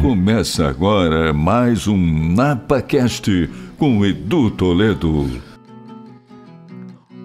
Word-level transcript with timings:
Começa 0.00 0.68
agora 0.68 1.32
mais 1.32 1.86
um 1.86 1.96
NapaCast 1.96 3.48
com 3.78 4.04
Edu 4.04 4.50
Toledo. 4.50 5.42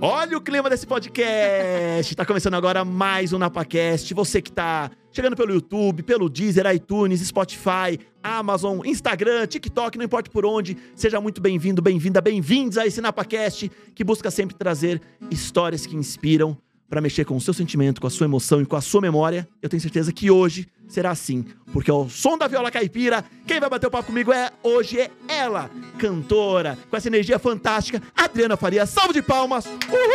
Olha 0.02 0.38
o 0.38 0.42
clima 0.42 0.70
desse 0.70 0.88
podcast! 0.88 2.16
Tá 2.16 2.26
começando 2.26 2.54
agora 2.54 2.86
mais 2.86 3.34
um 3.34 3.38
NapaCast. 3.38 4.14
Você 4.14 4.42
que 4.42 4.52
tá 4.52 4.90
chegando 5.12 5.36
pelo 5.36 5.54
YouTube, 5.54 6.04
pelo 6.04 6.30
Deezer, 6.30 6.66
iTunes, 6.74 7.20
Spotify, 7.20 8.00
Amazon, 8.24 8.80
Instagram, 8.86 9.48
TikTok, 9.48 9.98
não 9.98 10.06
importa 10.06 10.32
por 10.32 10.46
onde, 10.46 10.78
seja 10.96 11.20
muito 11.20 11.42
bem-vindo, 11.42 11.82
bem-vinda, 11.82 12.22
bem-vindos 12.22 12.78
a 12.78 12.88
esse 12.88 13.02
NapaCast 13.02 13.70
que 13.94 14.04
busca 14.04 14.32
sempre 14.32 14.56
trazer 14.56 15.02
histórias 15.30 15.86
que 15.86 15.96
inspiram 15.96 16.58
para 16.90 17.00
mexer 17.02 17.24
com 17.24 17.36
o 17.38 17.42
seu 17.42 17.54
sentimento, 17.54 18.02
com 18.02 18.08
a 18.08 18.10
sua 18.10 18.26
emoção 18.26 18.62
e 18.62 18.66
com 18.66 18.76
a 18.76 18.82
sua 18.82 19.00
memória. 19.00 19.48
Eu 19.62 19.70
tenho 19.70 19.82
certeza 19.82 20.12
que 20.12 20.32
hoje 20.32 20.68
será 20.88 21.12
assim, 21.12 21.46
porque 21.72 21.92
ao 21.92 22.10
som 22.10 22.36
da 22.38 22.48
viola 22.48 22.72
caipira, 22.72 23.24
quem 23.46 23.60
vai 23.60 23.70
bater 23.70 23.86
o 23.86 23.92
papo 23.92 24.08
comigo 24.08 24.34
é 24.34 24.52
hoje 24.64 25.00
é 25.00 25.12
ela, 25.28 25.70
cantora, 26.00 26.78
com 26.90 26.98
essa 26.98 27.08
energia 27.08 27.38
fantástica, 27.38 28.02
Adriana 28.16 28.58
Faria. 28.58 28.88
Salve 28.88 29.14
de 29.14 29.22
palmas! 29.22 29.66
Uhul! 29.66 30.10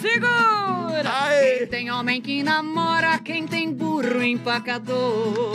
Segura! 0.00 1.24
Aê! 1.24 1.58
Quem 1.58 1.66
tem 1.66 1.90
homem 1.90 2.20
que 2.20 2.42
namora, 2.44 3.18
quem 3.18 3.46
tem 3.46 3.72
burro 3.72 4.22
empacador. 4.22 5.52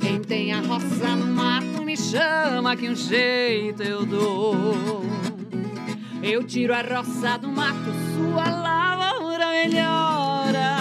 Quem 0.00 0.20
tem 0.20 0.52
a 0.52 0.60
roça 0.60 1.14
no 1.14 1.26
mato 1.26 1.84
me 1.84 1.96
chama 1.96 2.76
que 2.76 2.88
um 2.88 2.96
jeito 2.96 3.82
eu 3.82 4.04
dou. 4.04 5.02
Eu 6.22 6.44
tiro 6.44 6.74
a 6.74 6.82
roça 6.82 7.38
do 7.38 7.48
mato, 7.48 7.90
sua 8.14 8.44
lavoura 8.50 9.48
melhora. 9.48 10.76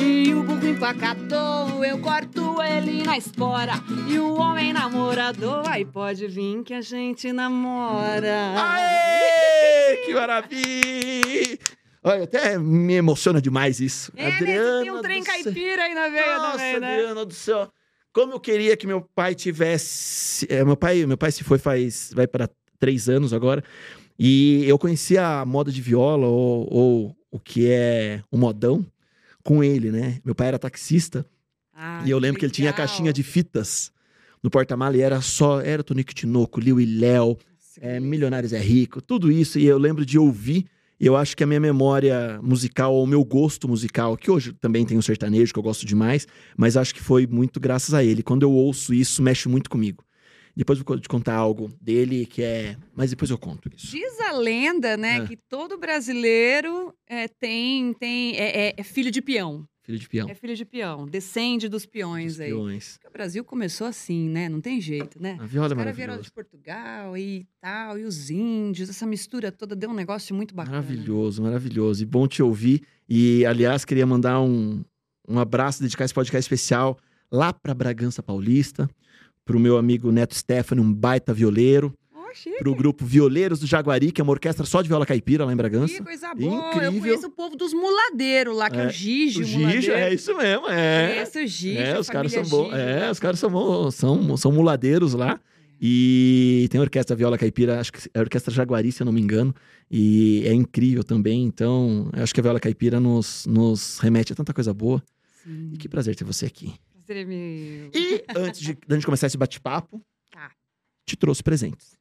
E 0.00 0.32
o 0.32 0.44
burro 0.44 0.66
empacador, 0.66 1.84
eu 1.84 1.98
corto 1.98 2.62
ele 2.62 3.02
na 3.02 3.18
espora. 3.18 3.72
E 4.08 4.16
o 4.18 4.34
homem 4.34 4.72
namorador, 4.72 5.68
aí 5.68 5.84
pode 5.84 6.28
vir 6.28 6.62
que 6.62 6.72
a 6.72 6.80
gente 6.80 7.32
namora. 7.32 8.54
Aê! 8.56 9.96
Que 10.06 10.14
maravilha! 10.14 11.58
Olha, 12.04 12.24
até 12.24 12.56
me 12.58 12.94
emociona 12.94 13.42
demais 13.42 13.80
isso. 13.80 14.12
É, 14.16 14.30
né? 14.30 14.82
Tem 14.82 14.90
um 14.90 15.02
trem 15.02 15.22
caipira 15.22 15.82
aí 15.82 15.94
na 15.94 16.08
veia 16.08 16.38
Nossa, 16.38 16.52
também, 16.52 16.80
né? 16.80 16.94
Adriana 16.94 17.24
do 17.24 17.34
céu. 17.34 17.70
Como 18.12 18.34
eu 18.34 18.40
queria 18.40 18.76
que 18.76 18.86
meu 18.86 19.00
pai 19.00 19.34
tivesse. 19.34 20.46
é, 20.48 20.64
meu 20.64 20.76
pai, 20.76 21.04
meu 21.06 21.18
pai 21.18 21.32
se 21.32 21.42
foi 21.42 21.58
faz 21.58 22.12
vai 22.14 22.26
para 22.26 22.48
três 22.78 23.08
anos 23.08 23.32
agora. 23.32 23.62
E 24.18 24.64
eu 24.66 24.78
conhecia 24.78 25.40
a 25.40 25.44
moda 25.46 25.70
de 25.70 25.80
viola 25.80 26.26
ou, 26.26 26.68
ou 26.70 27.16
o 27.30 27.38
que 27.38 27.68
é 27.68 28.22
o 28.30 28.36
modão 28.36 28.84
com 29.44 29.62
ele, 29.62 29.90
né? 29.90 30.20
Meu 30.24 30.34
pai 30.34 30.48
era 30.48 30.58
taxista 30.58 31.24
Ah, 31.74 32.02
e 32.04 32.10
eu 32.10 32.18
lembro 32.18 32.38
que 32.38 32.44
ele 32.44 32.52
tinha 32.52 32.70
a 32.70 32.72
caixinha 32.72 33.12
de 33.12 33.22
fitas 33.22 33.92
no 34.42 34.50
porta-mala 34.50 34.96
e 34.96 35.00
era 35.00 35.20
só 35.20 35.60
era 35.60 35.82
Tonico 35.82 36.14
Tinoco, 36.14 36.60
Liu 36.60 36.80
e 36.80 36.86
Léo, 36.86 37.36
é, 37.80 37.98
que 37.98 38.04
Milionários 38.04 38.52
é 38.52 38.58
Rico, 38.58 39.00
tudo 39.00 39.30
isso. 39.30 39.58
E 39.58 39.66
eu 39.66 39.78
lembro 39.78 40.04
de 40.04 40.18
ouvir. 40.18 40.66
E 41.00 41.06
eu 41.06 41.16
acho 41.16 41.36
que 41.36 41.44
a 41.44 41.46
minha 41.46 41.60
memória 41.60 42.40
musical, 42.42 42.92
ou 42.92 43.04
o 43.04 43.06
meu 43.06 43.24
gosto 43.24 43.68
musical, 43.68 44.16
que 44.16 44.28
hoje 44.28 44.52
também 44.52 44.84
tem 44.84 44.98
um 44.98 45.02
sertanejo 45.02 45.52
que 45.52 45.58
eu 45.58 45.62
gosto 45.62 45.86
demais, 45.86 46.26
mas 46.56 46.76
acho 46.76 46.92
que 46.92 47.00
foi 47.00 47.24
muito 47.24 47.60
graças 47.60 47.94
a 47.94 48.02
ele. 48.02 48.20
Quando 48.20 48.42
eu 48.42 48.50
ouço 48.50 48.92
isso, 48.92 49.22
mexe 49.22 49.48
muito 49.48 49.70
comigo. 49.70 50.02
Depois 50.58 50.78
eu 50.80 50.84
vou 50.84 50.98
te 50.98 51.08
contar 51.08 51.34
algo 51.36 51.70
dele 51.80 52.26
que 52.26 52.42
é. 52.42 52.76
Mas 52.94 53.10
depois 53.10 53.30
eu 53.30 53.38
conto 53.38 53.70
isso. 53.74 53.86
Diz 53.92 54.18
a 54.20 54.32
lenda, 54.32 54.96
né, 54.96 55.18
É. 55.18 55.26
que 55.26 55.36
todo 55.36 55.78
brasileiro 55.78 56.92
é, 57.06 57.28
tem, 57.28 57.92
tem 57.94 58.36
é, 58.36 58.68
é- 58.70 58.74
é 58.76 58.82
filho 58.82 59.10
de 59.10 59.22
peão. 59.22 59.64
Filho 59.84 59.98
de 60.00 60.08
peão. 60.08 60.28
É 60.28 60.34
filho 60.34 60.54
de 60.54 60.64
peão, 60.66 61.06
descende 61.06 61.66
dos 61.68 61.86
peões 61.86 62.32
Dos 62.34 62.40
aí. 62.40 62.50
peões. 62.50 62.94
Porque 62.94 63.06
o 63.08 63.10
Brasil 63.12 63.42
começou 63.44 63.86
assim, 63.86 64.28
né? 64.28 64.46
Não 64.48 64.60
tem 64.60 64.80
jeito, 64.82 65.22
né? 65.22 65.38
A 65.40 65.46
viola 65.46 65.68
é 65.68 65.70
Os 65.70 65.78
caras 65.78 65.96
vieram 65.96 66.20
de 66.20 66.30
Portugal 66.30 67.16
e 67.16 67.46
tal, 67.60 67.98
e 67.98 68.04
os 68.04 68.28
índios, 68.28 68.90
essa 68.90 69.06
mistura 69.06 69.50
toda 69.50 69.74
deu 69.74 69.88
um 69.88 69.94
negócio 69.94 70.34
muito 70.34 70.54
bacana. 70.54 70.76
Maravilhoso, 70.76 71.40
maravilhoso. 71.42 72.02
E 72.02 72.06
bom 72.06 72.26
te 72.28 72.42
ouvir. 72.42 72.82
E, 73.08 73.46
aliás, 73.46 73.84
queria 73.86 74.04
mandar 74.06 74.40
um, 74.42 74.84
um 75.26 75.38
abraço, 75.38 75.80
dedicar 75.82 76.04
esse 76.04 76.12
podcast 76.12 76.44
especial 76.44 76.98
lá 77.32 77.50
para 77.52 77.72
Bragança 77.72 78.22
Paulista, 78.22 78.90
para 79.48 79.56
o 79.56 79.60
meu 79.60 79.78
amigo 79.78 80.12
Neto 80.12 80.34
Stefani, 80.34 80.78
um 80.82 80.92
baita 80.92 81.32
violeiro, 81.32 81.94
Oh, 82.14 82.34
chique. 82.34 82.58
para 82.58 82.68
o 82.68 82.74
grupo 82.74 83.06
Violeiros 83.06 83.58
do 83.60 83.66
Jaguari, 83.66 84.12
que 84.12 84.20
é 84.20 84.24
uma 84.24 84.32
orquestra 84.32 84.66
só 84.66 84.82
de 84.82 84.88
viola 84.88 85.06
caipira 85.06 85.46
lá 85.46 85.50
em 85.50 85.56
Que 85.56 85.56
Bragança. 85.56 86.04
coisa 86.04 86.34
boa. 86.34 86.52
Eu 86.52 86.68
Incrível. 86.90 87.00
conheço 87.00 87.26
o 87.28 87.30
povo 87.30 87.56
dos 87.56 87.72
muladeiros 87.72 88.54
lá, 88.54 88.68
que 88.68 88.76
é, 88.76 88.82
É, 88.84 88.86
o 88.88 88.90
Gigi, 88.90 89.40
O 89.40 89.44
Gigi, 89.44 89.90
é 89.90 90.12
isso 90.12 90.36
mesmo, 90.36 90.68
é. 90.68 91.08
Conheço 91.14 91.38
o 91.38 91.46
Gigi, 91.46 91.78
É, 91.78 91.98
os 91.98 92.10
caras 92.10 92.30
são 92.30 92.42
bons. 92.44 92.74
É, 92.74 93.10
os 93.10 93.18
caras 93.18 93.38
são, 93.40 93.48
bons, 93.50 93.94
são, 93.94 94.36
são 94.36 94.52
muladeiros 94.52 95.14
lá. 95.14 95.40
E 95.80 96.66
tem 96.70 96.78
a 96.78 96.82
orquestra 96.82 97.16
Viola 97.16 97.38
Caipira, 97.38 97.80
acho 97.80 97.90
que 97.92 98.10
é 98.12 98.18
a 98.18 98.22
orquestra 98.22 98.52
Jaguari, 98.52 98.92
se 98.92 99.00
eu 99.00 99.06
não 99.06 99.12
me 99.12 99.22
engano. 99.22 99.54
E 99.90 100.42
é 100.44 100.52
incrível 100.52 101.02
também. 101.02 101.44
Então, 101.44 102.10
eu 102.14 102.22
acho 102.22 102.34
que 102.34 102.40
a 102.40 102.42
Viola 102.42 102.60
Caipira 102.60 103.00
nos, 103.00 103.46
nos 103.46 103.98
remete 104.00 104.34
a 104.34 104.36
tanta 104.36 104.52
coisa 104.52 104.74
boa. 104.74 105.02
Sim. 105.42 105.70
E 105.72 105.78
que 105.78 105.88
prazer 105.88 106.14
ter 106.14 106.24
você 106.24 106.44
aqui. 106.44 106.74
E 107.94 108.24
antes 108.36 108.60
de, 108.60 108.74
da 108.86 108.94
gente 108.96 109.06
começar 109.06 109.26
esse 109.26 109.36
bate-papo, 109.36 110.00
Tá. 110.30 110.50
te 111.06 111.16
trouxe 111.16 111.42
presentes. 111.42 111.96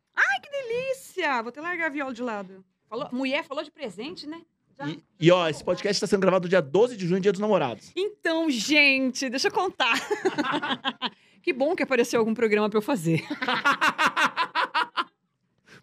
delícia! 0.51 1.41
Vou 1.41 1.49
até 1.49 1.61
largar 1.61 1.87
a 1.87 1.89
viola 1.89 2.13
de 2.13 2.21
lado. 2.21 2.63
Falou, 2.89 3.09
mulher 3.11 3.43
falou 3.45 3.63
de 3.63 3.71
presente, 3.71 4.27
né? 4.27 4.41
Já- 4.77 4.87
E, 4.89 5.03
e, 5.19 5.31
ó, 5.31 5.47
esse 5.49 5.63
podcast 5.63 5.95
está 5.97 6.07
sendo 6.07 6.21
gravado 6.21 6.47
dia 6.47 6.61
12 6.61 6.95
de 6.95 7.07
junho, 7.07 7.19
dia 7.21 7.31
dos 7.31 7.41
namorados. 7.41 7.91
Então, 7.95 8.49
gente, 8.49 9.29
deixa 9.29 9.47
eu 9.47 9.51
contar. 9.51 9.93
que 11.41 11.51
bom 11.53 11.75
que 11.75 11.83
apareceu 11.83 12.19
algum 12.19 12.33
programa 12.33 12.69
pra 12.69 12.77
eu 12.77 12.81
fazer. 12.81 13.23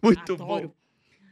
Muito 0.01 0.33
Adoro. 0.33 0.67
bom. 0.67 0.73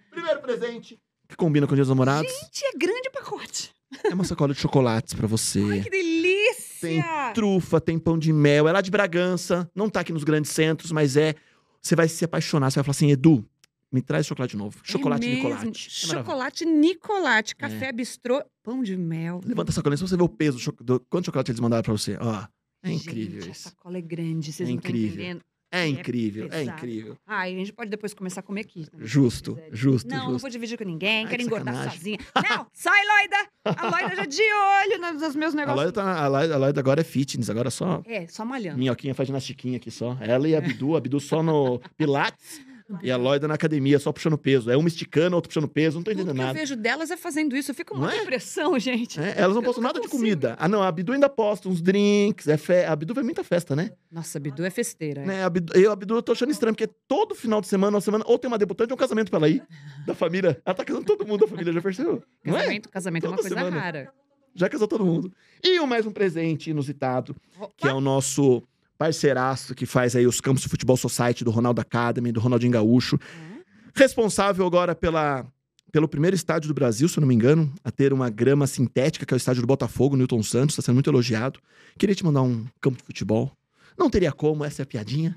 Primeiro 0.09 0.41
presente 0.41 0.99
que 1.27 1.35
combina 1.35 1.65
com 1.65 1.73
o 1.73 1.75
dia 1.75 1.83
dos 1.83 1.89
namorados 1.89 2.31
Gente, 2.31 2.65
é 2.65 2.71
grande 2.77 3.09
o 3.09 3.11
pacote. 3.11 3.73
é 4.03 4.13
uma 4.13 4.23
sacola 4.23 4.53
de 4.53 4.59
chocolates 4.59 5.13
pra 5.13 5.25
Ai, 5.25 5.29
você. 5.29 5.81
que 5.81 5.89
delícia! 5.89 6.42
Tem 6.87 7.03
trufa, 7.33 7.79
tem 7.81 7.97
pão 7.99 8.17
de 8.17 8.31
mel. 8.33 8.67
É 8.67 8.71
lá 8.71 8.81
de 8.81 8.91
Bragança. 8.91 9.69
Não 9.75 9.89
tá 9.89 9.99
aqui 10.01 10.11
nos 10.13 10.23
grandes 10.23 10.51
centros, 10.51 10.91
mas 10.91 11.15
é. 11.17 11.35
Você 11.81 11.95
vai 11.95 12.07
se 12.07 12.23
apaixonar. 12.23 12.71
Você 12.71 12.75
vai 12.75 12.83
falar 12.85 12.91
assim, 12.91 13.11
Edu, 13.11 13.45
me 13.91 14.01
traz 14.01 14.25
chocolate 14.25 14.55
novo. 14.55 14.79
Chocolate 14.83 15.27
é. 15.27 15.35
Nicolate. 15.35 15.87
É. 15.87 15.89
Chocolate 16.13 16.65
Nicolate, 16.65 17.55
café 17.55 17.91
bistrô, 17.91 18.41
pão 18.63 18.81
de 18.81 18.95
mel. 18.97 19.41
Levanta 19.45 19.69
essa 19.71 19.75
sacolinha, 19.77 19.97
só 19.97 20.07
você 20.07 20.15
ver 20.17 20.23
o 20.23 20.29
peso 20.29 20.71
do, 20.81 20.99
quanto 21.09 21.25
chocolate 21.25 21.51
eles 21.51 21.59
mandaram 21.59 21.83
pra 21.83 21.91
você. 21.93 22.17
Ó, 22.19 22.43
é 22.83 22.89
Gente, 22.89 23.07
incrível 23.07 23.43
A 23.43 23.47
isso. 23.47 23.69
sacola 23.69 23.97
é 23.97 24.01
grande, 24.01 24.51
vocês 24.51 24.67
É 24.67 24.71
não 24.71 24.77
estão 24.79 24.89
incrível. 24.91 25.09
entendendo. 25.15 25.41
É 25.73 25.85
é 25.85 25.87
incrível, 25.87 26.45
é 26.45 26.49
pesado. 26.49 26.77
incrível. 26.77 27.17
Ai, 27.25 27.53
a 27.53 27.57
gente 27.57 27.73
pode 27.73 27.89
depois 27.89 28.13
começar 28.13 28.41
a 28.41 28.43
comer 28.43 28.61
aqui. 28.61 28.85
se 28.85 28.91
Justo, 28.99 29.57
justo, 29.71 30.07
Não, 30.07 30.17
não 30.17 30.25
justo. 30.27 30.41
vou 30.41 30.49
dividir 30.51 30.77
com 30.77 30.83
ninguém, 30.83 31.23
Ai, 31.23 31.29
quero 31.29 31.37
que 31.39 31.45
engordar 31.47 31.73
sacanagem. 31.73 31.97
sozinha. 31.99 32.19
Não, 32.49 32.67
sai, 32.73 33.01
Loida! 33.05 33.49
A 33.65 33.89
Loida 33.89 34.15
já 34.15 34.25
de 34.25 34.41
olho 34.41 35.13
nos, 35.19 35.35
meus 35.35 35.53
A 35.53 35.57
negócios. 35.57 35.83
Loida, 35.83 35.91
tá, 35.91 36.23
a, 36.23 36.27
Loida, 36.27 36.53
a 36.53 36.57
Loida 36.57 36.79
agora 36.79 37.01
é 37.01 37.03
fitness, 37.03 37.49
agora 37.49 37.71
só 37.71 38.03
É, 38.05 38.27
só 38.27 38.45
malhando. 38.45 38.77
minhoquinha 38.77 39.15
faz 39.15 39.27
ginastiquinha 39.27 39.77
aqui 39.77 39.89
só. 39.89 40.15
Ela 40.21 40.47
e 40.47 40.55
a 40.55 40.61
Bidu, 40.61 40.95
a 40.95 41.01
Bidu 41.01 41.19
só 41.19 41.41
no 41.41 41.79
Pilates 41.97 42.61
e 43.01 43.09
a 43.11 43.17
Loida 43.17 43.47
na 43.47 43.53
academia, 43.53 43.97
só 43.99 44.11
puxando 44.11 44.37
peso. 44.37 44.69
É 44.69 44.77
uma 44.77 44.87
esticando, 44.87 45.35
outra 45.35 45.47
puxando 45.49 45.67
peso, 45.67 45.97
não 45.97 46.03
tô 46.03 46.11
Tudo 46.11 46.21
entendendo 46.21 46.39
eu 46.41 46.45
nada. 46.47 46.57
vejo 46.59 46.75
delas 46.75 47.11
é 47.11 47.17
fazendo 47.17 47.55
isso. 47.55 47.71
Eu 47.71 47.75
fico 47.75 47.93
com 47.93 47.99
uma 47.99 48.13
é? 48.13 48.21
impressão, 48.21 48.77
gente. 48.79 49.19
É, 49.19 49.33
elas 49.37 49.55
não 49.55 49.61
Eu 49.61 49.65
postam 49.65 49.83
nada 49.83 49.99
de 49.99 50.07
consigo. 50.07 50.17
comida. 50.17 50.55
Ah, 50.59 50.67
não, 50.67 50.81
a 50.83 50.91
Bidu 50.91 51.13
ainda 51.13 51.29
posta 51.29 51.67
uns 51.69 51.81
drinks, 51.81 52.47
é 52.47 52.57
fe... 52.57 52.83
a 52.85 52.95
Bidu 52.95 53.13
vai 53.13 53.23
muita 53.23 53.43
festa, 53.43 53.75
né? 53.75 53.91
Nossa, 54.11 54.37
a 54.37 54.41
Bidu 54.41 54.63
é 54.65 54.69
festeira. 54.69 55.21
é. 55.21 55.25
né? 55.25 55.43
A 55.43 55.49
Bidu, 55.49 55.73
eu, 55.77 55.91
a 55.91 55.95
Bidu, 55.95 56.15
eu 56.15 56.21
tô 56.21 56.31
achando 56.33 56.51
estranho, 56.51 56.75
porque 56.75 56.91
todo 57.07 57.33
final 57.35 57.61
de 57.61 57.67
semana, 57.67 57.95
uma 57.95 58.01
semana, 58.01 58.23
ou 58.27 58.37
tem 58.37 58.47
uma 58.47 58.57
debutante 58.57 58.91
ou 58.91 58.95
um 58.95 58.99
casamento 58.99 59.29
pra 59.29 59.37
ela 59.39 59.49
ir, 59.49 59.63
da 60.05 60.13
família. 60.13 60.61
Ela 60.65 60.73
tá 60.75 60.83
casando 60.85 61.05
todo 61.05 61.25
mundo 61.25 61.41
da 61.41 61.47
família, 61.47 61.71
já 61.73 61.81
percebeu? 61.81 62.23
É? 62.45 62.51
Casamento, 62.51 62.89
casamento 62.89 63.25
é 63.25 63.29
uma 63.29 63.37
Toda 63.37 63.49
coisa 63.49 63.63
semana. 63.65 63.81
rara. 63.81 64.13
Já 64.55 64.69
casou 64.69 64.87
todo 64.87 65.03
mundo. 65.03 65.33
E 65.63 65.79
o 65.79 65.87
mais 65.87 66.05
um 66.05 66.11
presente 66.11 66.69
inusitado, 66.69 67.35
que 67.75 67.87
é 67.87 67.89
Opa, 67.89 67.97
o 67.97 68.01
nosso 68.01 68.61
parceiraço 69.03 69.75
que 69.75 69.85
faz 69.85 70.15
aí 70.15 70.25
os 70.25 70.39
campos 70.39 70.63
de 70.63 70.69
futebol 70.69 70.95
society 70.95 71.43
do 71.43 71.51
Ronaldo 71.51 71.81
Academy, 71.81 72.31
do 72.31 72.39
Ronaldinho 72.39 72.71
Gaúcho. 72.71 73.17
Hum. 73.17 73.59
Responsável 73.93 74.65
agora 74.65 74.95
pela, 74.95 75.45
pelo 75.91 76.07
primeiro 76.07 76.37
estádio 76.37 76.69
do 76.69 76.73
Brasil, 76.73 77.09
se 77.09 77.17
eu 77.17 77.21
não 77.21 77.27
me 77.27 77.35
engano, 77.35 77.69
a 77.83 77.91
ter 77.91 78.13
uma 78.13 78.29
grama 78.29 78.65
sintética, 78.65 79.25
que 79.25 79.33
é 79.33 79.35
o 79.35 79.37
estádio 79.37 79.61
do 79.61 79.67
Botafogo, 79.67 80.15
Newton 80.15 80.41
Santos, 80.41 80.73
está 80.73 80.83
sendo 80.83 80.95
muito 80.95 81.09
elogiado. 81.09 81.59
Queria 81.99 82.15
te 82.15 82.23
mandar 82.23 82.43
um 82.43 82.65
campo 82.79 82.97
de 82.97 83.03
futebol. 83.03 83.51
Não 83.99 84.09
teria 84.09 84.31
como, 84.31 84.63
essa 84.63 84.81
é 84.81 84.83
a 84.83 84.85
piadinha. 84.85 85.35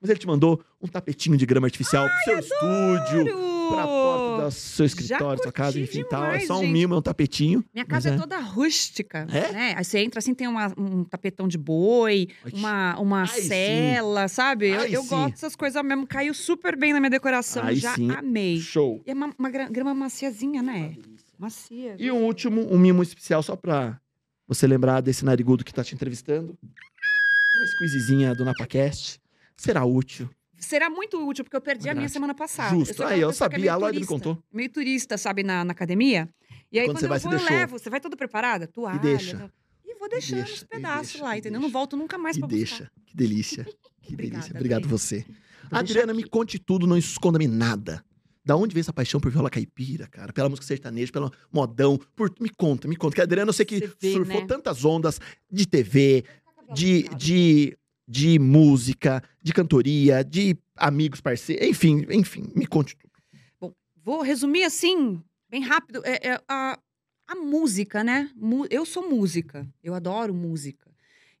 Mas 0.00 0.10
ele 0.10 0.20
te 0.20 0.26
mandou 0.28 0.62
um 0.80 0.86
tapetinho 0.86 1.36
de 1.36 1.44
grama 1.44 1.66
artificial 1.66 2.08
pro 2.08 2.24
seu 2.24 2.38
estúdio. 2.38 3.57
Pra 3.68 3.86
porta 3.86 4.44
do 4.46 4.50
seu 4.50 4.86
escritório, 4.86 5.42
sua 5.42 5.52
casa, 5.52 5.78
enfim 5.80 6.04
tal. 6.08 6.22
É 6.24 6.26
demais, 6.26 6.46
só 6.46 6.56
um 6.58 6.62
gente. 6.62 6.72
mimo, 6.72 6.94
é 6.94 6.96
um 6.98 7.02
tapetinho. 7.02 7.64
Minha 7.74 7.84
casa 7.86 8.10
é. 8.10 8.14
é. 8.14 8.16
toda 8.16 8.38
rústica, 8.38 9.26
É? 9.30 9.52
né? 9.52 9.74
Aí 9.76 9.84
você 9.84 9.98
entra 10.00 10.18
assim, 10.18 10.34
tem 10.34 10.46
uma- 10.48 10.72
um 10.76 11.04
tapetão 11.04 11.46
de 11.48 11.56
boi, 11.58 12.28
Ai, 12.44 12.52
uma, 12.54 12.98
uma 13.00 13.20
Ai, 13.22 13.26
sim. 13.28 13.48
cela, 13.48 14.28
sabe? 14.28 14.68
Eu, 14.68 14.80
Ai, 14.80 14.96
eu 14.96 15.02
sim. 15.02 15.08
gosto 15.08 15.30
dessas 15.32 15.56
coisas 15.56 15.82
mesmo. 15.84 16.06
Caiu 16.06 16.34
super 16.34 16.76
bem 16.76 16.92
na 16.92 17.00
minha 17.00 17.10
decoração. 17.10 17.62
Aí 17.64 17.76
já 17.76 17.94
sim. 17.94 18.10
amei. 18.10 18.58
Show. 18.60 19.00
E 19.06 19.10
é 19.10 19.14
uma, 19.14 19.30
uma 19.38 19.50
gra- 19.50 19.68
grama 19.68 19.94
maciazinha, 19.94 20.62
né? 20.62 20.94
Macia. 21.38 21.94
E 21.98 22.10
um 22.10 22.24
último, 22.24 22.66
um 22.72 22.78
mimo 22.78 23.02
especial 23.02 23.42
só 23.42 23.54
pra 23.54 23.98
você 24.46 24.66
lembrar 24.66 25.00
desse 25.00 25.24
narigudo 25.24 25.64
que 25.64 25.72
tá 25.72 25.84
te 25.84 25.94
entrevistando. 25.94 26.56
Uma 27.58 27.66
squeezezinha 27.66 28.34
do 28.34 28.44
NapaCast. 28.44 29.20
Será 29.56 29.84
útil. 29.84 30.28
Será 30.58 30.90
muito 30.90 31.24
útil, 31.26 31.44
porque 31.44 31.56
eu 31.56 31.60
perdi 31.60 31.88
a 31.88 31.92
minha 31.94 32.02
Verdade. 32.02 32.12
semana 32.12 32.34
passada. 32.34 32.70
Justo. 32.70 32.90
eu 32.90 33.06
pessoa 33.06 33.08
que 33.08 33.24
é 33.24 33.32
sabia, 33.32 33.72
a 33.72 33.76
Lloyd 33.76 34.00
me 34.00 34.06
contou. 34.06 34.42
Meio 34.52 34.70
turista, 34.70 35.16
sabe, 35.16 35.42
na, 35.42 35.64
na 35.64 35.72
academia. 35.72 36.28
E 36.70 36.78
aí, 36.78 36.86
Quando 36.86 36.96
quando, 36.96 37.00
você 37.00 37.04
eu 37.04 37.08
vai, 37.08 37.18
você 37.18 37.24
vou, 37.24 37.32
eu 37.32 37.38
deixou. 37.38 37.56
levo. 37.56 37.78
Você 37.78 37.90
vai 37.90 38.00
toda 38.00 38.16
preparada? 38.16 38.66
Toalha. 38.66 38.98
deixa. 38.98 39.38
tal. 39.38 39.50
E 39.84 39.94
vou 39.98 40.08
deixando 40.08 40.38
deixa, 40.38 40.54
os 40.54 40.62
e 40.62 40.66
pedaços 40.66 41.12
deixa, 41.12 41.24
lá, 41.24 41.36
e 41.36 41.38
entendeu? 41.38 41.60
Não 41.60 41.70
volto 41.70 41.96
nunca 41.96 42.18
mais 42.18 42.36
Que 42.36 42.40
pra 42.40 42.48
deixa. 42.48 42.90
Que 43.06 43.16
delícia. 43.16 43.64
Que 44.02 44.12
Obrigada, 44.14 44.40
delícia. 44.42 44.56
Obrigado 44.56 44.78
Adri. 44.84 44.90
você. 44.90 45.16
buscar. 45.18 45.48
Vou 45.70 45.78
Adriana, 45.78 46.14
me 46.14 46.24
conte 46.24 46.58
tudo, 46.58 46.86
não 46.86 46.96
esconda-me 46.96 47.46
nada. 47.46 48.04
Da 48.44 48.56
onde 48.56 48.72
veio 48.74 48.80
essa 48.80 48.92
paixão 48.92 49.20
por 49.20 49.30
viola 49.30 49.50
caipira, 49.50 50.06
cara? 50.06 50.32
Pela 50.32 50.48
música 50.48 50.66
sertaneja, 50.66 51.12
pelo 51.12 51.30
modão. 51.52 51.98
Por... 52.16 52.32
Me 52.40 52.48
conta, 52.48 52.88
me 52.88 52.96
conta. 52.96 53.14
Que 53.14 53.20
a 53.20 53.24
Adriana, 53.24 53.50
eu 53.50 53.52
sei 53.52 53.66
que 53.66 53.80
vê, 54.00 54.12
surfou 54.12 54.40
né? 54.40 54.46
tantas 54.46 54.84
ondas 54.84 55.20
de 55.50 55.66
TV, 55.66 56.24
de, 56.74 57.02
de, 57.16 57.77
de 58.08 58.38
música, 58.38 59.22
de 59.42 59.52
cantoria, 59.52 60.24
de 60.24 60.56
amigos, 60.74 61.20
parceiros. 61.20 61.68
Enfim, 61.68 62.06
enfim, 62.10 62.50
me 62.56 62.66
conte 62.66 62.96
tudo. 62.96 63.12
Bom, 63.60 63.72
vou 64.02 64.22
resumir 64.22 64.64
assim, 64.64 65.22
bem 65.50 65.60
rápido. 65.60 66.00
É, 66.04 66.28
é 66.30 66.40
a, 66.48 66.78
a 67.28 67.34
música, 67.34 68.02
né? 68.02 68.30
Eu 68.70 68.86
sou 68.86 69.08
música, 69.08 69.68
eu 69.84 69.92
adoro 69.92 70.32
música. 70.32 70.88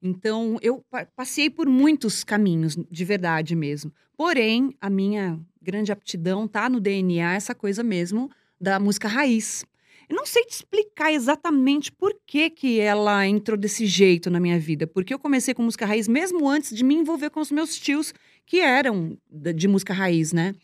Então, 0.02 0.58
eu 0.62 0.84
pa- 0.90 1.06
passei 1.16 1.48
por 1.50 1.66
muitos 1.66 2.22
caminhos, 2.22 2.76
de 2.76 3.04
verdade 3.04 3.56
mesmo. 3.56 3.92
Porém, 4.16 4.76
a 4.80 4.90
minha 4.90 5.40
grande 5.60 5.90
aptidão 5.90 6.46
tá 6.46 6.68
no 6.68 6.80
DNA, 6.80 7.34
essa 7.34 7.54
coisa 7.54 7.82
mesmo 7.82 8.30
da 8.60 8.78
música 8.78 9.08
raiz. 9.08 9.64
Eu 10.08 10.16
não 10.16 10.24
sei 10.24 10.44
te 10.44 10.52
explicar 10.52 11.12
exatamente 11.12 11.92
por 11.92 12.14
que, 12.26 12.48
que 12.48 12.80
ela 12.80 13.26
entrou 13.26 13.58
desse 13.58 13.84
jeito 13.86 14.30
na 14.30 14.40
minha 14.40 14.58
vida. 14.58 14.86
Porque 14.86 15.12
eu 15.12 15.18
comecei 15.18 15.52
com 15.52 15.62
música 15.62 15.84
raiz 15.84 16.08
mesmo 16.08 16.48
antes 16.48 16.74
de 16.74 16.82
me 16.82 16.94
envolver 16.94 17.28
com 17.28 17.40
os 17.40 17.50
meus 17.50 17.76
tios, 17.78 18.14
que 18.46 18.60
eram 18.60 19.18
de 19.30 19.68
música 19.68 19.92
raiz, 19.92 20.32
né? 20.32 20.54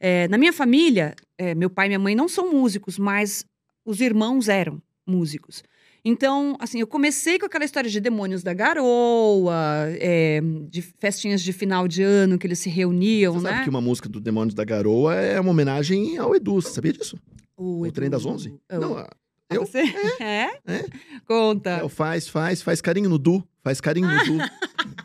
É, 0.00 0.26
na 0.28 0.38
minha 0.38 0.52
família, 0.52 1.14
é, 1.36 1.54
meu 1.54 1.68
pai 1.68 1.86
e 1.86 1.88
minha 1.90 1.98
mãe 1.98 2.14
não 2.14 2.28
são 2.28 2.50
músicos, 2.50 2.98
mas 2.98 3.44
os 3.84 4.00
irmãos 4.00 4.48
eram 4.48 4.80
músicos. 5.06 5.62
Então, 6.02 6.56
assim, 6.58 6.80
eu 6.80 6.86
comecei 6.86 7.38
com 7.38 7.46
aquela 7.46 7.64
história 7.64 7.88
de 7.88 7.98
demônios 7.98 8.42
da 8.42 8.52
garoa, 8.52 9.54
é, 9.98 10.40
de 10.68 10.82
festinhas 10.82 11.42
de 11.42 11.52
final 11.52 11.88
de 11.88 12.02
ano 12.02 12.38
que 12.38 12.46
eles 12.46 12.58
se 12.58 12.68
reuniam, 12.68 13.34
Você 13.34 13.44
né? 13.44 13.50
sabe 13.50 13.64
que 13.64 13.70
uma 13.70 13.80
música 13.80 14.08
do 14.08 14.20
Demônios 14.20 14.54
da 14.54 14.64
Garoa 14.64 15.14
é 15.14 15.40
uma 15.40 15.50
homenagem 15.50 16.18
ao 16.18 16.34
Edu, 16.34 16.60
você 16.60 16.70
sabia 16.70 16.92
disso? 16.92 17.18
O, 17.56 17.90
Trem 17.92 18.10
das 18.10 18.24
Onze? 18.26 18.58
Eu, 18.68 18.80
Não, 18.80 18.98
Ah, 18.98 19.08
eu? 19.50 19.64
Você? 19.66 19.82
É? 20.20 20.58
É. 20.66 20.84
Conta. 21.26 21.70
É 21.70 21.84
o 21.84 21.88
faz, 21.88 22.28
faz, 22.28 22.62
faz 22.62 22.80
carinho 22.80 23.08
no 23.08 23.18
Du. 23.18 23.46
Faz 23.62 23.80
carinho 23.80 24.08
no 24.08 24.24
Du. 24.24 24.38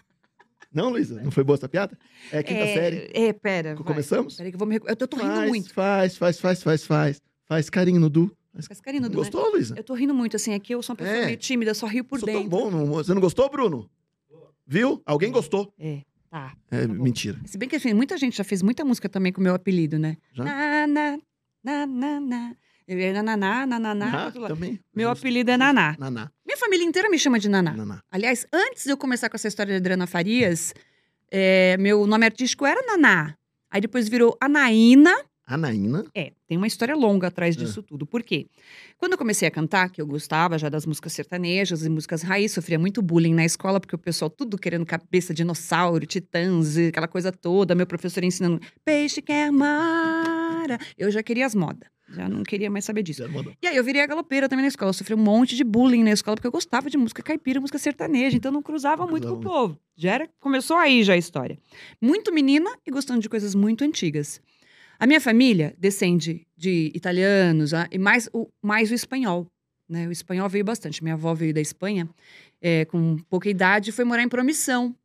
Não, 0.71 0.89
Luísa? 0.89 1.19
Não 1.23 1.31
foi 1.31 1.43
boa 1.43 1.55
essa 1.55 1.67
piada? 1.67 1.97
É 2.31 2.39
a 2.39 2.43
quinta 2.43 2.59
é, 2.59 2.73
série. 2.73 3.11
É, 3.13 3.33
pera. 3.33 3.75
Começamos? 3.75 4.35
Peraí 4.35 4.51
que 4.51 4.55
eu 4.55 4.59
vou 4.59 4.67
me... 4.67 4.75
Eu 4.75 4.95
tô, 4.95 5.07
tô 5.07 5.17
rindo 5.17 5.33
faz, 5.33 5.49
muito. 5.49 5.73
Faz, 5.73 6.17
faz, 6.17 6.39
faz, 6.39 6.61
faz, 6.61 6.85
faz. 6.85 7.21
Faz 7.45 7.69
carinho 7.71 7.99
no 7.99 8.07
Du. 8.09 8.31
Faz... 8.53 8.67
Faz 8.67 8.79
carinho 8.81 9.01
no 9.03 9.09
Du, 9.09 9.17
né? 9.17 9.23
Gostou, 9.23 9.49
Luísa? 9.51 9.73
Eu 9.75 9.83
tô 9.83 9.95
rindo 9.95 10.13
muito, 10.13 10.35
assim, 10.35 10.53
aqui 10.53 10.73
eu 10.73 10.83
sou 10.83 10.93
uma 10.93 10.97
pessoa 10.97 11.17
É. 11.17 11.25
meio 11.25 11.37
tímida, 11.37 11.73
só 11.73 11.87
rio 11.87 12.03
por 12.03 12.19
Sou 12.19 12.27
dentro. 12.27 12.41
tão 12.41 12.49
bom. 12.49 12.69
Não... 12.69 12.85
Você 12.85 13.13
não 13.15 13.21
gostou, 13.21 13.49
Bruno? 13.49 13.89
Viu? 14.67 15.01
Alguém 15.07 15.31
gostou. 15.31 15.73
É, 15.79 16.01
tá. 16.29 16.53
É, 16.69 16.85
Tá 16.85 16.93
mentira. 16.93 17.39
Se 17.45 17.57
bem 17.57 17.67
que 17.67 17.75
assim, 17.75 17.91
muita 17.95 18.15
gente 18.15 18.37
já 18.37 18.43
fez 18.43 18.61
muita 18.61 18.85
música 18.85 19.09
também 19.09 19.33
com 19.33 19.41
o 19.41 19.43
meu 19.43 19.55
apelido, 19.55 19.97
né? 19.97 20.17
Já? 20.33 20.43
Na, 20.43 20.85
na, 20.87 21.19
na, 21.63 21.85
na, 21.85 22.19
na. 22.19 22.56
Eu 22.88 22.97
ia 23.00 23.13
Nananá, 23.13 23.67
nananá. 23.67 24.27
Ah, 24.27 24.47
também. 24.47 24.79
Meu 24.95 25.09
Justo. 25.09 25.21
apelido 25.21 25.51
é 25.51 25.57
Naná. 25.57 25.95
Naná. 26.00 26.31
Minha 26.44 26.57
família 26.57 26.83
inteira 26.83 27.07
me 27.09 27.19
chama 27.19 27.38
de 27.38 27.47
Naná. 27.47 27.73
Naná. 27.73 28.01
Aliás, 28.11 28.47
antes 28.51 28.85
de 28.85 28.89
eu 28.89 28.97
começar 28.97 29.29
com 29.29 29.35
essa 29.35 29.47
história 29.47 29.73
de 29.73 29.77
Adriana 29.77 30.07
Farias, 30.07 30.73
é, 31.31 31.77
meu 31.77 32.07
nome 32.07 32.25
artístico 32.25 32.65
era 32.65 32.81
Naná. 32.88 33.35
Aí 33.69 33.79
depois 33.79 34.09
virou 34.09 34.35
Anaína. 34.41 35.15
Anaína. 35.45 36.06
É, 36.15 36.31
tem 36.47 36.57
uma 36.57 36.65
história 36.65 36.95
longa 36.95 37.27
atrás 37.27 37.56
É. 37.56 37.59
disso 37.59 37.83
tudo. 37.83 38.07
Por 38.07 38.23
quê? 38.23 38.47
Quando 38.97 39.11
eu 39.13 39.17
comecei 39.19 39.47
a 39.47 39.51
cantar, 39.51 39.89
que 39.91 40.01
eu 40.01 40.07
gostava 40.07 40.57
já 40.57 40.67
das 40.69 40.85
músicas 40.88 41.13
sertanejas 41.13 41.85
e 41.85 41.89
músicas 41.89 42.23
raiz, 42.23 42.51
sofria 42.51 42.79
muito 42.79 43.01
bullying 43.03 43.33
na 43.35 43.45
escola, 43.45 43.79
porque 43.79 43.95
o 43.95 44.00
pessoal 44.00 44.29
tudo 44.31 44.57
querendo 44.57 44.85
cabeça, 44.85 45.31
dinossauro, 45.33 46.06
titãs, 46.07 46.75
aquela 46.75 47.07
coisa 47.07 47.31
toda. 47.31 47.75
Meu 47.75 47.85
professor 47.85 48.23
ensinando 48.23 48.59
peixe 48.83 49.21
quer 49.21 49.51
mar. 49.51 50.38
Eu 50.98 51.10
já 51.10 51.24
queria 51.24 51.45
as 51.45 51.56
modas. 51.56 51.89
Já 52.12 52.27
não 52.27 52.44
queria 52.44 52.69
mais 52.69 52.86
saber 52.86 53.04
disso. 53.04 53.27
Mandou. 53.30 53.54
E 53.62 53.68
aí 53.68 53.75
eu 53.75 53.83
virei 53.83 54.01
a 54.01 54.07
galopeira 54.07 54.50
também 54.50 54.63
na 54.63 54.68
escola. 54.68 54.89
Eu 54.89 54.94
sofri 54.94 55.13
um 55.13 55.18
monte 55.18 55.56
de 55.56 55.63
bullying 55.63 56.04
na 56.04 56.12
escola, 56.12 56.36
porque 56.36 56.48
eu 56.48 56.51
gostava 56.51 56.89
de 56.89 56.98
música 56.98 57.21
caipira, 57.21 57.62
música 57.62 57.77
sertaneja. 57.77 58.36
Então 58.36 58.51
não 58.51 58.62
cruzava 58.62 59.06
muito 59.06 59.27
com 59.27 59.36
o 59.36 59.39
povo. 59.39 59.80
Já 59.95 60.13
era, 60.13 60.30
começou 60.39 60.77
aí 60.77 61.04
já 61.04 61.13
a 61.13 61.18
história. 61.18 61.60
Muito 62.01 62.33
menina 62.33 62.69
e 62.86 62.92
gostando 62.92 63.19
de 63.19 63.30
coisas 63.30 63.54
muito 63.54 63.83
antigas. 63.83 64.42
A 64.98 65.06
minha 65.06 65.21
família 65.21 65.75
descende 65.77 66.45
de 66.57 66.92
italianos 66.94 67.74
ah, 67.74 67.88
e 67.92 67.98
mais 67.98 68.30
o, 68.33 68.50
mais 68.62 68.92
o 68.92 68.94
espanhol. 68.94 69.48
Né? 69.88 70.07
O 70.07 70.12
espanhol 70.12 70.50
veio 70.50 70.66
bastante. 70.66 71.04
Minha 71.04 71.16
avó 71.16 71.33
veio 71.33 71.54
da 71.54 71.62
Espanha 71.62 72.10
eh, 72.62 72.86
com 72.86 73.18
pouca 73.30 73.50
idade 73.50 73.89
e 73.89 73.94
foi 73.94 74.04
morar 74.04 74.24
em 74.24 74.30
Promissão. 74.30 74.95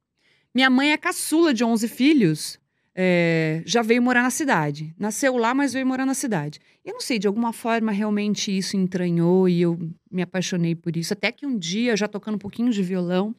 Minha 0.54 0.68
mãe 0.70 0.92
é 0.92 0.96
caçula 0.96 1.52
de 1.52 1.64
11 1.64 1.88
filhos, 1.88 2.60
eh, 2.94 3.62
já 3.66 3.82
veio 3.82 4.00
morar 4.02 4.22
na 4.22 4.30
cidade. 4.30 4.94
Nasceu 4.98 5.36
lá, 5.36 5.52
mas 5.52 5.72
veio 5.72 5.86
morar 5.86 6.06
na 6.06 6.14
cidade. 6.14 6.60
Eu 6.84 6.94
não 6.94 7.00
sei, 7.00 7.18
de 7.18 7.26
alguma 7.26 7.52
forma 7.52 7.90
realmente 7.90 8.56
isso 8.56 8.76
entranhou 8.76 9.48
e 9.48 9.62
eu 9.62 9.78
me 10.10 10.22
apaixonei 10.22 10.74
por 10.74 10.96
isso. 10.96 11.12
Até 11.12 11.32
que 11.32 11.46
um 11.46 11.58
dia, 11.58 11.96
já 11.96 12.06
tocando 12.06 12.36
um 12.36 12.38
pouquinho 12.38 12.70
de 12.70 12.82
violão, 12.82 13.34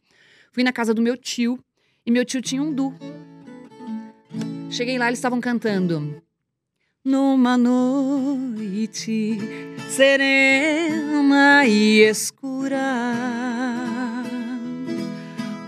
fui 0.52 0.62
na 0.62 0.72
casa 0.72 0.92
do 0.92 1.00
meu 1.00 1.16
tio 1.16 1.58
e 2.04 2.10
meu 2.10 2.24
tio 2.24 2.42
tinha 2.42 2.62
um 2.62 2.72
du. 2.72 2.94
Cheguei 4.70 4.98
lá, 4.98 5.06
eles 5.06 5.18
estavam 5.18 5.40
cantando. 5.40 6.22
Numa 7.04 7.56
noite 7.56 9.38
serena 9.88 11.64
e 11.64 12.00
escura, 12.00 12.82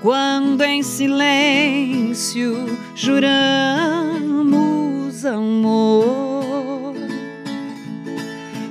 quando 0.09 0.63
em 0.63 0.83
silêncio 0.83 2.55
juramos 2.95 3.27
amor, 5.27 6.95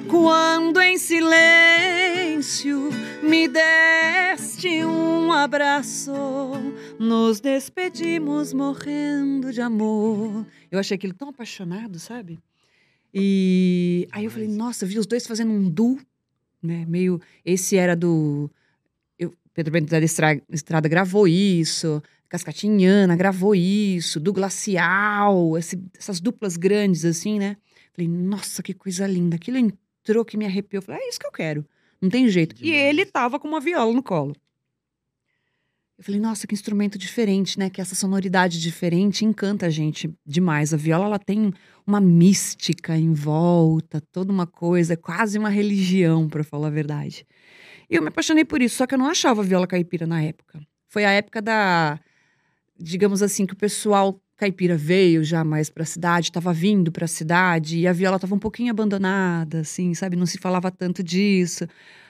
quando 0.10 0.82
em 0.82 0.98
silêncio 0.98 2.90
me 3.22 3.48
deste 3.48 4.84
um 4.84 5.32
abraço, 5.32 6.12
nos 6.98 7.40
despedimos 7.40 8.52
morrendo 8.52 9.54
de 9.54 9.62
amor. 9.62 10.44
Eu 10.72 10.80
achei 10.80 10.96
aquilo 10.96 11.14
tão 11.14 11.30
apaixonado, 11.30 12.00
sabe? 12.00 12.40
E 13.14 14.08
aí 14.12 14.26
eu 14.26 14.32
falei, 14.32 14.48
nossa, 14.48 14.88
vi 14.88 14.98
os 14.98 15.06
dois 15.06 15.28
fazendo 15.28 15.52
um 15.52 15.70
duo, 15.70 16.00
né? 16.64 16.84
Meio. 16.88 17.22
Esse 17.46 17.78
era 17.78 17.96
do. 17.96 18.50
Pedro 19.58 19.74
Bento 19.74 19.90
da 19.90 19.98
Estra- 20.00 20.40
Estrada 20.52 20.88
gravou 20.88 21.28
isso, 21.28 22.00
Cascatinhana 22.30 23.16
gravou 23.16 23.56
isso, 23.56 24.20
do 24.20 24.32
Glacial, 24.32 25.58
esse- 25.58 25.82
essas 25.98 26.20
duplas 26.20 26.58
grandes 26.58 27.04
assim, 27.04 27.40
né? 27.40 27.58
Falei, 27.92 28.08
nossa, 28.08 28.62
que 28.62 28.72
coisa 28.72 29.08
linda. 29.08 29.36
Aquilo 29.36 29.58
entrou 29.58 30.24
que 30.24 30.38
me 30.38 30.46
arrepiou. 30.46 30.84
Falei, 30.84 31.02
é 31.02 31.10
isso 31.10 31.20
que 31.20 31.26
eu 31.26 31.32
quero. 31.32 31.66
Não 32.00 32.08
tem 32.08 32.30
jeito. 32.30 32.54
E 32.60 32.66
Demais. 32.66 32.86
ele 32.86 33.06
tava 33.08 33.40
com 33.40 33.48
uma 33.48 33.60
viola 33.60 33.92
no 33.92 34.04
colo. 34.04 34.36
Eu 35.98 36.04
falei, 36.04 36.22
nossa, 36.22 36.46
que 36.46 36.54
instrumento 36.54 36.96
diferente, 36.96 37.58
né? 37.58 37.72
Que 37.72 37.82
essa 37.82 37.96
sonoridade 37.96 38.62
diferente 38.62 39.26
encanta 39.26 39.66
a 39.66 39.70
gente 39.72 40.14
demais. 40.24 40.72
A 40.72 40.78
viola, 40.78 41.06
ela 41.06 41.18
tem 41.18 41.52
uma 41.88 42.00
mística 42.00 42.96
em 42.96 43.12
volta, 43.12 44.00
toda 44.12 44.32
uma 44.32 44.46
coisa, 44.46 44.96
quase 44.96 45.40
uma 45.40 45.50
religião, 45.50 46.30
para 46.30 46.44
falar 46.44 46.68
a 46.68 46.70
verdade. 46.70 47.26
E 47.90 47.96
eu 47.96 48.02
me 48.02 48.10
apaixonei 48.10 48.44
por 48.44 48.62
isso, 48.62 48.78
só 48.78 48.88
que 48.88 48.94
eu 48.94 48.98
não 48.98 49.08
achava 49.08 49.42
viola 49.44 49.66
caipira 49.66 50.06
na 50.06 50.22
época. 50.22 50.60
Foi 50.88 51.06
a 51.06 51.12
época 51.12 51.42
da, 51.42 52.00
digamos 52.78 53.22
assim, 53.22 53.46
que 53.46 53.54
o 53.54 53.58
pessoal 53.58 54.22
caipira 54.36 54.78
veio 54.78 55.24
já 55.24 55.44
mais 55.44 55.70
para 55.70 55.84
a 55.84 55.86
cidade, 55.86 56.28
estava 56.28 56.54
vindo 56.54 56.92
para 56.92 57.06
a 57.06 57.08
cidade 57.08 57.80
e 57.80 57.88
a 57.88 57.94
viola 57.94 58.18
estava 58.18 58.36
um 58.36 58.40
pouquinho 58.40 58.72
abandonada, 58.72 59.62
assim, 59.62 59.94
sabe? 59.94 60.16
Não 60.16 60.26
se 60.26 60.38
falava 60.38 60.70
tanto 60.70 61.02
disso. 61.04 61.66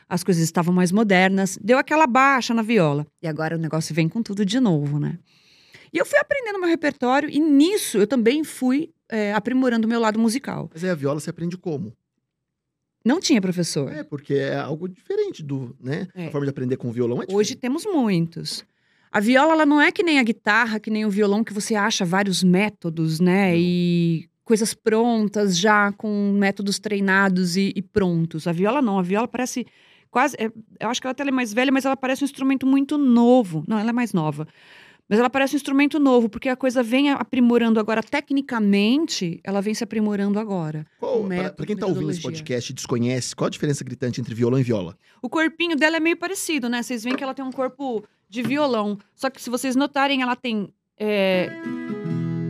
As 0.10 0.24
coisas 0.24 0.44
estavam 0.44 0.74
mais 0.74 0.92
modernas. 0.92 1.58
Deu 1.62 1.78
aquela 1.78 2.08
baixa 2.08 2.54
na 2.54 2.62
viola. 2.62 3.06
E 3.22 3.28
agora 3.28 3.56
o 3.56 3.60
negócio 3.60 3.96
vem 3.96 4.10
com 4.10 4.22
tudo 4.22 4.46
de 4.46 4.60
novo, 4.60 5.00
né? 5.00 5.18
E 5.94 5.98
eu 5.98 6.06
fui 6.06 6.20
aprendendo 6.20 6.60
meu 6.60 6.68
repertório 6.68 7.30
e 7.30 7.40
nisso 7.40 7.98
eu 7.98 8.08
também 8.08 8.44
fui 8.44 8.92
é, 9.10 9.34
aprimorando 9.34 9.88
o 9.88 9.90
meu 9.90 10.00
lado 10.00 10.20
musical. 10.20 10.70
Mas 10.74 10.84
aí 10.84 10.90
a 10.90 10.96
viola 10.96 11.20
você 11.20 11.30
aprende 11.30 11.58
como? 11.58 11.94
Não 13.08 13.20
tinha 13.22 13.42
professor. 13.42 13.92
É, 13.92 14.04
porque 14.04 14.34
é 14.34 14.58
algo 14.58 14.88
diferente 14.90 15.42
do, 15.42 15.76
né? 15.80 16.08
É. 16.14 16.28
A 16.28 16.32
forma 16.32 16.46
de 16.46 16.50
aprender 16.50 16.76
com 16.76 16.92
violão 16.92 17.18
é 17.18 17.26
diferente. 17.26 17.40
Hoje 17.40 17.56
temos 17.56 17.86
muitos. 17.86 18.66
A 19.10 19.20
viola, 19.22 19.54
ela 19.54 19.66
não 19.66 19.82
é 19.82 19.92
que 19.92 20.04
nem 20.04 20.20
a 20.20 20.24
guitarra, 20.24 20.80
que 20.80 20.92
nem 20.92 21.06
o 21.06 21.10
violão, 21.10 21.44
que 21.44 21.54
você 21.54 21.74
acha 21.74 22.04
vários 22.04 22.44
métodos, 22.44 23.20
né? 23.20 23.52
Não. 23.52 23.58
E 23.58 24.30
coisas 24.44 24.74
prontas 24.74 25.58
já, 25.58 25.92
com 25.94 26.34
métodos 26.34 26.80
treinados 26.80 27.56
e, 27.56 27.72
e 27.76 27.82
prontos. 27.82 28.46
A 28.46 28.52
viola 28.52 28.82
não. 28.82 29.00
A 29.00 29.02
viola 29.02 29.28
parece 29.28 29.66
quase. 30.12 30.36
é, 30.38 30.52
eu 30.80 30.90
acho 30.90 31.00
que 31.00 31.08
ela 31.08 31.14
até 31.14 31.24
é 31.24 31.32
mais 31.32 31.54
velha, 31.54 31.72
mas 31.72 31.86
ela 31.86 31.96
parece 31.96 32.24
um 32.24 32.26
instrumento 32.26 32.68
muito 32.68 32.98
novo. 32.98 33.64
Não, 33.68 33.80
ela 33.80 33.90
é 33.90 33.94
mais 33.94 34.12
nova. 34.12 34.48
Mas 35.10 35.20
ela 35.20 35.30
parece 35.30 35.56
um 35.56 35.58
instrumento 35.58 36.00
novo, 36.00 36.28
porque 36.28 36.50
a 36.50 36.56
coisa 36.56 36.84
vem 36.84 37.10
aprimorando 37.12 37.80
agora. 37.80 38.04
Tecnicamente, 38.04 39.40
ela 39.44 39.62
vem 39.62 39.74
se 39.74 39.84
aprimorando 39.84 40.38
agora. 40.38 40.86
Pra 41.56 41.66
quem 41.66 41.78
tá 41.78 41.86
ouvindo 41.86 42.12
esse 42.12 42.22
podcast 42.22 42.72
e 42.72 42.76
desconhece, 42.76 43.36
qual 43.36 43.48
a 43.48 43.50
diferença 43.50 43.84
gritante 43.84 44.20
entre 44.20 44.36
violão 44.36 44.60
e 44.60 44.64
viola? 44.64 44.98
O 45.22 45.30
corpinho 45.30 45.78
dela 45.78 45.98
é 45.98 46.00
meio 46.00 46.18
parecido, 46.18 46.68
né? 46.68 46.84
Vocês 46.84 47.04
veem 47.04 47.16
que 47.16 47.24
ela 47.24 47.34
tem 47.34 47.46
um 47.46 47.52
corpo 47.52 48.04
de 48.30 48.42
violão. 48.42 48.98
Só 49.16 49.30
que 49.30 49.42
se 49.42 49.50
vocês 49.50 49.76
notarem, 49.76 50.22
ela 50.22 50.36
tem 50.36 50.74
é, 51.00 51.50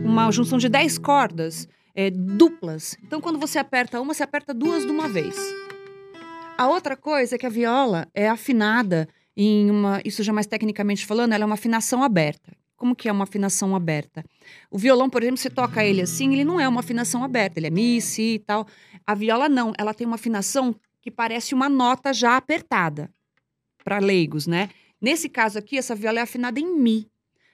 uma 0.04 0.30
junção 0.32 0.58
de 0.58 0.68
10 0.68 0.98
cordas 0.98 1.68
é, 1.94 2.10
duplas. 2.10 2.96
Então, 3.04 3.20
quando 3.20 3.38
você 3.38 3.58
aperta 3.58 4.00
uma, 4.00 4.12
você 4.12 4.24
aperta 4.24 4.52
duas 4.52 4.84
de 4.84 4.90
uma 4.90 5.08
vez. 5.08 5.36
A 6.56 6.66
outra 6.66 6.96
coisa 6.96 7.36
é 7.36 7.38
que 7.38 7.46
a 7.46 7.50
viola 7.50 8.08
é 8.12 8.28
afinada 8.28 9.08
em 9.40 9.70
uma. 9.70 10.02
Isso 10.04 10.24
já 10.24 10.32
mais 10.32 10.48
tecnicamente 10.48 11.06
falando, 11.06 11.32
ela 11.32 11.44
é 11.44 11.46
uma 11.46 11.54
afinação 11.54 12.02
aberta. 12.02 12.52
Como 12.76 12.94
que 12.94 13.08
é 13.08 13.12
uma 13.12 13.24
afinação 13.24 13.74
aberta? 13.74 14.24
O 14.70 14.76
violão, 14.76 15.08
por 15.08 15.22
exemplo, 15.22 15.38
você 15.38 15.48
toca 15.48 15.84
ele 15.84 16.02
assim, 16.02 16.32
ele 16.32 16.44
não 16.44 16.60
é 16.60 16.68
uma 16.68 16.80
afinação 16.80 17.22
aberta, 17.22 17.58
ele 17.58 17.68
é 17.68 17.70
mi, 17.70 18.00
si 18.00 18.34
e 18.34 18.38
tal. 18.40 18.66
A 19.06 19.14
viola 19.14 19.48
não, 19.48 19.72
ela 19.78 19.94
tem 19.94 20.06
uma 20.06 20.16
afinação 20.16 20.74
que 21.00 21.10
parece 21.10 21.54
uma 21.54 21.68
nota 21.68 22.12
já 22.12 22.36
apertada 22.36 23.10
para 23.84 23.98
leigos, 23.98 24.46
né? 24.46 24.70
Nesse 25.00 25.28
caso 25.28 25.58
aqui, 25.58 25.78
essa 25.78 25.94
viola 25.94 26.18
é 26.18 26.22
afinada 26.22 26.58
em 26.58 26.76
mi, 26.76 27.08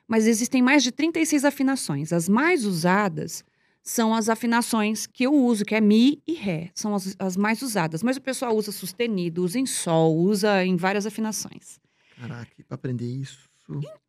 mas 0.09 0.27
existem 0.27 0.63
mais 0.63 0.83
de 0.83 0.91
36 0.91 1.45
afinações. 1.45 2.13
As 2.13 2.29
mais 2.29 2.65
usadas 2.65 3.45
são 3.85 4.15
as 4.15 4.31
afinações 4.31 5.07
que 5.07 5.25
eu 5.25 5.35
uso, 5.35 5.65
que 5.65 5.75
é 5.75 5.81
mi 5.81 6.23
e 6.27 6.33
ré, 6.33 6.71
são 6.75 6.95
as, 6.95 7.15
as 7.19 7.37
mais 7.37 7.61
usadas. 7.61 8.03
Mas 8.03 8.17
o 8.17 8.23
pessoal 8.23 8.57
usa 8.57 8.73
sustenido, 8.73 9.45
usa 9.45 9.59
em 9.59 9.67
sol, 9.67 10.17
usa 10.17 10.65
em 10.65 10.75
várias 10.75 11.05
afinações. 11.05 11.79
Caraca, 12.19 12.51
pra 12.67 12.75
aprender 12.75 13.07
isso. 13.07 13.39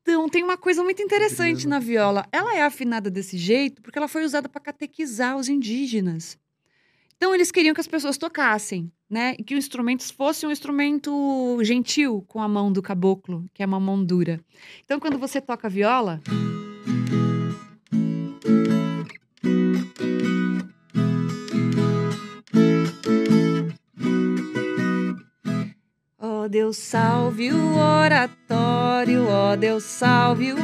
Então, 0.01 0.27
tem 0.29 0.44
uma 0.44 0.58
coisa 0.58 0.84
muito 0.84 1.01
interessante 1.01 1.67
na 1.67 1.79
viola. 1.79 2.25
Ela 2.32 2.55
é 2.55 2.62
afinada 2.62 3.10
desse 3.10 3.38
jeito 3.38 3.82
porque 3.82 3.98
ela 3.98 4.08
foi 4.08 4.24
usada 4.24 4.50
para 4.50 4.62
catequizar 4.62 5.38
os 5.38 5.50
indígenas. 5.50 6.38
Então, 7.17 7.34
eles 7.34 7.51
queriam 7.51 7.74
que 7.74 7.79
as 7.79 7.88
pessoas 7.88 8.17
tocassem, 8.17 8.91
né? 9.10 9.36
E 9.39 9.44
que 9.44 9.55
o 9.55 9.58
instrumento 9.58 10.03
fosse 10.13 10.46
um 10.46 10.51
instrumento 10.51 11.58
gentil 11.63 12.24
com 12.27 12.41
a 12.41 12.48
mão 12.48 12.72
do 12.72 12.82
caboclo, 12.82 13.46
que 13.53 13.63
é 13.63 13.65
uma 13.65 13.79
mão 13.79 14.03
dura. 14.03 14.39
Então, 14.84 15.00
quando 15.00 15.17
você 15.17 15.39
toca 15.39 15.70
viola. 15.70 16.22
Ó 26.45 26.47
Deus 26.47 26.77
salve 26.77 27.51
o 27.51 27.75
oratório, 27.75 29.27
ó 29.27 29.55
Deus 29.55 29.83
salve 29.83 30.53
o 30.53 30.57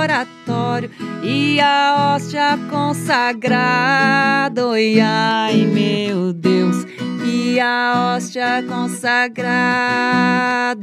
oratório 0.00 0.90
e 1.22 1.60
a 1.60 2.16
hóstia 2.16 2.58
consagrada, 2.68 4.66
oi 4.66 4.98
ai 4.98 5.64
meu 5.64 6.32
Deus, 6.32 6.78
e 7.24 7.60
a 7.60 8.16
hóstia 8.16 8.64
consagrada, 8.68 9.40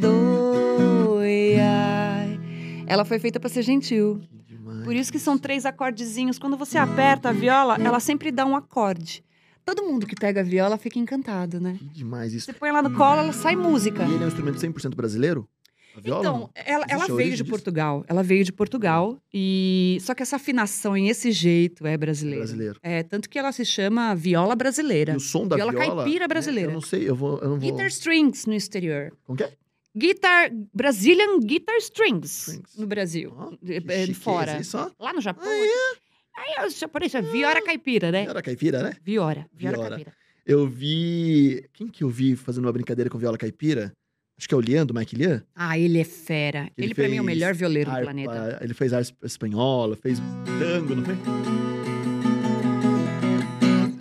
oi 0.10 1.60
ai. 1.60 2.40
Ela 2.88 3.04
foi 3.04 3.20
feita 3.20 3.42
para 3.42 3.50
ser 3.50 3.62
gentil. 3.64 4.22
Por 4.86 4.96
isso 4.96 5.12
que 5.12 5.20
são 5.20 5.38
três 5.38 5.66
acordezinhos. 5.66 6.40
Quando 6.40 6.56
você 6.56 6.78
aperta 6.78 7.28
a 7.28 7.34
viola, 7.34 7.76
ela 7.84 8.00
sempre 8.00 8.32
dá 8.32 8.46
um 8.46 8.56
acorde. 8.56 9.22
Todo 9.66 9.84
mundo 9.84 10.06
que 10.06 10.16
pega 10.16 10.42
a 10.42 10.44
viola 10.44 10.78
fica 10.78 11.00
encantado, 11.00 11.60
né? 11.60 11.76
Que 11.80 11.86
demais 11.86 12.34
isso. 12.34 12.46
Você 12.46 12.54
põe 12.54 12.70
ela 12.70 12.82
no 12.84 12.94
colo, 12.96 13.22
ela 13.22 13.34
sai 13.34 13.56
música. 13.56 14.04
E 14.04 14.14
ele 14.14 14.24
é 14.24 14.26
um 14.26 14.28
instrumento 14.28 14.58
100% 14.60 14.94
brasileiro? 14.96 15.50
A 15.98 16.00
viola? 16.02 16.20
Então, 16.20 16.50
ela, 16.54 16.86
ela 16.88 17.08
veio 17.08 17.32
de 17.32 17.38
disso? 17.38 17.50
Portugal. 17.50 18.06
Ela 18.08 18.22
veio 18.22 18.44
de 18.44 18.52
Portugal 18.52 19.18
e 19.34 19.98
só 20.02 20.14
que 20.14 20.22
essa 20.22 20.36
afinação 20.36 20.96
em 20.96 21.08
esse 21.08 21.32
jeito 21.32 21.88
é 21.88 21.98
brasileira. 21.98 22.42
brasileiro. 22.44 22.80
É 22.84 23.02
tanto 23.02 23.28
que 23.30 23.40
ela 23.40 23.52
se 23.52 23.66
chama 23.66 24.14
viola 24.14 24.56
brasileira. 24.56 25.14
E 25.14 25.16
o 25.16 25.20
som 25.20 25.48
da 25.48 25.56
Viola 25.56 25.72
viola... 25.72 26.04
caipira 26.04 26.26
né, 26.26 26.28
brasileira. 26.28 26.70
Eu 26.70 26.74
não 26.76 26.82
sei, 26.82 27.10
eu, 27.10 27.16
vou, 27.16 27.40
eu 27.40 27.50
não 27.50 27.60
vou... 27.60 27.72
Guitar 27.72 27.88
strings 27.88 28.46
no 28.46 28.54
exterior. 28.54 29.14
Como 29.26 29.38
que 29.38 29.46
é? 29.46 29.54
Guitar 29.98 30.52
Brazilian 30.74 31.40
guitar 31.40 31.78
strings, 31.78 32.50
Strings. 32.50 32.76
no 32.78 32.86
Brasil, 32.86 33.34
É, 33.66 33.78
é, 33.78 34.06
chique 34.06 34.14
fora. 34.20 34.58
é 34.58 34.60
isso. 34.62 34.78
Lá 35.00 35.14
no 35.14 35.22
Japão. 35.22 35.46
Ah, 35.48 35.96
Aí 36.38 36.66
os 36.68 36.78
japoneses, 36.78 37.32
viola 37.32 37.62
caipira, 37.62 38.12
né? 38.12 38.26
Era 38.26 38.42
caipira, 38.42 38.84
né? 38.84 38.94
Viora, 39.04 39.46
viola 39.54 39.78
Viora. 39.78 39.90
caipira. 39.90 40.14
Eu 40.46 40.68
vi... 40.68 41.66
Quem 41.74 41.88
que 41.88 42.04
eu 42.04 42.10
vi 42.10 42.36
fazendo 42.36 42.66
uma 42.66 42.72
brincadeira 42.74 43.10
com 43.10 43.18
viola 43.18 43.38
caipira? 43.38 43.92
Acho 44.38 44.50
que 44.50 44.54
é 44.54 44.58
o 44.58 44.62
Lian, 44.62 44.86
do 44.86 44.94
Mike 44.94 45.16
Lian. 45.16 45.42
Ah, 45.56 45.80
ele 45.80 46.00
é 46.00 46.04
fera. 46.04 46.70
Ele, 46.78 46.88
Ele 46.88 46.94
pra 46.96 47.08
mim 47.08 47.16
é 47.18 47.22
o 47.22 47.24
melhor 47.24 47.54
violeiro 47.54 47.90
do 47.90 47.94
Harpa, 47.94 48.06
planeta. 48.06 48.60
Ele 48.62 48.74
fez 48.74 48.92
arte 48.92 49.16
espanhola, 49.24 49.96
fez 49.96 50.20
tango, 50.60 50.94
não 50.96 51.06
foi? 51.06 51.16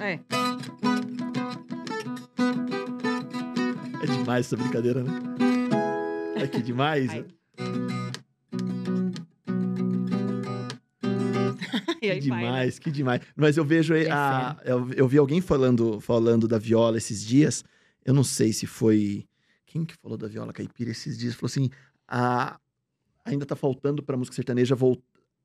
É. 0.04 0.18
É 4.02 4.06
demais 4.06 4.46
essa 4.46 4.56
brincadeira, 4.56 5.04
né? 5.04 5.12
É 6.36 6.46
que 6.48 6.60
demais. 6.60 7.08
Ai. 7.10 7.20
né? 7.20 8.03
Que 12.06 12.10
aí 12.12 12.20
vai, 12.28 12.40
né? 12.40 12.46
demais, 12.46 12.78
que 12.78 12.90
demais. 12.90 13.20
Mas 13.36 13.56
eu 13.56 13.64
vejo 13.64 13.94
é 13.94 14.10
a, 14.10 14.56
eu, 14.64 14.90
eu 14.92 15.08
vi 15.08 15.18
alguém 15.18 15.40
falando, 15.40 16.00
falando 16.00 16.46
da 16.48 16.58
viola 16.58 16.96
esses 16.98 17.24
dias. 17.24 17.64
Eu 18.04 18.12
não 18.14 18.24
sei 18.24 18.52
se 18.52 18.66
foi 18.66 19.26
quem 19.66 19.84
que 19.84 19.94
falou 20.00 20.16
da 20.18 20.28
viola 20.28 20.52
caipira 20.52 20.90
esses 20.90 21.18
dias. 21.18 21.34
Falou 21.34 21.46
assim, 21.46 21.70
a, 22.06 22.58
ainda 23.24 23.44
tá 23.46 23.56
faltando 23.56 24.02
para 24.02 24.16
música 24.16 24.34
sertaneja 24.36 24.74
vol- 24.74 25.02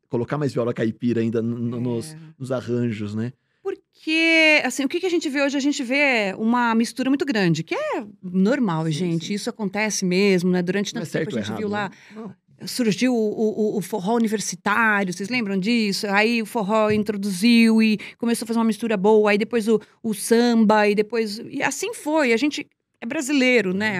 colocar 0.09 0.37
mais 0.37 0.53
viola 0.53 0.73
caipira 0.73 1.21
ainda 1.21 1.41
no- 1.41 1.57
no- 1.57 1.79
nos, 1.79 2.13
É. 2.13 2.17
nos 2.37 2.51
arranjos, 2.51 3.15
né? 3.15 3.31
Porque, 3.61 4.61
assim, 4.63 4.85
o 4.85 4.89
que, 4.89 5.05
a 5.05 5.09
gente 5.09 5.29
vê 5.29 5.41
hoje? 5.41 5.57
A 5.57 5.59
gente 5.59 5.83
vê 5.83 6.33
uma 6.37 6.73
mistura 6.73 7.09
muito 7.09 7.25
grande, 7.25 7.63
que 7.63 7.75
é 7.75 8.05
normal, 8.23 8.85
Sim, 8.85 8.91
gente. 8.91 9.27
sim. 9.27 9.33
Isso 9.33 9.49
acontece 9.49 10.05
mesmo, 10.05 10.49
né? 10.49 10.61
Durante 10.61 10.89
é 10.95 10.99
tanto 10.99 11.11
tempo 11.11 11.11
certo 11.11 11.37
a 11.37 11.41
gente 11.41 11.47
errado. 11.49 11.59
viu 11.59 11.67
lá, 11.69 11.91
né? 12.15 12.35
Surgiu 12.67 13.13
o, 13.15 13.75
o- 13.75 13.77
o 13.77 13.81
forró 13.81 14.15
universitário, 14.15 15.13
vocês 15.13 15.29
lembram 15.29 15.57
disso? 15.57 16.07
Aí 16.07 16.41
o 16.41 16.45
forró 16.45 16.89
introduziu 16.91 17.81
e 17.81 17.97
começou 18.17 18.45
a 18.45 18.47
fazer 18.47 18.59
uma 18.59 18.65
mistura 18.65 18.97
boa, 18.97 19.31
aí 19.31 19.37
depois 19.37 19.67
o, 19.67 19.79
o 20.03 20.13
samba, 20.13 20.87
e 20.87 20.95
depois. 20.95 21.39
E 21.49 21.63
assim 21.63 21.93
foi. 21.93 22.33
A 22.33 22.37
gente 22.37 22.67
é 23.01 23.05
brasileiro, 23.05 23.73
né? 23.73 23.99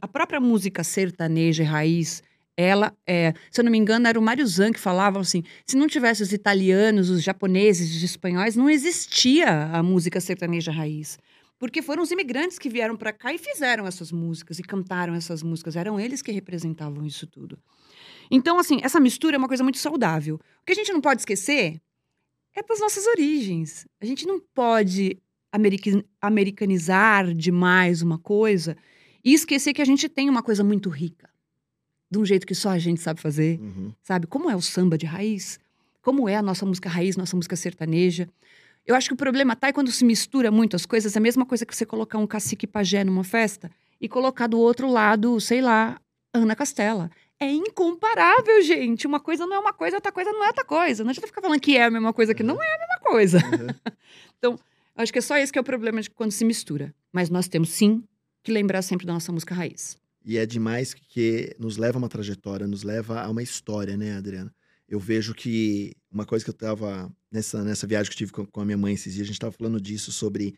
A 0.00 0.08
própria 0.08 0.40
música 0.40 0.84
sertaneja 0.84 1.64
raiz. 1.64 2.22
Ela 2.56 2.92
é, 3.06 3.32
se 3.50 3.60
eu 3.60 3.64
não 3.64 3.72
me 3.72 3.78
engano, 3.78 4.06
era 4.06 4.18
o 4.18 4.22
Mário 4.22 4.46
Zan 4.46 4.70
que 4.70 4.78
falava 4.78 5.18
assim: 5.18 5.42
se 5.66 5.76
não 5.76 5.88
tivesse 5.88 6.22
os 6.22 6.32
italianos, 6.32 7.10
os 7.10 7.22
japoneses, 7.22 7.96
os 7.96 8.02
espanhóis, 8.02 8.54
não 8.54 8.70
existia 8.70 9.64
a 9.72 9.82
música 9.82 10.20
sertaneja 10.20 10.70
raiz. 10.70 11.18
Porque 11.64 11.80
foram 11.80 12.02
os 12.02 12.10
imigrantes 12.10 12.58
que 12.58 12.68
vieram 12.68 12.94
para 12.94 13.10
cá 13.10 13.32
e 13.32 13.38
fizeram 13.38 13.86
essas 13.86 14.12
músicas 14.12 14.58
e 14.58 14.62
cantaram 14.62 15.14
essas 15.14 15.42
músicas. 15.42 15.76
Eram 15.76 15.98
eles 15.98 16.20
que 16.20 16.30
representavam 16.30 17.06
isso 17.06 17.26
tudo. 17.26 17.58
Então, 18.30 18.58
assim, 18.58 18.80
essa 18.82 19.00
mistura 19.00 19.36
é 19.36 19.38
uma 19.38 19.48
coisa 19.48 19.62
muito 19.62 19.78
saudável. 19.78 20.34
O 20.60 20.64
que 20.66 20.72
a 20.72 20.74
gente 20.74 20.92
não 20.92 21.00
pode 21.00 21.22
esquecer 21.22 21.80
é 22.54 22.62
das 22.62 22.80
nossas 22.80 23.06
origens. 23.06 23.86
A 23.98 24.04
gente 24.04 24.26
não 24.26 24.38
pode 24.54 25.16
america- 25.50 26.04
americanizar 26.20 27.32
demais 27.32 28.02
uma 28.02 28.18
coisa 28.18 28.76
e 29.24 29.32
esquecer 29.32 29.72
que 29.72 29.80
a 29.80 29.86
gente 29.86 30.06
tem 30.06 30.28
uma 30.28 30.42
coisa 30.42 30.62
muito 30.62 30.90
rica. 30.90 31.30
De 32.10 32.18
um 32.18 32.26
jeito 32.26 32.46
que 32.46 32.54
só 32.54 32.68
a 32.68 32.78
gente 32.78 33.00
sabe 33.00 33.22
fazer 33.22 33.58
Uhum. 33.58 33.90
sabe? 34.02 34.26
Como 34.26 34.50
é 34.50 34.54
o 34.54 34.60
samba 34.60 34.98
de 34.98 35.06
raiz? 35.06 35.58
Como 36.02 36.28
é 36.28 36.36
a 36.36 36.42
nossa 36.42 36.66
música 36.66 36.90
raiz, 36.90 37.16
nossa 37.16 37.34
música 37.34 37.56
sertaneja? 37.56 38.28
Eu 38.86 38.94
acho 38.94 39.08
que 39.08 39.14
o 39.14 39.16
problema 39.16 39.56
tá 39.56 39.68
é 39.68 39.72
quando 39.72 39.90
se 39.90 40.04
mistura 40.04 40.50
muito 40.50 40.76
as 40.76 40.84
coisas. 40.84 41.16
É 41.16 41.18
a 41.18 41.22
mesma 41.22 41.46
coisa 41.46 41.64
que 41.64 41.74
você 41.74 41.86
colocar 41.86 42.18
um 42.18 42.26
cacique 42.26 42.66
pajé 42.66 43.02
numa 43.02 43.24
festa 43.24 43.70
e 44.00 44.08
colocar 44.08 44.46
do 44.46 44.58
outro 44.58 44.88
lado, 44.90 45.40
sei 45.40 45.62
lá, 45.62 45.98
Ana 46.32 46.54
Castela. 46.54 47.10
É 47.40 47.50
incomparável, 47.50 48.62
gente. 48.62 49.06
Uma 49.06 49.20
coisa 49.20 49.46
não 49.46 49.56
é 49.56 49.58
uma 49.58 49.72
coisa, 49.72 49.96
outra 49.96 50.12
coisa 50.12 50.30
não 50.32 50.44
é 50.44 50.48
outra 50.48 50.64
coisa. 50.64 51.02
Não 51.02 51.10
adianta 51.10 51.26
ficar 51.26 51.40
falando 51.40 51.60
que 51.60 51.76
é 51.76 51.84
a 51.84 51.90
mesma 51.90 52.12
coisa, 52.12 52.34
que 52.34 52.42
não 52.42 52.62
é 52.62 52.74
a 52.74 52.78
mesma 52.78 52.98
coisa. 53.02 53.38
Uhum. 53.38 53.94
Eu 54.42 54.58
acho 54.96 55.12
que 55.12 55.18
é 55.18 55.22
só 55.22 55.36
esse 55.36 55.52
que 55.52 55.58
é 55.58 55.62
o 55.62 55.64
problema 55.64 56.00
de 56.00 56.10
quando 56.10 56.30
se 56.30 56.44
mistura. 56.44 56.94
Mas 57.12 57.30
nós 57.30 57.48
temos, 57.48 57.70
sim, 57.70 58.04
que 58.42 58.52
lembrar 58.52 58.82
sempre 58.82 59.06
da 59.06 59.12
nossa 59.12 59.32
música 59.32 59.54
raiz. 59.54 59.96
E 60.24 60.38
é 60.38 60.46
demais 60.46 60.94
que 60.94 61.54
nos 61.58 61.76
leva 61.76 61.98
a 61.98 62.00
uma 62.00 62.08
trajetória, 62.08 62.66
nos 62.66 62.82
leva 62.82 63.22
a 63.22 63.28
uma 63.28 63.42
história, 63.42 63.96
né, 63.96 64.16
Adriana? 64.16 64.54
Eu 64.88 64.98
vejo 65.00 65.34
que 65.34 65.94
uma 66.10 66.24
coisa 66.24 66.44
que 66.44 66.50
eu 66.50 66.54
tava 66.54 67.10
nessa, 67.30 67.64
nessa 67.64 67.86
viagem 67.86 68.10
que 68.10 68.14
eu 68.14 68.18
tive 68.18 68.32
com, 68.32 68.46
com 68.46 68.60
a 68.60 68.64
minha 68.64 68.78
mãe 68.78 68.94
esses 68.94 69.14
dias, 69.14 69.24
a 69.24 69.28
gente 69.28 69.40
tava 69.40 69.52
falando 69.52 69.80
disso 69.80 70.12
sobre 70.12 70.54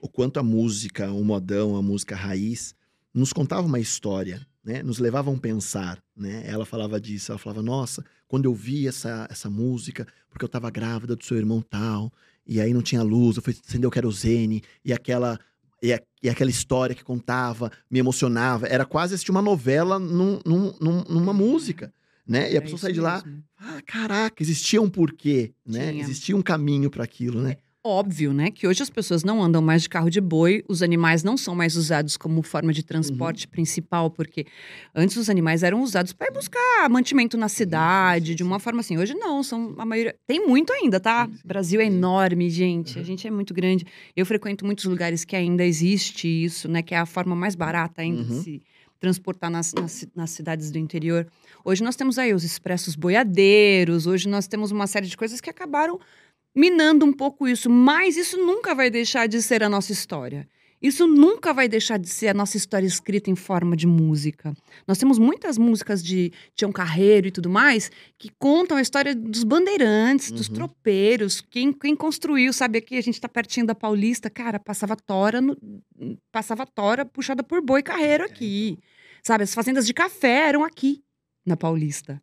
o 0.00 0.08
quanto 0.08 0.38
a 0.38 0.42
música, 0.42 1.10
o 1.10 1.24
modão, 1.24 1.76
a 1.76 1.82
música 1.82 2.14
raiz, 2.14 2.74
nos 3.12 3.32
contava 3.32 3.66
uma 3.66 3.80
história, 3.80 4.46
né? 4.62 4.82
Nos 4.82 4.98
levavam 4.98 5.34
a 5.34 5.38
pensar, 5.38 6.02
né? 6.14 6.42
Ela 6.46 6.66
falava 6.66 7.00
disso, 7.00 7.32
ela 7.32 7.38
falava, 7.38 7.62
nossa, 7.62 8.04
quando 8.28 8.44
eu 8.44 8.54
vi 8.54 8.86
essa, 8.86 9.26
essa 9.30 9.48
música, 9.48 10.06
porque 10.28 10.44
eu 10.44 10.48
tava 10.48 10.70
grávida 10.70 11.16
do 11.16 11.24
seu 11.24 11.36
irmão 11.36 11.62
tal, 11.62 12.12
e 12.46 12.60
aí 12.60 12.74
não 12.74 12.82
tinha 12.82 13.02
luz, 13.02 13.36
eu 13.36 13.42
fui 13.42 13.54
acender 13.66 13.88
o 13.88 13.90
querosene, 13.90 14.62
e 14.84 14.92
aquela 14.92 15.38
e, 15.82 15.92
a, 15.92 16.00
e, 16.22 16.28
aquela 16.28 16.50
história 16.50 16.94
que 16.94 17.04
contava 17.04 17.70
me 17.90 17.98
emocionava. 17.98 18.66
Era 18.66 18.84
quase 18.84 19.14
assistir 19.14 19.30
uma 19.30 19.42
novela 19.42 19.98
num, 19.98 20.40
num, 20.44 20.74
num, 20.80 21.04
numa 21.04 21.32
música, 21.32 21.92
né? 22.26 22.52
E 22.52 22.54
a 22.54 22.58
é 22.58 22.60
pessoa 22.60 22.78
sai 22.78 22.92
de 22.92 23.00
lá, 23.00 23.22
ah, 23.58 23.80
caraca, 23.86 24.42
existia 24.42 24.80
um 24.80 24.88
porquê, 24.88 25.52
né? 25.64 25.92
Tinha. 25.92 26.02
Existia 26.02 26.36
um 26.36 26.42
caminho 26.42 26.90
para 26.90 27.04
aquilo, 27.04 27.40
né? 27.40 27.56
óbvio, 27.86 28.32
né, 28.32 28.50
que 28.50 28.66
hoje 28.66 28.82
as 28.82 28.90
pessoas 28.90 29.22
não 29.22 29.40
andam 29.40 29.62
mais 29.62 29.82
de 29.82 29.88
carro 29.88 30.10
de 30.10 30.20
boi, 30.20 30.64
os 30.68 30.82
animais 30.82 31.22
não 31.22 31.36
são 31.36 31.54
mais 31.54 31.76
usados 31.76 32.16
como 32.16 32.42
forma 32.42 32.72
de 32.72 32.82
transporte 32.82 33.46
uhum. 33.46 33.52
principal, 33.52 34.10
porque 34.10 34.44
antes 34.92 35.16
os 35.16 35.30
animais 35.30 35.62
eram 35.62 35.80
usados 35.80 36.12
para 36.12 36.32
buscar 36.32 36.88
mantimento 36.90 37.36
na 37.36 37.48
cidade, 37.48 38.34
de 38.34 38.42
uma 38.42 38.58
forma 38.58 38.80
assim. 38.80 38.98
Hoje 38.98 39.14
não, 39.14 39.42
são 39.42 39.74
a 39.78 39.84
maioria. 39.84 40.16
Tem 40.26 40.44
muito 40.44 40.72
ainda, 40.72 40.98
tá? 40.98 41.28
O 41.44 41.46
Brasil 41.46 41.80
é 41.80 41.84
enorme, 41.84 42.50
gente. 42.50 42.96
Uhum. 42.96 43.02
A 43.02 43.04
gente 43.04 43.26
é 43.26 43.30
muito 43.30 43.54
grande. 43.54 43.86
Eu 44.16 44.26
frequento 44.26 44.66
muitos 44.66 44.84
lugares 44.86 45.24
que 45.24 45.36
ainda 45.36 45.64
existe 45.64 46.26
isso, 46.26 46.68
né, 46.68 46.82
que 46.82 46.94
é 46.94 46.98
a 46.98 47.06
forma 47.06 47.36
mais 47.36 47.54
barata 47.54 48.02
ainda 48.02 48.22
uhum. 48.22 48.28
de 48.28 48.34
se 48.42 48.62
transportar 48.98 49.50
nas, 49.50 49.72
nas, 49.72 50.06
nas, 50.14 50.30
cidades 50.30 50.70
do 50.70 50.78
interior. 50.78 51.26
Hoje 51.64 51.82
nós 51.82 51.96
temos 51.96 52.18
aí 52.18 52.32
os 52.32 52.44
expressos 52.44 52.94
boiadeiros, 52.94 54.06
hoje 54.06 54.28
nós 54.28 54.46
temos 54.46 54.70
uma 54.70 54.86
série 54.86 55.06
de 55.06 55.16
coisas 55.16 55.40
que 55.40 55.50
acabaram 55.50 56.00
minando 56.54 57.04
um 57.04 57.12
pouco 57.12 57.46
isso, 57.46 57.68
mas 57.68 58.16
isso 58.16 58.38
nunca 58.38 58.74
vai 58.74 58.88
deixar 58.88 59.26
de 59.26 59.42
ser 59.42 59.62
a 59.62 59.68
nossa 59.68 59.92
história. 59.92 60.48
Isso 60.80 61.06
nunca 61.06 61.52
vai 61.52 61.68
deixar 61.68 61.98
de 61.98 62.08
ser 62.08 62.28
a 62.28 62.34
nossa 62.34 62.56
história 62.56 62.86
escrita 62.86 63.30
em 63.30 63.36
forma 63.36 63.74
de 63.74 63.86
música. 63.86 64.54
Nós 64.86 64.98
temos 64.98 65.18
muitas 65.18 65.56
músicas 65.56 66.02
de 66.02 66.32
Tião 66.54 66.70
Carreiro 66.70 67.28
e 67.28 67.30
tudo 67.30 67.48
mais 67.48 67.90
que 68.18 68.30
contam 68.38 68.76
a 68.76 68.82
história 68.82 69.14
dos 69.14 69.42
bandeirantes, 69.42 70.30
uhum. 70.30 70.36
dos 70.36 70.48
tropeiros, 70.48 71.40
quem, 71.40 71.72
quem 71.72 71.96
construiu, 71.96 72.52
sabe? 72.52 72.78
Aqui 72.78 72.96
a 72.96 73.02
gente 73.02 73.14
está 73.14 73.28
pertinho 73.28 73.66
da 73.66 73.74
Paulista, 73.74 74.28
cara, 74.28 74.58
passava 74.58 74.94
tora, 74.96 75.40
no, 75.40 75.56
passava 76.30 76.66
tora 76.66 77.04
puxada 77.04 77.42
por 77.42 77.62
boi 77.62 77.82
carreiro 77.82 78.24
é, 78.24 78.26
aqui. 78.26 78.70
Então. 78.72 78.82
Sabe? 79.22 79.44
As 79.44 79.54
fazendas 79.54 79.86
de 79.86 79.94
café 79.94 80.48
eram 80.48 80.62
aqui 80.62 81.02
na 81.44 81.56
Paulista. 81.56 82.22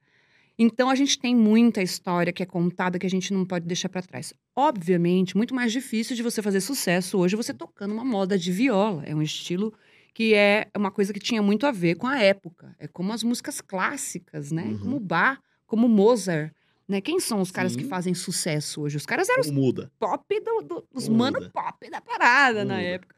Então 0.63 0.89
a 0.89 0.95
gente 0.95 1.19
tem 1.19 1.35
muita 1.35 1.81
história 1.81 2.31
que 2.31 2.41
é 2.41 2.45
contada 2.45 2.97
que 2.97 3.05
a 3.05 3.09
gente 3.09 3.33
não 3.33 3.45
pode 3.45 3.65
deixar 3.65 3.89
para 3.89 4.01
trás. 4.01 4.33
Obviamente, 4.55 5.35
muito 5.35 5.53
mais 5.53 5.73
difícil 5.73 6.15
de 6.15 6.23
você 6.23 6.41
fazer 6.41 6.61
sucesso 6.61 7.17
hoje 7.17 7.35
você 7.35 7.53
tocando 7.53 7.93
uma 7.93 8.05
moda 8.05 8.37
de 8.37 8.49
viola. 8.49 9.03
É 9.05 9.13
um 9.13 9.21
estilo 9.21 9.73
que 10.13 10.33
é 10.33 10.69
uma 10.73 10.89
coisa 10.89 11.11
que 11.11 11.19
tinha 11.19 11.41
muito 11.41 11.67
a 11.67 11.71
ver 11.71 11.95
com 11.95 12.07
a 12.07 12.17
época. 12.17 12.73
É 12.79 12.87
como 12.87 13.11
as 13.11 13.23
músicas 13.23 13.59
clássicas, 13.59 14.53
né? 14.53 14.63
Uhum. 14.63 14.79
Como 14.79 14.99
Bach, 15.01 15.37
como 15.67 15.89
Mozart. 15.89 16.53
Né? 16.87 17.01
Quem 17.01 17.19
são 17.19 17.41
os 17.41 17.51
caras 17.51 17.73
Sim. 17.73 17.79
que 17.79 17.85
fazem 17.85 18.13
sucesso 18.13 18.83
hoje? 18.83 18.95
Os 18.95 19.05
caras 19.05 19.27
eram 19.27 19.41
os 19.41 19.51
muda. 19.51 19.91
pop 19.99 20.39
do, 20.39 20.61
do, 20.61 20.87
os 20.93 21.09
mano 21.09 21.49
pop 21.49 21.89
da 21.89 21.99
parada 21.99 22.61
muda. 22.61 22.73
na 22.73 22.81
época. 22.81 23.13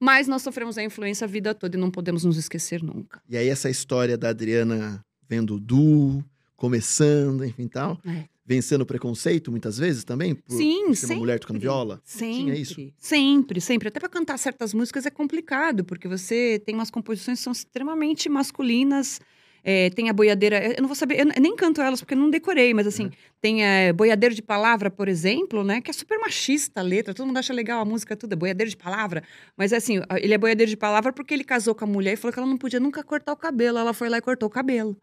Mas 0.00 0.26
nós 0.26 0.42
sofremos 0.42 0.76
a 0.76 0.82
influência 0.82 1.26
a 1.26 1.28
vida 1.28 1.54
toda 1.54 1.76
e 1.76 1.80
não 1.80 1.92
podemos 1.92 2.24
nos 2.24 2.36
esquecer 2.36 2.82
nunca. 2.82 3.22
E 3.28 3.36
aí 3.36 3.48
essa 3.48 3.70
história 3.70 4.18
da 4.18 4.30
Adriana 4.30 5.04
vendo 5.28 5.54
o 5.56 5.60
Du, 5.60 6.24
começando, 6.58 7.44
enfim 7.44 7.66
tal. 7.68 7.98
É. 8.04 8.24
Vencendo 8.44 8.82
o 8.82 8.86
preconceito, 8.86 9.50
muitas 9.50 9.78
vezes, 9.78 10.04
também? 10.04 10.34
Por, 10.34 10.56
Sim, 10.56 10.86
por 10.86 10.96
ser 10.96 11.00
sempre. 11.00 11.14
uma 11.14 11.20
mulher 11.20 11.38
tocando 11.38 11.60
viola? 11.60 12.00
Sempre. 12.04 12.36
Tinha 12.36 12.54
isso? 12.54 12.92
Sempre, 12.98 13.60
sempre. 13.60 13.88
Até 13.88 14.00
para 14.00 14.08
cantar 14.08 14.38
certas 14.38 14.74
músicas 14.74 15.06
é 15.06 15.10
complicado, 15.10 15.84
porque 15.84 16.08
você 16.08 16.60
tem 16.64 16.74
umas 16.74 16.90
composições 16.90 17.38
que 17.38 17.44
são 17.44 17.52
extremamente 17.52 18.28
masculinas. 18.28 19.20
É, 19.62 19.90
tem 19.90 20.08
a 20.08 20.12
boiadeira, 20.12 20.64
eu 20.64 20.80
não 20.80 20.88
vou 20.88 20.94
saber, 20.94 21.20
eu 21.20 21.26
nem 21.26 21.54
canto 21.54 21.82
elas 21.82 22.00
porque 22.00 22.14
eu 22.14 22.18
não 22.18 22.30
decorei, 22.30 22.72
mas 22.72 22.86
assim, 22.86 23.06
é. 23.06 23.10
tem 23.40 23.66
a 23.66 23.92
boiadeiro 23.92 24.34
de 24.34 24.40
palavra, 24.40 24.90
por 24.90 25.08
exemplo, 25.08 25.62
né? 25.62 25.82
Que 25.82 25.90
é 25.90 25.92
super 25.92 26.18
machista 26.18 26.80
a 26.80 26.82
letra, 26.82 27.12
todo 27.12 27.26
mundo 27.26 27.36
acha 27.36 27.52
legal 27.52 27.82
a 27.82 27.84
música, 27.84 28.16
tudo, 28.16 28.32
é 28.32 28.36
boiadeiro 28.36 28.70
de 28.70 28.76
palavra. 28.76 29.22
Mas 29.56 29.72
assim, 29.72 30.00
ele 30.16 30.32
é 30.32 30.38
boiadeiro 30.38 30.70
de 30.70 30.76
palavra 30.76 31.12
porque 31.12 31.34
ele 31.34 31.44
casou 31.44 31.74
com 31.74 31.84
a 31.84 31.88
mulher 31.88 32.14
e 32.14 32.16
falou 32.16 32.32
que 32.32 32.38
ela 32.38 32.48
não 32.48 32.56
podia 32.56 32.80
nunca 32.80 33.02
cortar 33.04 33.32
o 33.32 33.36
cabelo. 33.36 33.78
Ela 33.78 33.92
foi 33.92 34.08
lá 34.08 34.16
e 34.16 34.22
cortou 34.22 34.48
o 34.48 34.50
cabelo. 34.50 34.96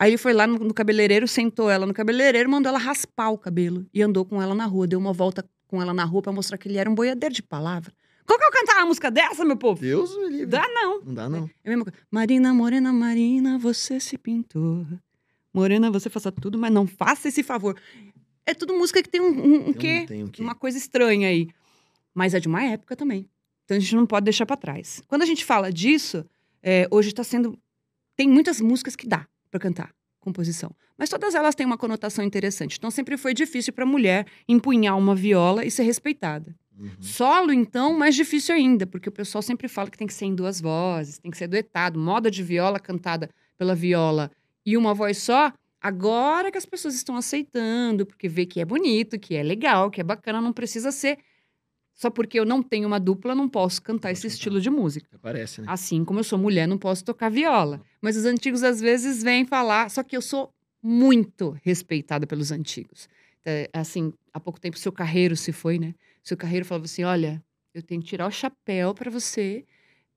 Aí 0.00 0.08
ele 0.08 0.16
foi 0.16 0.32
lá 0.32 0.46
no, 0.46 0.58
no 0.58 0.72
cabeleireiro, 0.72 1.28
sentou 1.28 1.68
ela 1.68 1.84
no 1.84 1.92
cabeleireiro, 1.92 2.48
mandou 2.48 2.70
ela 2.70 2.78
raspar 2.78 3.28
o 3.28 3.36
cabelo 3.36 3.84
e 3.92 4.00
andou 4.00 4.24
com 4.24 4.40
ela 4.40 4.54
na 4.54 4.64
rua, 4.64 4.86
deu 4.86 4.98
uma 4.98 5.12
volta 5.12 5.46
com 5.68 5.82
ela 5.82 5.92
na 5.92 6.04
rua 6.04 6.22
pra 6.22 6.32
mostrar 6.32 6.56
que 6.56 6.66
ele 6.68 6.78
era 6.78 6.88
um 6.88 6.94
boiadeiro 6.94 7.34
de 7.34 7.42
palavra. 7.42 7.92
Como 8.26 8.38
que 8.38 8.46
eu 8.46 8.50
cantar 8.50 8.78
uma 8.78 8.86
música 8.86 9.10
dessa, 9.10 9.44
meu 9.44 9.58
povo? 9.58 9.78
Deus 9.82 10.16
me 10.16 10.30
livre. 10.30 10.46
Dá 10.46 10.66
não. 10.68 11.02
Não 11.02 11.12
dá 11.12 11.28
não. 11.28 11.44
É, 11.44 11.50
é 11.64 11.68
a 11.68 11.70
mesma 11.76 11.84
coisa. 11.84 11.98
Marina, 12.10 12.54
morena, 12.54 12.90
Marina, 12.94 13.58
você 13.58 14.00
se 14.00 14.16
pintou. 14.16 14.86
Morena, 15.52 15.90
você 15.90 16.08
faça 16.08 16.32
tudo, 16.32 16.56
mas 16.56 16.72
não 16.72 16.86
faça 16.86 17.28
esse 17.28 17.42
favor. 17.42 17.78
É 18.46 18.54
tudo 18.54 18.72
música 18.72 19.02
que 19.02 19.08
tem 19.08 19.20
um, 19.20 19.26
um, 19.26 19.68
um 19.68 19.72
quê? 19.74 20.06
Tem 20.08 20.24
um 20.24 20.28
quê? 20.28 20.40
Uma 20.40 20.54
coisa 20.54 20.78
estranha 20.78 21.28
aí. 21.28 21.46
Mas 22.14 22.32
é 22.32 22.40
de 22.40 22.48
uma 22.48 22.62
época 22.64 22.96
também. 22.96 23.28
Então 23.66 23.76
a 23.76 23.80
gente 23.80 23.94
não 23.94 24.06
pode 24.06 24.24
deixar 24.24 24.46
para 24.46 24.56
trás. 24.56 25.02
Quando 25.06 25.20
a 25.20 25.26
gente 25.26 25.44
fala 25.44 25.70
disso, 25.70 26.24
é, 26.62 26.88
hoje 26.90 27.10
está 27.10 27.22
sendo. 27.22 27.58
Tem 28.16 28.26
muitas 28.26 28.62
músicas 28.62 28.96
que 28.96 29.06
dá 29.06 29.26
para 29.50 29.60
cantar 29.60 29.90
composição. 30.20 30.70
Mas 30.98 31.08
todas 31.08 31.34
elas 31.34 31.54
têm 31.54 31.66
uma 31.66 31.78
conotação 31.78 32.22
interessante. 32.22 32.76
Então 32.76 32.90
sempre 32.90 33.16
foi 33.16 33.32
difícil 33.32 33.72
para 33.72 33.84
a 33.84 33.86
mulher 33.86 34.26
empunhar 34.46 34.96
uma 34.96 35.14
viola 35.14 35.64
e 35.64 35.70
ser 35.70 35.82
respeitada. 35.82 36.54
Uhum. 36.78 36.90
Solo, 37.00 37.52
então, 37.52 37.92
mais 37.92 38.14
difícil 38.14 38.54
ainda, 38.54 38.86
porque 38.86 39.08
o 39.08 39.12
pessoal 39.12 39.42
sempre 39.42 39.68
fala 39.68 39.90
que 39.90 39.98
tem 39.98 40.06
que 40.06 40.14
ser 40.14 40.26
em 40.26 40.34
duas 40.34 40.60
vozes, 40.60 41.18
tem 41.18 41.30
que 41.30 41.36
ser 41.36 41.46
duetado, 41.46 41.98
moda 41.98 42.30
de 42.30 42.42
viola 42.42 42.78
cantada 42.78 43.28
pela 43.58 43.74
viola 43.74 44.30
e 44.64 44.76
uma 44.76 44.94
voz 44.94 45.18
só. 45.18 45.52
Agora 45.80 46.50
que 46.50 46.58
as 46.58 46.66
pessoas 46.66 46.94
estão 46.94 47.16
aceitando, 47.16 48.04
porque 48.06 48.28
vê 48.28 48.44
que 48.44 48.60
é 48.60 48.64
bonito, 48.64 49.18
que 49.18 49.34
é 49.34 49.42
legal, 49.42 49.90
que 49.90 50.00
é 50.00 50.04
bacana, 50.04 50.40
não 50.40 50.52
precisa 50.52 50.92
ser 50.92 51.18
só 52.00 52.08
porque 52.08 52.40
eu 52.40 52.46
não 52.46 52.62
tenho 52.62 52.86
uma 52.86 52.98
dupla, 52.98 53.34
não 53.34 53.46
posso 53.46 53.82
cantar 53.82 54.10
esse 54.10 54.26
estilo 54.26 54.58
de 54.58 54.70
música. 54.70 55.18
Parece, 55.20 55.60
né? 55.60 55.66
Assim 55.68 56.02
como 56.02 56.18
eu 56.18 56.24
sou 56.24 56.38
mulher, 56.38 56.66
não 56.66 56.78
posso 56.78 57.04
tocar 57.04 57.30
viola. 57.30 57.78
Mas 58.00 58.16
os 58.16 58.24
antigos 58.24 58.62
às 58.62 58.80
vezes 58.80 59.22
vêm 59.22 59.44
falar, 59.44 59.90
só 59.90 60.02
que 60.02 60.16
eu 60.16 60.22
sou 60.22 60.50
muito 60.82 61.54
respeitada 61.62 62.26
pelos 62.26 62.50
antigos. 62.50 63.06
É, 63.44 63.68
assim, 63.70 64.14
há 64.32 64.40
pouco 64.40 64.58
tempo 64.58 64.78
o 64.78 64.80
seu 64.80 64.90
carreiro 64.90 65.36
se 65.36 65.52
foi, 65.52 65.78
né? 65.78 65.94
Seu 66.22 66.38
carreiro 66.38 66.64
falava 66.64 66.86
assim: 66.86 67.04
olha, 67.04 67.44
eu 67.74 67.82
tenho 67.82 68.00
que 68.00 68.08
tirar 68.08 68.26
o 68.26 68.30
chapéu 68.30 68.94
para 68.94 69.10
você, 69.10 69.66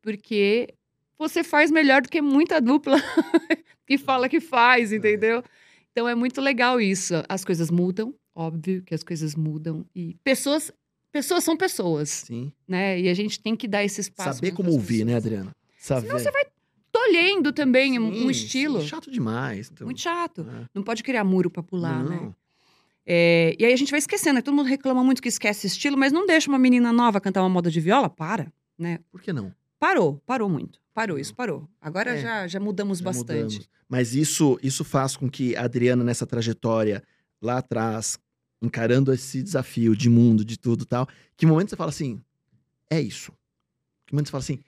porque 0.02 0.74
você 1.20 1.44
faz 1.44 1.70
melhor 1.70 2.02
do 2.02 2.08
que 2.08 2.22
muita 2.22 2.62
dupla 2.62 2.96
que 3.86 3.98
fala 3.98 4.30
que 4.30 4.40
faz, 4.40 4.94
é. 4.94 4.96
entendeu? 4.96 5.44
Então 5.92 6.08
é 6.08 6.16
muito 6.16 6.40
legal 6.40 6.80
isso. 6.80 7.14
As 7.28 7.44
coisas 7.44 7.70
mudam, 7.70 8.16
óbvio 8.34 8.82
que 8.84 8.96
as 8.96 9.04
coisas 9.04 9.36
mudam. 9.36 9.86
E 9.94 10.16
pessoas 10.24 10.72
pessoas 11.14 11.44
são 11.44 11.56
pessoas. 11.56 12.10
Sim. 12.10 12.52
Né? 12.68 13.00
E 13.00 13.08
a 13.08 13.14
gente 13.14 13.40
tem 13.40 13.56
que 13.56 13.68
dar 13.68 13.84
esse 13.84 14.02
espaço. 14.02 14.36
Saber 14.36 14.52
como 14.52 14.72
ouvir, 14.72 15.06
né, 15.06 15.16
Adriana? 15.16 15.56
Saber. 15.78 16.08
Senão 16.08 16.20
você 16.20 16.32
vai 16.32 16.46
tolhendo 16.92 17.54
também 17.54 17.94
sim, 17.94 18.00
um 18.00 18.30
estilo. 18.30 18.82
Sim, 18.82 18.88
chato 18.88 19.12
demais. 19.12 19.70
Então... 19.72 19.86
Muito 19.86 20.02
chato. 20.02 20.42
É. 20.42 20.66
Não 20.74 20.84
pode 20.84 21.04
criar 21.04 21.24
muro 21.24 21.50
pra 21.50 21.62
pular, 21.62 22.04
né? 22.04 22.16
não. 22.16 22.26
né? 22.28 22.34
É, 23.06 23.56
e 23.60 23.66
aí 23.66 23.74
a 23.74 23.76
gente 23.76 23.92
vai 23.92 24.00
esquecendo. 24.00 24.36
Né? 24.36 24.42
Todo 24.42 24.56
mundo 24.56 24.68
reclama 24.68 25.04
muito 25.04 25.22
que 25.22 25.30
esquece 25.30 25.68
estilo, 25.68 25.98
mas 25.98 26.12
não 26.12 26.26
deixa 26.26 26.50
uma 26.50 26.60
menina 26.60 26.92
nova 26.92 27.22
cantar 27.22 27.42
uma 27.42 27.50
moda 27.50 27.70
de 27.70 27.80
viola. 27.80 28.10
Para, 28.10 28.52
né? 28.78 29.00
Por 29.12 29.22
que 29.22 29.32
não? 29.32 29.54
Parou, 29.80 30.22
parou 30.26 30.50
muito. 30.50 30.80
Parou, 30.94 31.20
isso 31.20 31.36
parou. 31.36 31.68
Agora 31.82 32.12
é, 32.12 32.22
já, 32.22 32.48
já 32.48 32.60
mudamos 32.60 33.00
já 33.00 33.06
bastante. 33.06 33.56
Mudamos. 33.56 33.70
Mas 33.90 34.16
isso, 34.16 34.58
isso 34.64 34.84
faz 34.84 35.18
com 35.18 35.30
que 35.30 35.56
a 35.56 35.64
Adriana, 35.64 36.04
nessa 36.04 36.26
trajetória 36.26 37.04
lá 37.42 37.58
atrás, 37.58 38.18
encarando 38.64 39.14
esse 39.14 39.44
desafio 39.44 39.96
de 39.96 40.10
mundo, 40.10 40.46
de 40.46 40.58
tudo 40.58 40.86
tal, 40.86 41.08
que 41.36 41.46
momento 41.46 41.70
você 41.70 41.76
fala 41.76 41.90
assim, 41.90 42.22
é 42.90 43.00
isso. 43.02 43.32
Que 44.06 44.14
momento 44.14 44.28
você 44.28 44.32
fala 44.32 44.44
assim, 44.44 44.60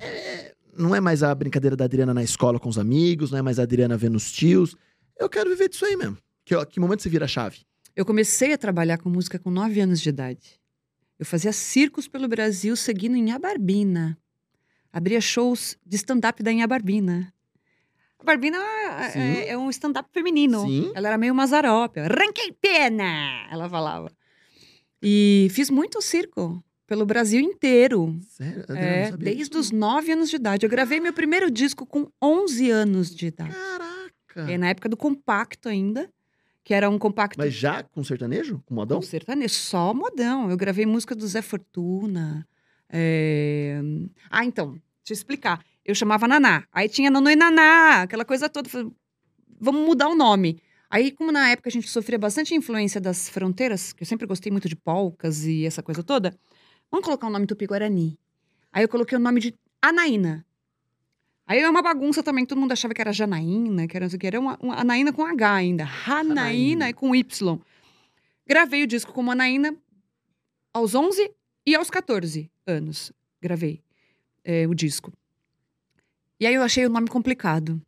é, 0.00 0.54
não 0.76 0.94
é 0.94 1.00
mais 1.00 1.22
a 1.22 1.34
brincadeira 1.34 1.76
da 1.76 1.84
Adriana 1.84 2.14
na 2.14 2.22
escola 2.22 2.58
com 2.58 2.68
os 2.68 2.78
amigos, 2.78 3.30
não 3.30 3.38
é 3.38 3.42
mais 3.42 3.58
a 3.58 3.62
Adriana 3.62 3.96
vendo 3.96 4.16
os 4.16 4.32
tios. 4.32 4.74
Eu 5.18 5.28
quero 5.28 5.50
viver 5.50 5.68
disso 5.68 5.84
aí 5.84 5.96
mesmo. 5.96 6.16
Que, 6.44 6.54
que 6.66 6.80
momento 6.80 7.02
você 7.02 7.08
vira 7.08 7.26
a 7.26 7.28
chave? 7.28 7.58
Eu 7.94 8.06
comecei 8.06 8.52
a 8.52 8.58
trabalhar 8.58 8.98
com 8.98 9.10
música 9.10 9.38
com 9.38 9.50
9 9.50 9.80
anos 9.80 10.00
de 10.00 10.08
idade. 10.08 10.60
Eu 11.18 11.26
fazia 11.26 11.52
circos 11.52 12.06
pelo 12.06 12.28
Brasil 12.28 12.76
seguindo 12.76 13.16
em 13.16 13.32
Abarbina. 13.32 14.16
Abria 14.92 15.20
shows 15.20 15.76
de 15.84 15.96
stand-up 15.96 16.42
da 16.42 16.52
Inhabarbina. 16.52 17.32
A 18.20 18.24
Barbina 18.24 18.58
é, 19.14 19.50
é, 19.50 19.58
um 19.58 19.70
stand-up 19.70 20.08
feminino. 20.12 20.62
Sim. 20.66 20.90
Ela 20.94 21.08
era 21.08 21.18
meio 21.18 21.34
mazarópia. 21.34 22.08
Ranquei 22.08 22.52
pena! 22.52 23.46
Ela 23.50 23.68
falava. 23.68 24.10
E 25.02 25.48
fiz 25.52 25.70
muito 25.70 26.02
circo 26.02 26.62
pelo 26.86 27.06
Brasil 27.06 27.40
inteiro. 27.40 28.18
Sério? 28.28 28.64
É, 28.70 29.12
desde 29.12 29.56
os 29.56 29.70
9 29.70 30.12
anos 30.12 30.30
de 30.30 30.36
idade. 30.36 30.66
Eu 30.66 30.70
gravei 30.70 30.98
meu 30.98 31.12
primeiro 31.12 31.50
disco 31.50 31.86
com 31.86 32.10
11 32.20 32.70
anos 32.70 33.14
de 33.14 33.26
idade. 33.26 33.54
Caraca! 33.54 34.52
É, 34.52 34.58
na 34.58 34.68
época 34.70 34.88
do 34.88 34.96
compacto 34.96 35.68
ainda. 35.68 36.10
que 36.64 36.74
era 36.74 36.90
um 36.90 36.98
compacto 36.98 37.38
Mas 37.38 37.54
já 37.54 37.82
com 37.82 38.02
sertanejo? 38.02 38.60
Com 38.66 38.74
modão? 38.74 38.98
com 38.98 39.06
sertanejo, 39.06 39.54
só 39.54 39.94
modão. 39.94 40.50
Eu 40.50 40.56
gravei 40.56 40.84
música 40.86 41.14
do 41.14 41.26
Zé 41.26 41.40
Fortuna. 41.40 42.46
é, 42.90 43.80
Ah, 44.30 44.44
então, 44.44 44.72
deixa 44.72 44.82
eu 45.10 45.14
explicar. 45.14 45.64
Eu 45.88 45.94
chamava 45.94 46.28
Naná. 46.28 46.64
Aí 46.70 46.86
tinha 46.86 47.10
Nanô 47.10 47.30
e 47.30 47.34
Naná, 47.34 48.02
aquela 48.02 48.22
coisa 48.22 48.46
toda. 48.46 48.68
Falei, 48.68 48.92
Vamos 49.58 49.86
mudar 49.86 50.08
o 50.08 50.14
nome. 50.14 50.60
Aí, 50.90 51.10
como 51.10 51.32
na 51.32 51.48
época 51.48 51.70
a 51.70 51.72
gente 51.72 51.88
sofria 51.88 52.18
bastante 52.18 52.54
influência 52.54 53.00
das 53.00 53.30
fronteiras, 53.30 53.94
que 53.94 54.02
eu 54.02 54.06
sempre 54.06 54.26
gostei 54.26 54.52
muito 54.52 54.68
de 54.68 54.76
polcas 54.76 55.46
e 55.46 55.64
essa 55.64 55.82
coisa 55.82 56.02
toda, 56.02 56.38
vamos 56.90 57.06
colocar 57.06 57.26
o 57.26 57.30
nome 57.30 57.46
Tupi-Guarani. 57.46 58.18
Aí 58.70 58.84
eu 58.84 58.88
coloquei 58.88 59.16
o 59.16 59.20
nome 59.20 59.40
de 59.40 59.54
Anaína. 59.80 60.44
Aí 61.46 61.58
é 61.58 61.70
uma 61.70 61.80
bagunça 61.80 62.22
também, 62.22 62.44
todo 62.44 62.60
mundo 62.60 62.72
achava 62.72 62.92
que 62.92 63.00
era 63.00 63.10
Janaína, 63.10 63.88
que 63.88 63.96
era 63.96 64.04
não 64.04 64.10
sei 64.10 64.18
o 64.18 64.20
que, 64.20 64.26
era 64.26 64.38
uma, 64.38 64.58
uma 64.60 64.78
Anaína 64.78 65.10
com 65.10 65.24
H 65.24 65.54
ainda. 65.54 65.84
Ranaína 65.84 66.42
Anaína. 66.42 66.90
e 66.90 66.92
com 66.92 67.14
Y. 67.14 67.58
Gravei 68.46 68.82
o 68.82 68.86
disco 68.86 69.10
como 69.14 69.30
Anaína 69.30 69.74
aos 70.74 70.94
11 70.94 71.30
e 71.66 71.74
aos 71.74 71.88
14 71.88 72.50
anos. 72.66 73.10
Gravei 73.40 73.82
é, 74.44 74.66
o 74.66 74.74
disco. 74.74 75.12
E 76.40 76.46
aí 76.46 76.54
eu 76.54 76.62
achei 76.62 76.86
o 76.86 76.90
nome 76.90 77.08
complicado. 77.08 77.80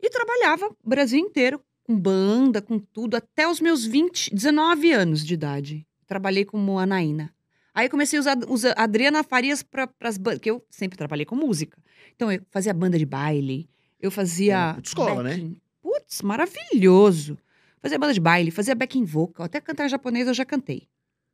E 0.00 0.10
trabalhava 0.10 0.66
o 0.82 0.88
Brasil 0.88 1.18
inteiro, 1.18 1.60
com 1.84 1.98
banda, 1.98 2.60
com 2.60 2.78
tudo, 2.78 3.16
até 3.16 3.48
os 3.48 3.60
meus 3.60 3.84
20, 3.84 4.34
19 4.34 4.92
anos 4.92 5.24
de 5.24 5.34
idade. 5.34 5.86
Trabalhei 6.06 6.44
como 6.44 6.78
Anaína. 6.78 7.34
Aí 7.74 7.88
comecei 7.88 8.18
a 8.18 8.20
usar, 8.20 8.38
usar 8.48 8.74
Adriana 8.76 9.24
Farias 9.24 9.62
para 9.62 9.88
as 10.02 10.16
bandas, 10.16 10.40
que 10.40 10.50
eu 10.50 10.64
sempre 10.70 10.96
trabalhei 10.96 11.26
com 11.26 11.34
música. 11.34 11.76
Então 12.14 12.30
eu 12.30 12.40
fazia 12.50 12.72
banda 12.72 12.98
de 12.98 13.04
baile, 13.06 13.68
eu 14.00 14.10
fazia. 14.10 14.76
É, 14.76 14.80
escola, 14.80 15.22
né? 15.22 15.50
Putz, 15.82 16.22
maravilhoso. 16.22 17.36
Fazia 17.80 17.98
banda 17.98 18.14
de 18.14 18.20
baile, 18.20 18.50
fazia 18.50 18.74
backing 18.74 19.04
vocal, 19.04 19.44
até 19.44 19.60
cantar 19.60 19.88
japonês 19.88 20.26
eu 20.26 20.34
já 20.34 20.44
cantei. 20.44 20.88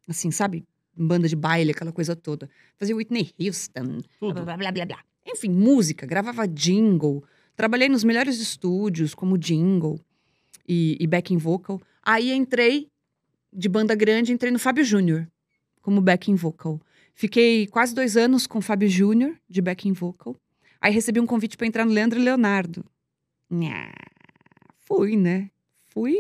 Assim, 0.09 0.31
sabe? 0.31 0.65
Banda 0.97 1.29
de 1.29 1.37
baile, 1.37 1.71
aquela 1.71 1.93
coisa 1.93 2.17
toda. 2.17 2.51
Fazia 2.77 2.97
Whitney 2.97 3.31
Houston, 3.39 4.01
Tudo. 4.19 4.43
blá, 4.43 4.57
blá, 4.57 4.73
blá, 4.73 4.87
blá. 4.87 4.99
Enfim, 5.31 5.51
música, 5.51 6.07
gravava 6.07 6.47
jingle. 6.47 7.25
Trabalhei 7.55 7.89
nos 7.89 8.05
melhores 8.05 8.41
estúdios, 8.41 9.15
como 9.15 9.39
jingle 9.39 10.01
e, 10.67 10.97
e 11.01 11.07
backing 11.07 11.37
vocal. 11.37 11.81
Aí 12.03 12.33
entrei 12.33 12.89
de 13.53 13.69
banda 13.69 13.95
grande, 13.95 14.33
entrei 14.33 14.51
no 14.51 14.59
Fábio 14.59 14.85
Júnior 14.85 15.29
como 15.81 16.01
backing 16.01 16.35
vocal. 16.35 16.81
Fiquei 17.15 17.67
quase 17.67 17.95
dois 17.95 18.17
anos 18.17 18.47
com 18.47 18.59
o 18.59 18.63
Fábio 18.63 18.89
Júnior, 18.89 19.37
de 19.49 19.61
backing 19.61 19.93
vocal. 19.93 20.37
Aí 20.81 20.93
recebi 20.93 21.21
um 21.21 21.27
convite 21.27 21.57
para 21.57 21.67
entrar 21.67 21.85
no 21.85 21.93
Leandro 21.93 22.19
e 22.19 22.23
Leonardo. 22.23 22.85
Nha, 23.51 23.93
fui, 24.79 25.17
né? 25.17 25.51
Fui 25.89 26.17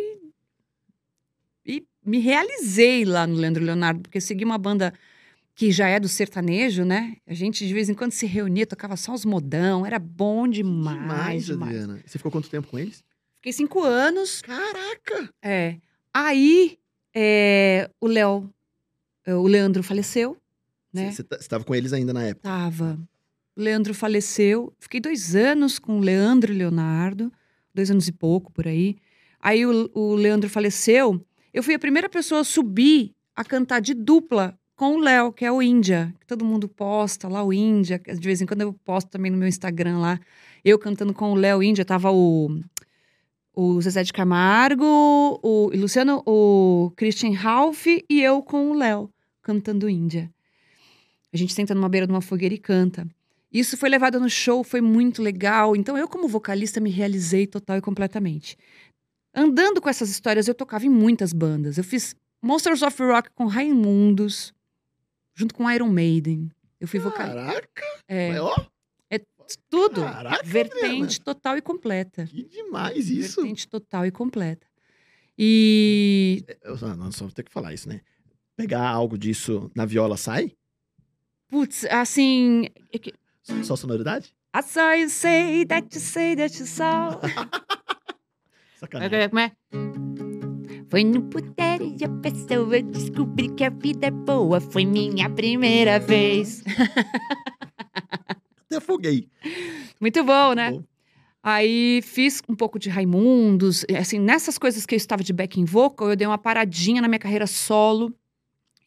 e 1.64 1.86
me 2.04 2.18
realizei 2.18 3.04
lá 3.04 3.26
no 3.26 3.34
Leandro 3.34 3.62
e 3.62 3.66
Leonardo, 3.66 4.00
porque 4.00 4.20
segui 4.20 4.44
uma 4.44 4.58
banda 4.58 4.92
que 5.54 5.70
já 5.70 5.88
é 5.88 6.00
do 6.00 6.08
sertanejo, 6.08 6.84
né? 6.84 7.16
A 7.26 7.34
gente 7.34 7.66
de 7.66 7.74
vez 7.74 7.88
em 7.88 7.94
quando 7.94 8.12
se 8.12 8.26
reunia, 8.26 8.66
tocava 8.66 8.96
só 8.96 9.12
os 9.12 9.24
modão, 9.24 9.84
era 9.84 9.98
bom 9.98 10.48
demais, 10.48 10.98
Demais, 11.00 11.46
demais. 11.46 11.76
Adriana. 11.76 12.02
Você 12.06 12.18
ficou 12.18 12.32
quanto 12.32 12.48
tempo 12.48 12.68
com 12.68 12.78
eles? 12.78 13.04
Fiquei 13.36 13.52
cinco 13.52 13.82
anos, 13.82 14.42
Caraca! 14.42 15.32
é. 15.42 15.76
Aí 16.12 16.78
é, 17.14 17.88
o 18.00 18.06
Léo, 18.06 18.52
é, 19.24 19.34
o 19.34 19.46
Leandro 19.46 19.82
faleceu, 19.82 20.36
né? 20.92 21.12
Você 21.12 21.24
estava 21.38 21.62
com 21.64 21.74
eles 21.74 21.92
ainda 21.92 22.12
na 22.12 22.22
época. 22.24 22.48
Tava. 22.48 22.98
O 23.54 23.60
Leandro 23.62 23.94
faleceu. 23.94 24.72
Fiquei 24.78 25.00
dois 25.00 25.36
anos 25.36 25.78
com 25.78 25.98
o 25.98 26.00
Leandro 26.00 26.52
e 26.52 26.56
Leonardo, 26.56 27.32
dois 27.74 27.90
anos 27.90 28.08
e 28.08 28.12
pouco 28.12 28.50
por 28.52 28.66
aí. 28.66 28.96
Aí 29.38 29.64
o, 29.64 29.90
o 29.94 30.14
Leandro 30.14 30.48
faleceu. 30.48 31.24
Eu 31.52 31.62
fui 31.62 31.74
a 31.74 31.78
primeira 31.78 32.08
pessoa 32.08 32.40
a 32.40 32.44
subir 32.44 33.14
a 33.34 33.44
cantar 33.44 33.80
de 33.80 33.94
dupla 33.94 34.58
com 34.80 34.94
o 34.94 34.98
Léo, 34.98 35.30
que 35.30 35.44
é 35.44 35.52
o 35.52 35.60
Índia. 35.60 36.10
Que 36.18 36.26
todo 36.26 36.42
mundo 36.42 36.66
posta 36.66 37.28
lá, 37.28 37.44
o 37.44 37.52
Índia. 37.52 37.98
De 37.98 38.26
vez 38.26 38.40
em 38.40 38.46
quando 38.46 38.62
eu 38.62 38.72
posto 38.72 39.10
também 39.10 39.30
no 39.30 39.36
meu 39.36 39.46
Instagram 39.46 39.98
lá. 39.98 40.18
Eu 40.64 40.78
cantando 40.78 41.12
com 41.12 41.32
o 41.32 41.34
Léo 41.34 41.62
Índia. 41.62 41.84
Tava 41.84 42.10
o, 42.10 42.58
o 43.54 43.78
Zezé 43.82 44.02
de 44.02 44.10
Camargo, 44.10 44.86
o 45.42 45.70
Luciano, 45.74 46.22
o 46.24 46.90
Christian 46.96 47.32
Ralph 47.32 47.88
e 47.88 48.22
eu 48.22 48.42
com 48.42 48.70
o 48.70 48.74
Léo 48.74 49.12
cantando 49.42 49.86
Índia. 49.86 50.32
A 51.30 51.36
gente 51.36 51.52
senta 51.52 51.74
numa 51.74 51.90
beira 51.90 52.06
de 52.06 52.12
uma 52.14 52.22
fogueira 52.22 52.54
e 52.54 52.58
canta. 52.58 53.06
Isso 53.52 53.76
foi 53.76 53.90
levado 53.90 54.18
no 54.18 54.30
show, 54.30 54.64
foi 54.64 54.80
muito 54.80 55.20
legal. 55.20 55.76
Então 55.76 55.98
eu, 55.98 56.08
como 56.08 56.26
vocalista, 56.26 56.80
me 56.80 56.88
realizei 56.88 57.46
total 57.46 57.76
e 57.76 57.82
completamente. 57.82 58.56
Andando 59.34 59.78
com 59.78 59.90
essas 59.90 60.08
histórias, 60.08 60.48
eu 60.48 60.54
tocava 60.54 60.86
em 60.86 60.90
muitas 60.90 61.34
bandas. 61.34 61.76
Eu 61.76 61.84
fiz 61.84 62.14
Monsters 62.42 62.80
of 62.80 63.02
Rock 63.02 63.28
com 63.34 63.44
Raimundos, 63.44 64.54
junto 65.40 65.54
com 65.54 65.70
Iron 65.70 65.88
Maiden. 65.88 66.50
Eu 66.78 66.86
fui 66.86 67.00
vocalista. 67.00 67.34
Caraca! 67.34 67.82
É, 68.06 68.28
É, 68.28 68.40
ó, 68.40 68.54
tudo. 69.68 70.02
Caraca, 70.02 70.42
Vertente 70.44 71.20
total 71.20 71.56
e 71.56 71.62
completa. 71.62 72.26
que 72.26 72.44
demais 72.44 73.08
isso. 73.08 73.40
Vertente 73.40 73.68
total 73.68 74.06
e 74.06 74.10
completa. 74.10 74.66
E 75.38 76.44
Eu, 76.62 76.76
ah, 76.82 76.94
não, 76.94 77.10
só 77.10 77.24
vou 77.24 77.32
ter 77.32 77.42
que 77.42 77.50
falar 77.50 77.72
isso, 77.72 77.88
né? 77.88 78.02
Pegar 78.56 78.86
algo 78.86 79.16
disso 79.16 79.70
na 79.74 79.86
viola 79.86 80.16
sai? 80.16 80.52
Putz, 81.48 81.84
assim. 81.86 82.66
é 82.92 83.64
Só 83.64 83.74
sonoridade? 83.74 84.34
I 84.54 84.62
saw 84.62 84.92
you 84.92 85.08
say 85.08 85.64
that 85.64 85.88
you 85.94 86.00
say 86.00 86.36
that 86.36 86.58
you 86.58 86.66
saw. 86.66 87.18
Sacanagem. 88.78 89.28
Como 89.28 89.40
é? 89.40 89.52
Foi 90.90 91.04
no 91.04 91.22
puteiro 91.22 91.94
e 92.00 92.04
a 92.04 92.08
pessoa 92.08 92.82
descobri 92.82 93.48
que 93.54 93.62
a 93.62 93.70
vida 93.70 94.08
é 94.08 94.10
boa. 94.10 94.60
Foi 94.60 94.84
minha 94.84 95.30
primeira 95.30 96.00
vez. 96.00 96.64
Até 98.66 98.76
afoguei. 98.76 99.28
Muito 100.00 100.24
bom, 100.24 100.52
né? 100.52 100.72
Bom. 100.72 100.82
Aí 101.42 102.02
fiz 102.02 102.42
um 102.48 102.56
pouco 102.56 102.76
de 102.78 102.88
Raimundos. 102.90 103.84
Assim, 103.98 104.18
nessas 104.18 104.58
coisas 104.58 104.84
que 104.84 104.94
eu 104.94 104.96
estava 104.96 105.22
de 105.22 105.32
backing 105.32 105.64
vocal, 105.64 106.10
eu 106.10 106.16
dei 106.16 106.26
uma 106.26 106.36
paradinha 106.36 107.00
na 107.00 107.06
minha 107.08 107.20
carreira 107.20 107.46
solo 107.46 108.12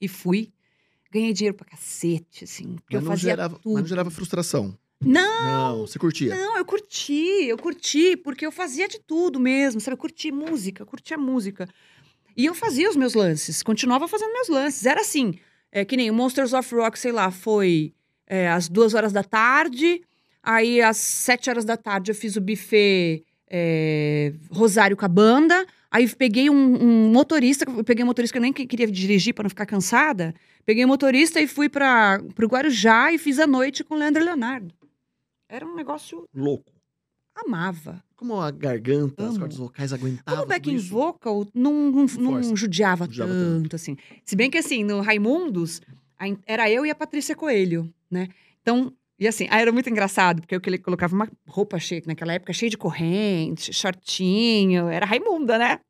e 0.02 0.08
fui. 0.10 0.52
Ganhei 1.10 1.32
dinheiro 1.32 1.56
pra 1.56 1.66
cacete, 1.66 2.44
assim. 2.44 2.76
Porque 2.76 2.96
Mas 2.96 3.02
eu 3.02 3.02
não, 3.02 3.12
fazia 3.12 3.30
gerava, 3.30 3.60
tudo. 3.60 3.74
mas 3.74 3.82
não 3.84 3.88
gerava 3.88 4.12
frustração. 4.12 4.78
Não, 5.06 5.46
Não, 5.46 5.88
você 5.88 6.00
curtia. 6.00 6.34
Não, 6.36 6.58
eu 6.58 6.66
curti, 6.66 7.46
eu 7.48 7.58
curti, 7.58 8.16
porque 8.18 8.46
eu 8.46 8.52
fazia 8.52 8.88
de 8.88 9.00
tudo 9.00 9.40
mesmo, 9.40 9.82
sabe? 9.82 9.94
Eu 9.96 9.98
curti 10.00 10.32
música, 10.32 10.86
curti 10.86 11.14
a 11.14 11.18
música. 11.18 11.68
E 12.36 12.46
eu 12.46 12.54
fazia 12.56 12.90
os 12.90 12.96
meus 12.96 13.14
lances, 13.14 13.62
continuava 13.64 14.08
fazendo 14.08 14.34
meus 14.34 14.50
lances. 14.50 14.86
Era 14.86 15.02
assim, 15.02 15.36
é, 15.72 15.86
que 15.86 15.96
nem 15.98 16.10
o 16.10 16.14
Monsters 16.14 16.54
of 16.54 16.74
Rock, 16.76 16.98
sei 16.98 17.12
lá, 17.12 17.30
foi 17.32 17.94
é, 18.28 18.50
às 18.50 18.68
duas 18.68 18.94
horas 18.94 19.12
da 19.14 19.24
tarde, 19.24 20.02
aí 20.42 20.82
às 20.82 20.98
sete 20.98 21.50
horas 21.50 21.64
da 21.66 21.78
tarde 21.78 22.12
eu 22.12 22.16
fiz 22.16 22.36
o 22.36 22.42
buffet 22.42 23.24
é, 23.50 24.34
Rosário 24.50 24.98
com 24.98 25.06
a 25.06 25.08
banda, 25.08 25.66
aí 25.92 26.08
peguei 26.10 26.50
um, 26.50 26.56
um 26.84 27.12
motorista, 27.12 27.66
peguei 27.84 28.04
um 28.04 28.08
motorista 28.08 28.34
que 28.34 28.38
eu 28.40 28.42
nem 28.42 28.52
que- 28.54 28.66
queria 28.66 28.88
dirigir 28.88 29.34
para 29.34 29.44
não 29.44 29.50
ficar 29.50 29.66
cansada, 29.68 30.34
peguei 30.66 30.84
um 30.84 30.88
motorista 30.88 31.40
e 31.40 31.48
fui 31.48 31.70
para 31.70 32.20
o 32.22 32.46
Guarujá 32.48 33.12
e 33.12 33.18
fiz 33.20 33.38
a 33.38 33.46
noite 33.46 33.84
com 33.84 33.94
o 33.94 33.98
Leandro 33.98 34.24
Leonardo. 34.24 34.74
Era 35.48 35.66
um 35.68 35.76
negócio 35.76 36.26
Louco. 36.34 36.72
amava. 37.36 38.04
Como 38.24 38.40
a 38.40 38.52
garganta, 38.52 39.22
as 39.22 39.30
Amo. 39.32 39.40
cordas 39.40 39.58
vocais 39.58 39.92
aguentavam. 39.92 40.24
Como 40.24 40.38
tudo 40.44 40.48
backing 40.48 40.76
isso. 40.76 40.88
vocal 40.88 41.46
não, 41.54 41.92
não, 41.92 42.06
não 42.06 42.56
judiava, 42.56 43.04
judiava 43.04 43.34
tanto, 43.34 43.64
tanto. 43.64 43.76
assim. 43.76 43.98
Se 44.24 44.34
bem 44.34 44.50
que 44.50 44.58
assim, 44.58 44.82
no 44.82 45.02
Raimundos, 45.02 45.82
era 46.48 46.72
eu 46.72 46.86
e 46.86 46.90
a 46.90 46.96
Patrícia 46.96 47.36
Coelho, 47.36 47.94
né? 48.10 48.30
Então, 48.62 48.94
e 49.20 49.28
assim, 49.28 49.46
era 49.52 49.74
muito 49.74 49.90
engraçado, 49.90 50.40
porque 50.40 50.56
eu 50.56 50.62
que 50.62 50.70
ele 50.70 50.78
colocava 50.78 51.14
uma 51.14 51.30
roupa 51.46 51.78
cheia, 51.80 52.02
naquela 52.06 52.32
época, 52.32 52.54
cheia 52.54 52.70
de 52.70 52.78
corrente, 52.78 53.74
shortinho, 53.74 54.88
era 54.88 55.06
Raimunda, 55.06 55.58
né? 55.58 55.82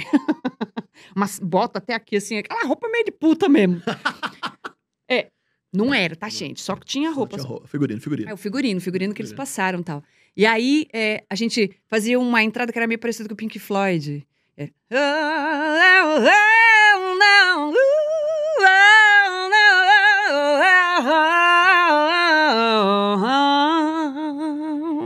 Umas 1.14 1.38
bota 1.38 1.78
até 1.78 1.92
aqui, 1.92 2.16
assim, 2.16 2.38
aquela 2.38 2.64
roupa 2.64 2.88
meio 2.88 3.04
de 3.04 3.12
puta 3.12 3.50
mesmo. 3.50 3.82
é, 5.06 5.28
não 5.72 5.94
era, 5.94 6.16
tá, 6.16 6.28
gente? 6.28 6.60
Só 6.60 6.74
que 6.74 6.84
tinha 6.84 7.10
roupa. 7.10 7.36
tinha 7.36 7.48
roupa. 7.48 7.68
Figurino, 7.68 8.00
figurino. 8.00 8.30
É 8.30 8.34
o 8.34 8.36
figurino, 8.36 8.78
o 8.78 8.82
figurino 8.82 9.14
que 9.14 9.22
eles 9.22 9.32
passaram 9.32 9.80
e 9.80 9.84
tal. 9.84 10.02
E 10.36 10.44
aí, 10.46 10.86
é, 10.92 11.24
a 11.28 11.34
gente 11.34 11.70
fazia 11.86 12.18
uma 12.18 12.42
entrada 12.42 12.72
que 12.72 12.78
era 12.78 12.86
meio 12.86 12.98
parecida 12.98 13.28
com 13.28 13.34
o 13.34 13.36
Pink 13.36 13.58
Floyd. 13.58 14.26
É. 14.56 14.70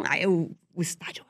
Aí 0.09 0.27
o, 0.27 0.51
o 0.75 0.83
estádio 0.83 1.25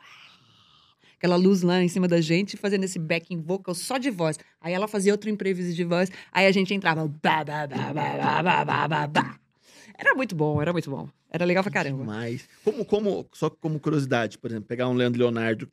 aquela 1.24 1.36
luz 1.36 1.62
lá 1.62 1.82
em 1.82 1.88
cima 1.88 2.06
da 2.06 2.20
gente, 2.20 2.54
fazendo 2.54 2.84
esse 2.84 2.98
backing 2.98 3.40
vocal 3.40 3.74
só 3.74 3.96
de 3.96 4.10
voz. 4.10 4.38
Aí 4.60 4.74
ela 4.74 4.86
fazia 4.86 5.10
outro 5.10 5.30
imprevisto 5.30 5.72
de 5.74 5.82
voz, 5.82 6.10
aí 6.30 6.46
a 6.46 6.52
gente 6.52 6.74
entrava. 6.74 7.10
Era 9.96 10.14
muito 10.14 10.36
bom, 10.36 10.60
era 10.60 10.70
muito 10.70 10.90
bom. 10.90 11.08
Era 11.30 11.46
legal 11.46 11.62
pra 11.64 11.72
caramba. 11.72 12.00
Demais. 12.00 12.46
Como, 12.62 12.84
como, 12.84 13.26
só 13.32 13.48
como 13.48 13.80
curiosidade, 13.80 14.36
por 14.36 14.50
exemplo, 14.50 14.66
pegar 14.68 14.86
um 14.88 14.92
Leandro 14.92 15.20
Leonardo, 15.20 15.66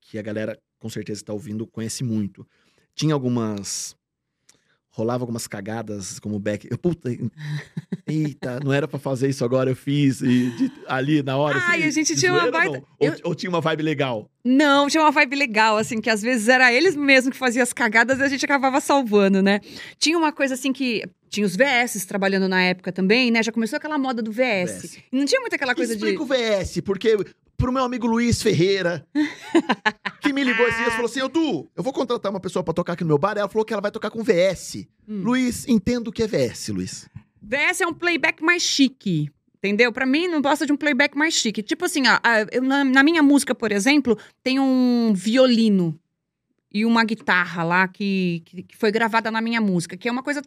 que 0.00 0.18
a 0.18 0.22
galera 0.22 0.58
com 0.78 0.88
certeza 0.88 1.20
está 1.20 1.34
ouvindo, 1.34 1.66
conhece 1.66 2.02
muito. 2.02 2.46
Tinha 2.94 3.12
algumas 3.12 3.94
rolava 4.98 5.22
algumas 5.22 5.46
cagadas 5.46 6.18
como 6.18 6.38
back. 6.40 6.68
Puta, 6.78 7.08
eita, 8.06 8.58
não 8.64 8.72
era 8.72 8.88
pra 8.88 8.98
fazer 8.98 9.28
isso 9.28 9.44
agora, 9.44 9.70
eu 9.70 9.76
fiz 9.76 10.20
e 10.20 10.50
de- 10.50 10.72
ali 10.86 11.22
na 11.22 11.36
hora. 11.36 11.58
Ai, 11.68 11.78
assim, 11.84 11.88
a 11.88 11.90
gente 11.90 12.16
tinha 12.16 12.32
uma? 12.32 12.66
Ou, 12.68 12.84
eu- 13.00 13.14
ou 13.24 13.34
tinha 13.34 13.48
uma 13.48 13.60
vibe 13.60 13.82
legal? 13.82 14.28
Não, 14.44 14.88
tinha 14.88 15.02
uma 15.02 15.10
vibe 15.10 15.36
legal, 15.36 15.76
assim, 15.76 16.00
que 16.00 16.10
às 16.10 16.20
vezes 16.22 16.48
era 16.48 16.72
eles 16.72 16.96
mesmo 16.96 17.30
que 17.30 17.36
faziam 17.36 17.62
as 17.62 17.72
cagadas 17.72 18.18
e 18.18 18.22
a 18.22 18.28
gente 18.28 18.44
acabava 18.44 18.80
salvando, 18.80 19.40
né? 19.42 19.60
Tinha 19.98 20.18
uma 20.18 20.32
coisa 20.32 20.54
assim 20.54 20.72
que. 20.72 21.04
Tinha 21.30 21.44
os 21.46 21.54
VS 21.54 22.06
trabalhando 22.06 22.48
na 22.48 22.62
época 22.62 22.90
também, 22.90 23.30
né? 23.30 23.42
Já 23.42 23.52
começou 23.52 23.76
aquela 23.76 23.98
moda 23.98 24.22
do 24.22 24.32
VS. 24.32 24.80
VS. 24.82 24.98
Não 25.12 25.26
tinha 25.26 25.38
muito 25.42 25.52
aquela 25.54 25.74
coisa 25.74 25.94
de. 25.94 26.02
Explica 26.02 26.22
o 26.22 26.26
VS, 26.26 26.80
porque 26.80 27.18
pro 27.58 27.72
meu 27.72 27.82
amigo 27.84 28.06
Luiz 28.06 28.40
Ferreira, 28.40 29.06
que 30.22 30.32
me 30.32 30.42
ligou 30.44 30.66
esses 30.66 30.78
dias, 30.78 30.92
falou 30.92 31.06
assim: 31.06 31.20
Edu, 31.20 31.68
eu 31.76 31.82
vou 31.82 31.92
contratar 31.92 32.30
uma 32.30 32.40
pessoa 32.40 32.62
pra 32.64 32.72
tocar 32.72 32.94
aqui 32.94 33.02
no 33.04 33.08
meu 33.08 33.18
bar. 33.18 33.36
Ela 33.36 33.48
falou 33.48 33.64
que 33.64 33.72
ela 33.74 33.82
vai 33.82 33.90
tocar 33.90 34.10
com 34.10 34.22
VS. 34.22 34.86
Hum. 35.06 35.22
Luiz, 35.22 35.66
entendo 35.68 36.08
o 36.08 36.12
que 36.12 36.22
é 36.22 36.26
VS, 36.26 36.68
Luiz. 36.68 37.08
VS 37.42 37.80
é 37.82 37.86
um 37.86 37.92
playback 37.92 38.42
mais 38.42 38.62
chique. 38.62 39.28
Entendeu? 39.56 39.92
Pra 39.92 40.06
mim, 40.06 40.28
não 40.28 40.40
gosta 40.40 40.64
de 40.64 40.72
um 40.72 40.76
playback 40.76 41.18
mais 41.18 41.34
chique. 41.34 41.64
Tipo 41.64 41.84
assim, 41.84 42.04
ó, 42.06 42.18
eu- 42.52 42.62
na, 42.62 42.84
na 42.84 43.02
minha 43.02 43.22
música, 43.24 43.54
por 43.56 43.72
exemplo, 43.72 44.16
tem 44.40 44.60
um 44.60 45.12
violino 45.12 45.98
e 46.72 46.84
uma 46.86 47.02
guitarra 47.02 47.64
lá 47.64 47.88
que, 47.88 48.40
que, 48.44 48.62
que 48.62 48.76
foi 48.76 48.92
gravada 48.92 49.32
na 49.32 49.40
minha 49.40 49.60
música, 49.60 49.96
que 49.96 50.08
é 50.08 50.12
uma 50.12 50.22
coisa. 50.22 50.40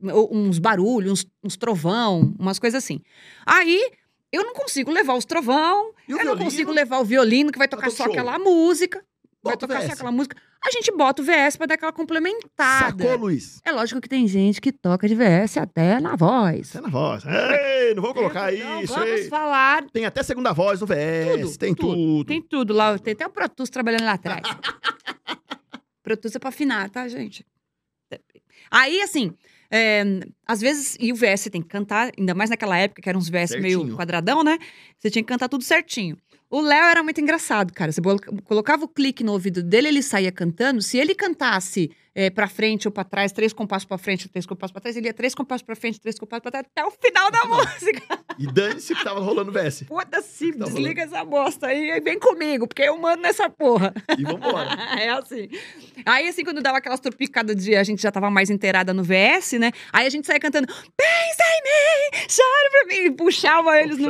uns 0.00 0.60
barulhos, 0.60 1.10
uns, 1.24 1.26
uns 1.42 1.56
trovão, 1.56 2.32
umas 2.38 2.58
coisas 2.60 2.82
assim. 2.84 3.00
Aí. 3.44 3.90
Eu 4.36 4.44
não 4.44 4.52
consigo 4.54 4.90
levar 4.90 5.14
os 5.14 5.24
trovão, 5.24 5.92
eu 6.06 6.22
não 6.24 6.36
consigo 6.36 6.70
levar 6.70 6.98
o 6.98 7.04
violino, 7.04 7.50
que 7.50 7.58
vai 7.58 7.66
tocar 7.66 7.86
todo 7.86 7.96
só 7.96 8.04
show. 8.04 8.12
aquela 8.12 8.38
música. 8.38 9.02
Vai 9.42 9.56
tocar 9.56 9.80
só 9.82 9.92
aquela 9.92 10.12
música. 10.12 10.36
A 10.62 10.70
gente 10.70 10.90
bota 10.90 11.22
o 11.22 11.24
VS 11.24 11.56
pra 11.56 11.66
dar 11.66 11.74
aquela 11.74 11.92
complementada. 11.92 13.04
Sacou, 13.04 13.16
Luiz? 13.16 13.60
É 13.64 13.70
lógico 13.70 14.00
que 14.00 14.08
tem 14.08 14.26
gente 14.26 14.60
que 14.60 14.72
toca 14.72 15.06
de 15.08 15.14
VS 15.14 15.56
até 15.58 16.00
na 16.00 16.16
voz. 16.16 16.68
Você 16.68 16.78
é 16.78 16.80
na 16.80 16.88
voz. 16.88 17.22
Ei, 17.24 17.94
não 17.94 18.02
vou 18.02 18.12
colocar 18.12 18.50
Não, 18.52 18.82
isso, 18.82 18.92
Vamos 18.92 19.08
ei. 19.20 19.28
falar. 19.28 19.84
Tem 19.92 20.04
até 20.04 20.22
segunda 20.22 20.52
voz 20.52 20.80
no 20.80 20.86
VS, 20.86 21.40
Tudo, 21.40 21.58
tem 21.58 21.74
tudo. 21.74 21.94
tudo. 21.94 22.24
Tem 22.26 22.42
tudo 22.42 22.74
lá. 22.74 22.98
Tem 22.98 23.12
até 23.14 23.26
o 23.26 23.30
Pro 23.30 23.48
Tools 23.48 23.70
trabalhando 23.70 24.04
lá 24.04 24.12
atrás. 24.12 24.42
Pro 26.02 26.16
Tools 26.16 26.34
é 26.34 26.38
pra 26.38 26.48
afinar, 26.50 26.90
tá, 26.90 27.06
gente? 27.08 27.46
Aí, 28.70 29.00
assim, 29.02 29.32
é, 29.70 30.04
às 30.46 30.60
vezes, 30.60 30.96
e 31.00 31.12
o 31.12 31.16
VS 31.16 31.48
tem 31.50 31.62
que 31.62 31.68
cantar, 31.68 32.12
ainda 32.16 32.34
mais 32.34 32.50
naquela 32.50 32.76
época 32.78 33.02
que 33.02 33.08
eram 33.08 33.18
uns 33.18 33.28
VS 33.28 33.52
meio 33.60 33.80
Certinho. 33.80 33.96
quadradão, 33.96 34.42
né? 34.42 34.58
Você 34.98 35.10
tinha 35.10 35.22
que 35.22 35.28
cantar 35.28 35.48
tudo 35.48 35.64
certinho. 35.64 36.16
O 36.56 36.62
Léo 36.62 36.84
era 36.86 37.02
muito 37.02 37.20
engraçado, 37.20 37.70
cara. 37.70 37.92
Você 37.92 38.00
colocava 38.44 38.86
o 38.86 38.88
clique 38.88 39.22
no 39.22 39.32
ouvido 39.32 39.62
dele, 39.62 39.88
ele 39.88 40.02
saía 40.02 40.32
cantando. 40.32 40.80
Se 40.80 40.96
ele 40.96 41.14
cantasse 41.14 41.90
é, 42.14 42.30
pra 42.30 42.48
frente 42.48 42.88
ou 42.88 42.92
pra 42.92 43.04
trás, 43.04 43.30
três 43.30 43.52
compassos 43.52 43.84
pra 43.84 43.98
frente, 43.98 44.26
três 44.26 44.46
compassos 44.46 44.72
pra 44.72 44.80
trás, 44.80 44.96
ele 44.96 45.06
ia 45.06 45.12
três 45.12 45.34
compassos 45.34 45.62
pra 45.62 45.76
frente, 45.76 46.00
três 46.00 46.18
compassos 46.18 46.40
pra 46.40 46.50
trás, 46.50 46.64
até 46.74 46.82
o 46.82 46.90
final 46.90 47.30
da 47.30 47.44
música. 47.44 48.18
E 48.38 48.46
dane-se 48.46 48.94
que 48.94 49.04
tava 49.04 49.20
rolando 49.20 49.52
VS. 49.52 49.84
Foda-se, 49.88 50.52
Tá 50.52 50.64
desliga 50.64 51.02
essa 51.02 51.22
bosta 51.26 51.66
aí 51.66 51.90
e 51.90 52.00
vem 52.00 52.18
comigo, 52.18 52.66
porque 52.66 52.84
eu 52.84 52.96
mando 52.96 53.20
nessa 53.20 53.50
porra. 53.50 53.92
E 54.16 54.24
vambora. 54.24 54.70
é 54.98 55.10
assim. 55.10 55.50
Aí, 56.06 56.26
assim, 56.26 56.42
quando 56.42 56.62
dava 56.62 56.78
aquelas 56.78 57.00
tropicadas 57.00 57.54
de 57.62 57.76
a 57.76 57.84
gente 57.84 58.00
já 58.00 58.10
tava 58.10 58.30
mais 58.30 58.48
inteirada 58.48 58.94
no 58.94 59.04
VS, 59.04 59.58
né? 59.60 59.72
Aí 59.92 60.06
a 60.06 60.10
gente 60.10 60.26
saía 60.26 60.40
cantando, 60.40 60.68
pensa 60.68 61.42
em 61.50 61.62
mim, 61.64 62.28
chore 62.30 62.70
pra 62.70 62.86
mim, 62.86 63.04
e 63.08 63.10
puxava 63.10 63.78
eles 63.78 63.98
no. 63.98 64.08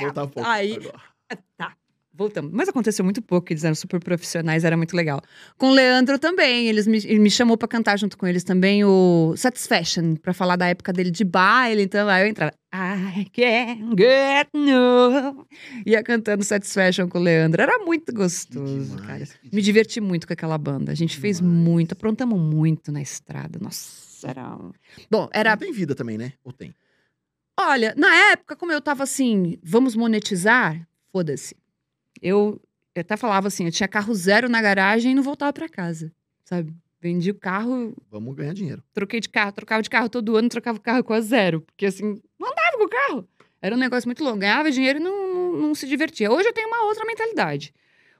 Voltar 0.00 0.24
um 0.24 0.28
pouco. 0.28 0.48
Aí, 0.48 0.76
agora. 0.76 1.09
Tá. 1.56 1.74
Voltamos. 2.12 2.50
Mas 2.52 2.68
aconteceu 2.68 3.04
muito 3.04 3.22
pouco, 3.22 3.50
eles 3.52 3.64
eram 3.64 3.74
super 3.74 3.98
profissionais, 4.02 4.64
era 4.64 4.76
muito 4.76 4.94
legal. 4.94 5.22
Com 5.56 5.70
o 5.70 5.72
Leandro 5.72 6.18
também, 6.18 6.66
eles 6.68 6.86
me, 6.86 6.98
ele 6.98 7.20
me 7.20 7.30
chamou 7.30 7.56
pra 7.56 7.68
cantar 7.68 7.96
junto 7.98 8.18
com 8.18 8.26
eles 8.26 8.44
também 8.44 8.84
o 8.84 9.32
Satisfaction, 9.36 10.16
pra 10.16 10.34
falar 10.34 10.56
da 10.56 10.66
época 10.66 10.92
dele 10.92 11.10
de 11.10 11.24
baile, 11.24 11.82
então 11.82 12.08
aí 12.08 12.24
eu 12.24 12.28
entrava. 12.28 12.52
I 12.74 13.24
can't 13.32 13.94
get 13.96 14.48
no. 14.52 15.46
Ia 15.86 16.02
cantando 16.02 16.44
Satisfaction 16.44 17.08
com 17.08 17.18
o 17.18 17.22
Leandro. 17.22 17.62
Era 17.62 17.78
muito 17.78 18.12
gostoso, 18.12 18.96
demais, 18.96 19.32
cara. 19.32 19.44
Me 19.50 19.62
diverti 19.62 20.00
muito 20.00 20.26
com 20.26 20.32
aquela 20.32 20.58
banda. 20.58 20.92
A 20.92 20.94
gente 20.96 21.16
fez 21.16 21.38
Demais. 21.38 21.56
muito, 21.56 21.92
aprontamos 21.92 22.38
muito 22.38 22.92
na 22.92 23.00
estrada. 23.00 23.58
Nossa, 23.60 24.28
era. 24.28 24.58
Bom, 25.10 25.28
era 25.32 25.50
Não 25.50 25.56
tem 25.58 25.72
vida 25.72 25.94
também, 25.94 26.18
né? 26.18 26.32
Ou 26.44 26.52
tem? 26.52 26.74
Olha, 27.58 27.94
na 27.96 28.14
época, 28.32 28.56
como 28.56 28.72
eu 28.72 28.80
tava 28.80 29.02
assim, 29.04 29.58
vamos 29.62 29.94
monetizar, 29.94 30.86
foda-se. 31.12 31.56
Eu, 32.20 32.60
eu 32.94 33.00
até 33.00 33.16
falava 33.16 33.48
assim, 33.48 33.64
eu 33.66 33.72
tinha 33.72 33.88
carro 33.88 34.14
zero 34.14 34.48
na 34.48 34.60
garagem 34.60 35.12
e 35.12 35.14
não 35.14 35.22
voltava 35.22 35.52
pra 35.52 35.68
casa, 35.68 36.12
sabe? 36.44 36.74
Vendi 37.00 37.30
o 37.30 37.34
carro, 37.34 37.94
Vamos 38.10 38.34
ganhar 38.36 38.52
dinheiro. 38.52 38.82
troquei 38.92 39.20
de 39.20 39.28
carro, 39.28 39.52
trocava 39.52 39.82
de 39.82 39.88
carro 39.88 40.08
todo 40.08 40.36
ano, 40.36 40.48
trocava 40.50 40.76
o 40.78 40.80
carro 40.82 41.02
com 41.02 41.14
a 41.14 41.20
zero. 41.20 41.62
Porque 41.62 41.86
assim, 41.86 42.20
não 42.38 42.48
andava 42.48 42.76
com 42.76 42.84
o 42.84 42.88
carro. 42.88 43.28
Era 43.62 43.74
um 43.74 43.78
negócio 43.78 44.06
muito 44.06 44.22
longo. 44.22 44.36
Ganhava 44.38 44.70
dinheiro 44.70 44.98
e 44.98 45.02
não, 45.02 45.34
não, 45.34 45.56
não 45.56 45.74
se 45.74 45.86
divertia. 45.86 46.30
Hoje 46.30 46.48
eu 46.48 46.52
tenho 46.52 46.68
uma 46.68 46.84
outra 46.84 47.04
mentalidade. 47.06 47.72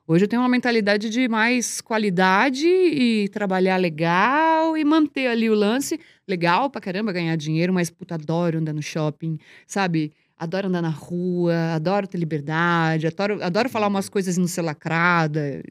Hoje 0.06 0.24
eu 0.24 0.28
tenho 0.28 0.40
uma 0.40 0.48
mentalidade 0.48 1.10
de 1.10 1.28
mais 1.28 1.80
qualidade 1.82 2.66
e 2.66 3.28
trabalhar 3.28 3.76
legal 3.76 4.76
e 4.76 4.84
manter 4.84 5.26
ali 5.26 5.48
o 5.50 5.54
lance. 5.54 6.00
Legal 6.26 6.70
pra 6.70 6.80
caramba 6.80 7.12
ganhar 7.12 7.36
dinheiro, 7.36 7.72
mas 7.72 7.90
puta, 7.90 8.14
adoro 8.14 8.58
andar 8.58 8.72
no 8.72 8.82
shopping, 8.82 9.38
sabe? 9.66 10.12
Adoro 10.40 10.68
andar 10.68 10.80
na 10.80 10.88
rua, 10.88 11.74
adoro 11.74 12.06
ter 12.06 12.16
liberdade, 12.16 13.06
adoro, 13.06 13.42
adoro 13.42 13.68
falar 13.68 13.88
umas 13.88 14.08
coisas 14.08 14.38
e 14.38 14.40
não 14.40 14.46
ser 14.46 14.62
lacrada, 14.62 15.62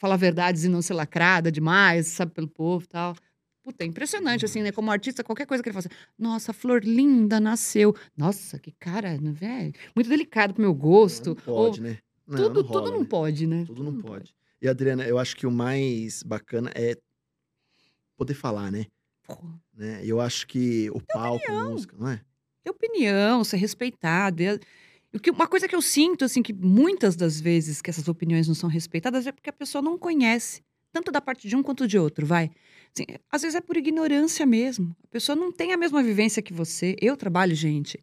falar 0.00 0.16
verdades 0.16 0.64
e 0.64 0.68
não 0.68 0.80
ser 0.80 0.94
lacrada 0.94 1.52
demais, 1.52 2.06
sabe, 2.06 2.32
pelo 2.32 2.48
povo 2.48 2.84
e 2.84 2.88
tal. 2.88 3.14
Puta, 3.62 3.84
é 3.84 3.86
impressionante, 3.86 4.42
assim, 4.42 4.62
né? 4.62 4.72
Como 4.72 4.90
artista, 4.90 5.22
qualquer 5.22 5.44
coisa 5.44 5.62
que 5.62 5.68
ele 5.68 5.74
faça. 5.74 5.90
Nossa, 6.18 6.52
a 6.52 6.54
flor 6.54 6.82
linda 6.82 7.38
nasceu. 7.38 7.94
Nossa, 8.16 8.58
que 8.58 8.72
cara, 8.78 9.18
não 9.20 9.36
é? 9.42 9.70
Muito 9.94 10.08
delicado 10.08 10.54
pro 10.54 10.62
meu 10.62 10.72
gosto. 10.72 11.30
Não 11.30 11.34
pode, 11.34 11.82
né? 11.82 11.98
Ou 12.26 12.38
Não, 12.38 12.44
tudo, 12.44 12.62
não 12.62 12.68
rola, 12.68 12.82
tudo 12.84 12.92
não 12.92 13.00
né? 13.00 13.06
pode, 13.06 13.46
né? 13.46 13.64
Tudo 13.66 13.84
não 13.84 14.00
pode. 14.00 14.34
E 14.62 14.66
Adriana, 14.66 15.04
eu 15.04 15.18
acho 15.18 15.36
que 15.36 15.46
o 15.46 15.50
mais 15.50 16.22
bacana 16.22 16.70
é 16.74 16.96
poder 18.16 18.34
falar, 18.34 18.72
né? 18.72 18.86
Porra, 19.26 19.60
né? 19.74 20.00
Eu 20.02 20.22
acho 20.22 20.46
que 20.46 20.88
o 20.90 21.02
palco, 21.02 21.52
a 21.52 21.64
música, 21.68 21.94
não 21.98 22.08
é? 22.08 22.20
Ter 22.66 22.70
opinião, 22.70 23.44
ser 23.44 23.56
respeitado. 23.56 24.42
Uma 25.32 25.46
coisa 25.46 25.68
que 25.68 25.74
eu 25.74 25.80
sinto, 25.80 26.24
assim, 26.24 26.42
que 26.42 26.52
muitas 26.52 27.16
das 27.16 27.40
vezes 27.40 27.80
que 27.80 27.88
essas 27.88 28.08
opiniões 28.08 28.48
não 28.48 28.54
são 28.54 28.68
respeitadas 28.68 29.26
é 29.26 29.32
porque 29.32 29.48
a 29.48 29.52
pessoa 29.52 29.80
não 29.80 29.96
conhece, 29.96 30.62
tanto 30.92 31.10
da 31.12 31.20
parte 31.20 31.48
de 31.48 31.56
um 31.56 31.62
quanto 31.62 31.86
de 31.86 31.98
outro, 31.98 32.26
vai. 32.26 32.50
Assim, 32.94 33.06
às 33.30 33.42
vezes 33.42 33.54
é 33.54 33.60
por 33.60 33.76
ignorância 33.76 34.44
mesmo. 34.44 34.94
A 35.04 35.08
pessoa 35.08 35.36
não 35.36 35.52
tem 35.52 35.72
a 35.72 35.76
mesma 35.76 36.02
vivência 36.02 36.42
que 36.42 36.52
você. 36.52 36.96
Eu 37.00 37.16
trabalho, 37.16 37.54
gente, 37.54 38.02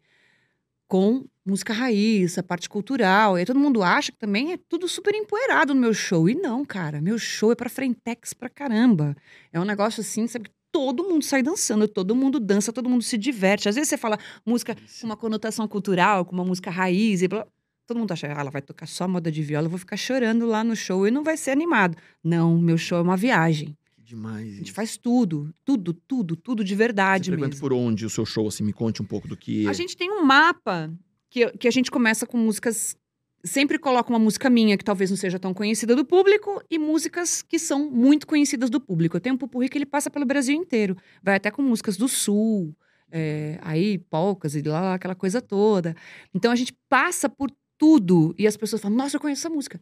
com 0.88 1.24
música 1.44 1.72
raiz, 1.72 2.38
a 2.38 2.42
parte 2.42 2.68
cultural. 2.68 3.38
E 3.38 3.44
todo 3.44 3.60
mundo 3.60 3.82
acha 3.82 4.10
que 4.10 4.18
também 4.18 4.52
é 4.52 4.56
tudo 4.56 4.88
super 4.88 5.14
empoeirado 5.14 5.74
no 5.74 5.80
meu 5.80 5.92
show. 5.92 6.28
E 6.28 6.34
não, 6.34 6.64
cara. 6.64 7.00
Meu 7.00 7.18
show 7.18 7.52
é 7.52 7.54
pra 7.54 7.68
frentex 7.68 8.32
pra 8.32 8.48
caramba. 8.48 9.16
É 9.52 9.60
um 9.60 9.64
negócio 9.64 10.00
assim, 10.00 10.26
sabe? 10.26 10.48
Todo 10.74 11.04
mundo 11.04 11.24
sai 11.24 11.40
dançando, 11.40 11.86
todo 11.86 12.16
mundo 12.16 12.40
dança, 12.40 12.72
todo 12.72 12.90
mundo 12.90 13.04
se 13.04 13.16
diverte. 13.16 13.68
Às 13.68 13.76
vezes 13.76 13.88
você 13.88 13.96
fala 13.96 14.18
música 14.44 14.74
com 14.74 15.06
uma 15.06 15.16
conotação 15.16 15.68
cultural, 15.68 16.24
com 16.24 16.32
uma 16.32 16.44
música 16.44 16.68
raiz 16.68 17.22
e 17.22 17.28
blá. 17.28 17.46
Todo 17.86 17.96
mundo 17.96 18.10
acha, 18.10 18.26
ah, 18.26 18.40
ela 18.40 18.50
vai 18.50 18.60
tocar 18.60 18.88
só 18.88 19.06
moda 19.06 19.30
de 19.30 19.40
viola, 19.40 19.66
eu 19.66 19.70
vou 19.70 19.78
ficar 19.78 19.96
chorando 19.96 20.44
lá 20.44 20.64
no 20.64 20.74
show 20.74 21.06
e 21.06 21.12
não 21.12 21.22
vai 21.22 21.36
ser 21.36 21.52
animado. 21.52 21.96
Não, 22.24 22.58
meu 22.58 22.76
show 22.76 22.98
é 22.98 23.02
uma 23.02 23.16
viagem. 23.16 23.78
Que 23.92 24.02
demais. 24.02 24.54
A 24.54 24.56
gente 24.56 24.72
faz 24.72 24.96
tudo, 24.96 25.54
tudo, 25.64 25.92
tudo, 25.92 26.34
tudo 26.34 26.64
de 26.64 26.74
verdade 26.74 27.30
Você 27.30 27.36
mesmo. 27.36 27.60
por 27.60 27.72
onde 27.72 28.04
o 28.04 28.10
seu 28.10 28.26
show, 28.26 28.48
assim, 28.48 28.64
me 28.64 28.72
conte 28.72 29.00
um 29.00 29.04
pouco 29.04 29.28
do 29.28 29.36
que... 29.36 29.68
A 29.68 29.72
gente 29.72 29.96
tem 29.96 30.10
um 30.10 30.24
mapa 30.24 30.92
que, 31.30 31.48
que 31.52 31.68
a 31.68 31.70
gente 31.70 31.88
começa 31.88 32.26
com 32.26 32.36
músicas. 32.36 32.96
Sempre 33.44 33.78
coloca 33.78 34.08
uma 34.08 34.18
música 34.18 34.48
minha 34.48 34.76
que 34.78 34.84
talvez 34.84 35.10
não 35.10 35.16
seja 35.18 35.38
tão 35.38 35.52
conhecida 35.52 35.94
do 35.94 36.04
público 36.04 36.62
e 36.70 36.78
músicas 36.78 37.42
que 37.42 37.58
são 37.58 37.90
muito 37.90 38.26
conhecidas 38.26 38.70
do 38.70 38.80
público. 38.80 39.16
Eu 39.16 39.20
tenho 39.20 39.34
um 39.34 39.38
pupurri 39.38 39.68
que 39.68 39.76
ele 39.76 39.84
passa 39.84 40.10
pelo 40.10 40.24
Brasil 40.24 40.56
inteiro. 40.56 40.96
Vai 41.22 41.36
até 41.36 41.50
com 41.50 41.60
músicas 41.60 41.96
do 41.98 42.08
Sul, 42.08 42.74
é, 43.10 43.58
aí 43.60 43.98
polcas 43.98 44.54
e 44.54 44.62
lá, 44.62 44.94
aquela 44.94 45.14
coisa 45.14 45.42
toda. 45.42 45.94
Então 46.34 46.50
a 46.50 46.56
gente 46.56 46.72
passa 46.88 47.28
por 47.28 47.50
tudo 47.76 48.34
e 48.38 48.46
as 48.46 48.56
pessoas 48.56 48.80
falam: 48.80 48.96
Nossa, 48.96 49.16
eu 49.16 49.20
conheço 49.20 49.46
essa 49.46 49.54
música. 49.54 49.78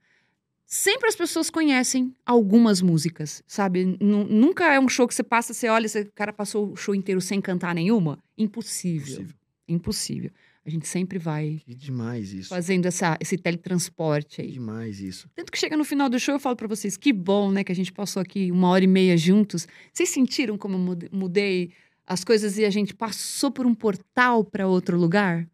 Sempre 0.66 1.08
as 1.08 1.14
pessoas 1.14 1.50
conhecem 1.50 2.16
algumas 2.24 2.80
músicas, 2.80 3.42
sabe? 3.46 3.96
Nu- 4.00 4.24
nunca 4.24 4.72
é 4.72 4.80
um 4.80 4.88
show 4.88 5.06
que 5.06 5.14
você 5.14 5.22
passa, 5.22 5.52
você 5.52 5.68
olha, 5.68 5.86
você, 5.86 6.00
o 6.00 6.12
cara 6.14 6.32
passou 6.32 6.72
o 6.72 6.76
show 6.76 6.94
inteiro 6.94 7.20
sem 7.20 7.40
cantar 7.40 7.74
nenhuma. 7.74 8.18
Impossível. 8.38 9.16
Possível. 9.18 9.41
Impossível. 9.72 10.30
A 10.64 10.70
gente 10.70 10.86
sempre 10.86 11.18
vai 11.18 11.60
Que 11.66 11.74
demais 11.74 12.32
isso. 12.32 12.48
fazendo 12.48 12.86
essa, 12.86 13.16
esse 13.20 13.36
teletransporte 13.36 14.36
Que 14.36 14.42
aí. 14.42 14.52
demais 14.52 15.00
isso. 15.00 15.28
Tanto 15.34 15.50
que 15.50 15.58
chega 15.58 15.76
no 15.76 15.84
final 15.84 16.08
do 16.08 16.18
show, 16.20 16.34
eu 16.34 16.40
falo 16.40 16.54
pra 16.54 16.68
vocês, 16.68 16.96
que 16.96 17.12
bom, 17.12 17.50
né, 17.50 17.64
que 17.64 17.72
a 17.72 17.74
gente 17.74 17.92
passou 17.92 18.22
aqui 18.22 18.50
uma 18.52 18.68
hora 18.68 18.84
e 18.84 18.86
meia 18.86 19.16
juntos. 19.16 19.66
Vocês 19.92 20.08
sentiram 20.10 20.56
como 20.56 20.74
eu 20.74 20.78
mude- 20.78 21.08
mudei 21.10 21.72
as 22.06 22.22
coisas 22.22 22.58
e 22.58 22.64
a 22.64 22.70
gente 22.70 22.94
passou 22.94 23.50
por 23.50 23.66
um 23.66 23.74
portal 23.74 24.44
pra 24.44 24.66
outro 24.68 24.96
lugar? 24.98 25.48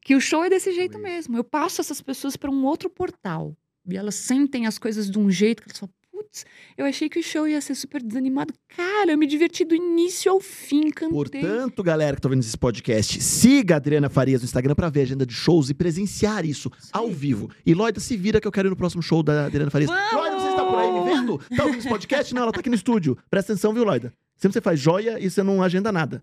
Que 0.00 0.14
o 0.14 0.20
show 0.20 0.42
é 0.44 0.48
desse 0.50 0.72
jeito 0.72 0.94
Isso. 0.94 1.02
mesmo. 1.02 1.36
Eu 1.36 1.44
passo 1.44 1.80
essas 1.80 2.00
pessoas 2.00 2.36
pra 2.36 2.50
um 2.50 2.64
outro 2.64 2.88
portal. 2.88 3.56
E 3.86 3.96
elas 3.96 4.14
sentem 4.14 4.66
as 4.66 4.78
coisas 4.78 5.10
de 5.10 5.18
um 5.18 5.30
jeito 5.30 5.62
que 5.62 5.68
elas 5.68 5.78
falam, 5.78 5.92
putz, 6.14 6.44
eu 6.78 6.86
achei 6.86 7.08
que 7.08 7.18
o 7.18 7.22
show 7.22 7.46
ia 7.48 7.60
ser 7.60 7.74
super 7.74 8.00
desanimado. 8.00 8.54
Cara, 8.76 9.12
eu 9.12 9.18
me 9.18 9.26
diverti 9.26 9.64
do 9.64 9.74
início 9.74 10.30
ao 10.30 10.40
fim, 10.40 10.90
cantei. 10.90 11.40
Portanto, 11.40 11.82
galera 11.82 12.14
que 12.14 12.22
tá 12.22 12.28
vendo 12.28 12.40
esse 12.40 12.56
podcast, 12.56 13.20
siga 13.20 13.74
a 13.74 13.76
Adriana 13.78 14.08
Farias 14.08 14.40
no 14.40 14.44
Instagram 14.44 14.74
pra 14.74 14.88
ver 14.88 15.00
a 15.00 15.02
agenda 15.02 15.26
de 15.26 15.34
shows 15.34 15.70
e 15.70 15.74
presenciar 15.74 16.44
isso 16.44 16.70
ao 16.92 17.10
vivo. 17.10 17.50
E 17.66 17.74
Loida, 17.74 17.98
se 17.98 18.16
vira 18.16 18.40
que 18.40 18.46
eu 18.46 18.52
quero 18.52 18.68
ir 18.68 18.70
no 18.70 18.76
próximo 18.76 19.02
show 19.02 19.22
da 19.22 19.46
Adriana 19.46 19.70
Farias. 19.70 19.90
Vamos! 19.90 20.12
Loida, 20.12 20.38
você 20.38 20.48
está 20.50 20.64
por 20.64 20.78
aí 20.78 20.92
me 20.92 21.04
vendo? 21.04 21.38
Tá 21.56 21.64
ouvindo 21.64 21.80
esse 21.80 21.88
podcast? 21.88 22.34
Não, 22.34 22.42
ela 22.42 22.52
tá 22.52 22.60
aqui 22.60 22.68
no 22.68 22.76
estúdio. 22.76 23.18
Presta 23.28 23.52
atenção, 23.52 23.74
viu, 23.74 23.84
Loida? 23.84 24.14
Sempre 24.36 24.54
você 24.54 24.60
faz 24.60 24.78
joia 24.78 25.18
e 25.18 25.28
você 25.28 25.42
não 25.42 25.62
agenda 25.62 25.90
nada 25.90 26.22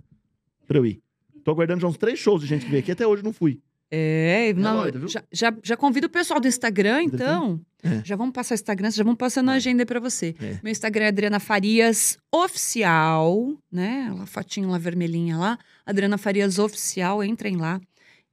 pra 0.67 0.77
eu 0.77 0.85
ir. 0.85 1.01
Tô 1.43 1.51
aguardando 1.51 1.81
já 1.81 1.87
uns 1.87 1.97
três 1.97 2.19
shows 2.19 2.41
de 2.41 2.47
gente 2.47 2.65
que 2.65 2.71
veio 2.71 2.81
aqui, 2.81 2.91
até 2.91 3.05
hoje 3.05 3.23
não 3.23 3.33
fui. 3.33 3.59
É, 3.93 4.53
não, 4.53 4.83
doida, 4.83 4.97
viu? 4.99 5.07
já, 5.09 5.21
já, 5.31 5.53
já 5.61 5.75
convido 5.75 6.07
o 6.07 6.09
pessoal 6.09 6.39
do 6.39 6.47
Instagram, 6.47 7.03
então. 7.03 7.59
É. 7.83 8.01
Já 8.05 8.15
vamos 8.15 8.31
passar 8.31 8.53
o 8.53 8.55
Instagram, 8.55 8.89
já 8.91 9.03
vamos 9.03 9.17
passando 9.17 9.49
a 9.49 9.51
Vai. 9.53 9.57
agenda 9.57 9.81
aí 9.81 9.85
pra 9.85 9.99
você. 9.99 10.33
É. 10.41 10.59
Meu 10.63 10.71
Instagram 10.71 11.05
é 11.05 11.07
Adriana 11.09 11.39
Farias 11.39 12.17
Oficial, 12.31 13.53
né? 13.71 14.15
A 14.21 14.25
fotinho 14.25 14.69
lá 14.69 14.77
vermelhinha 14.77 15.37
lá. 15.37 15.57
Adriana 15.85 16.17
Farias 16.17 16.57
Oficial, 16.59 17.23
entrem 17.23 17.57
lá. 17.57 17.81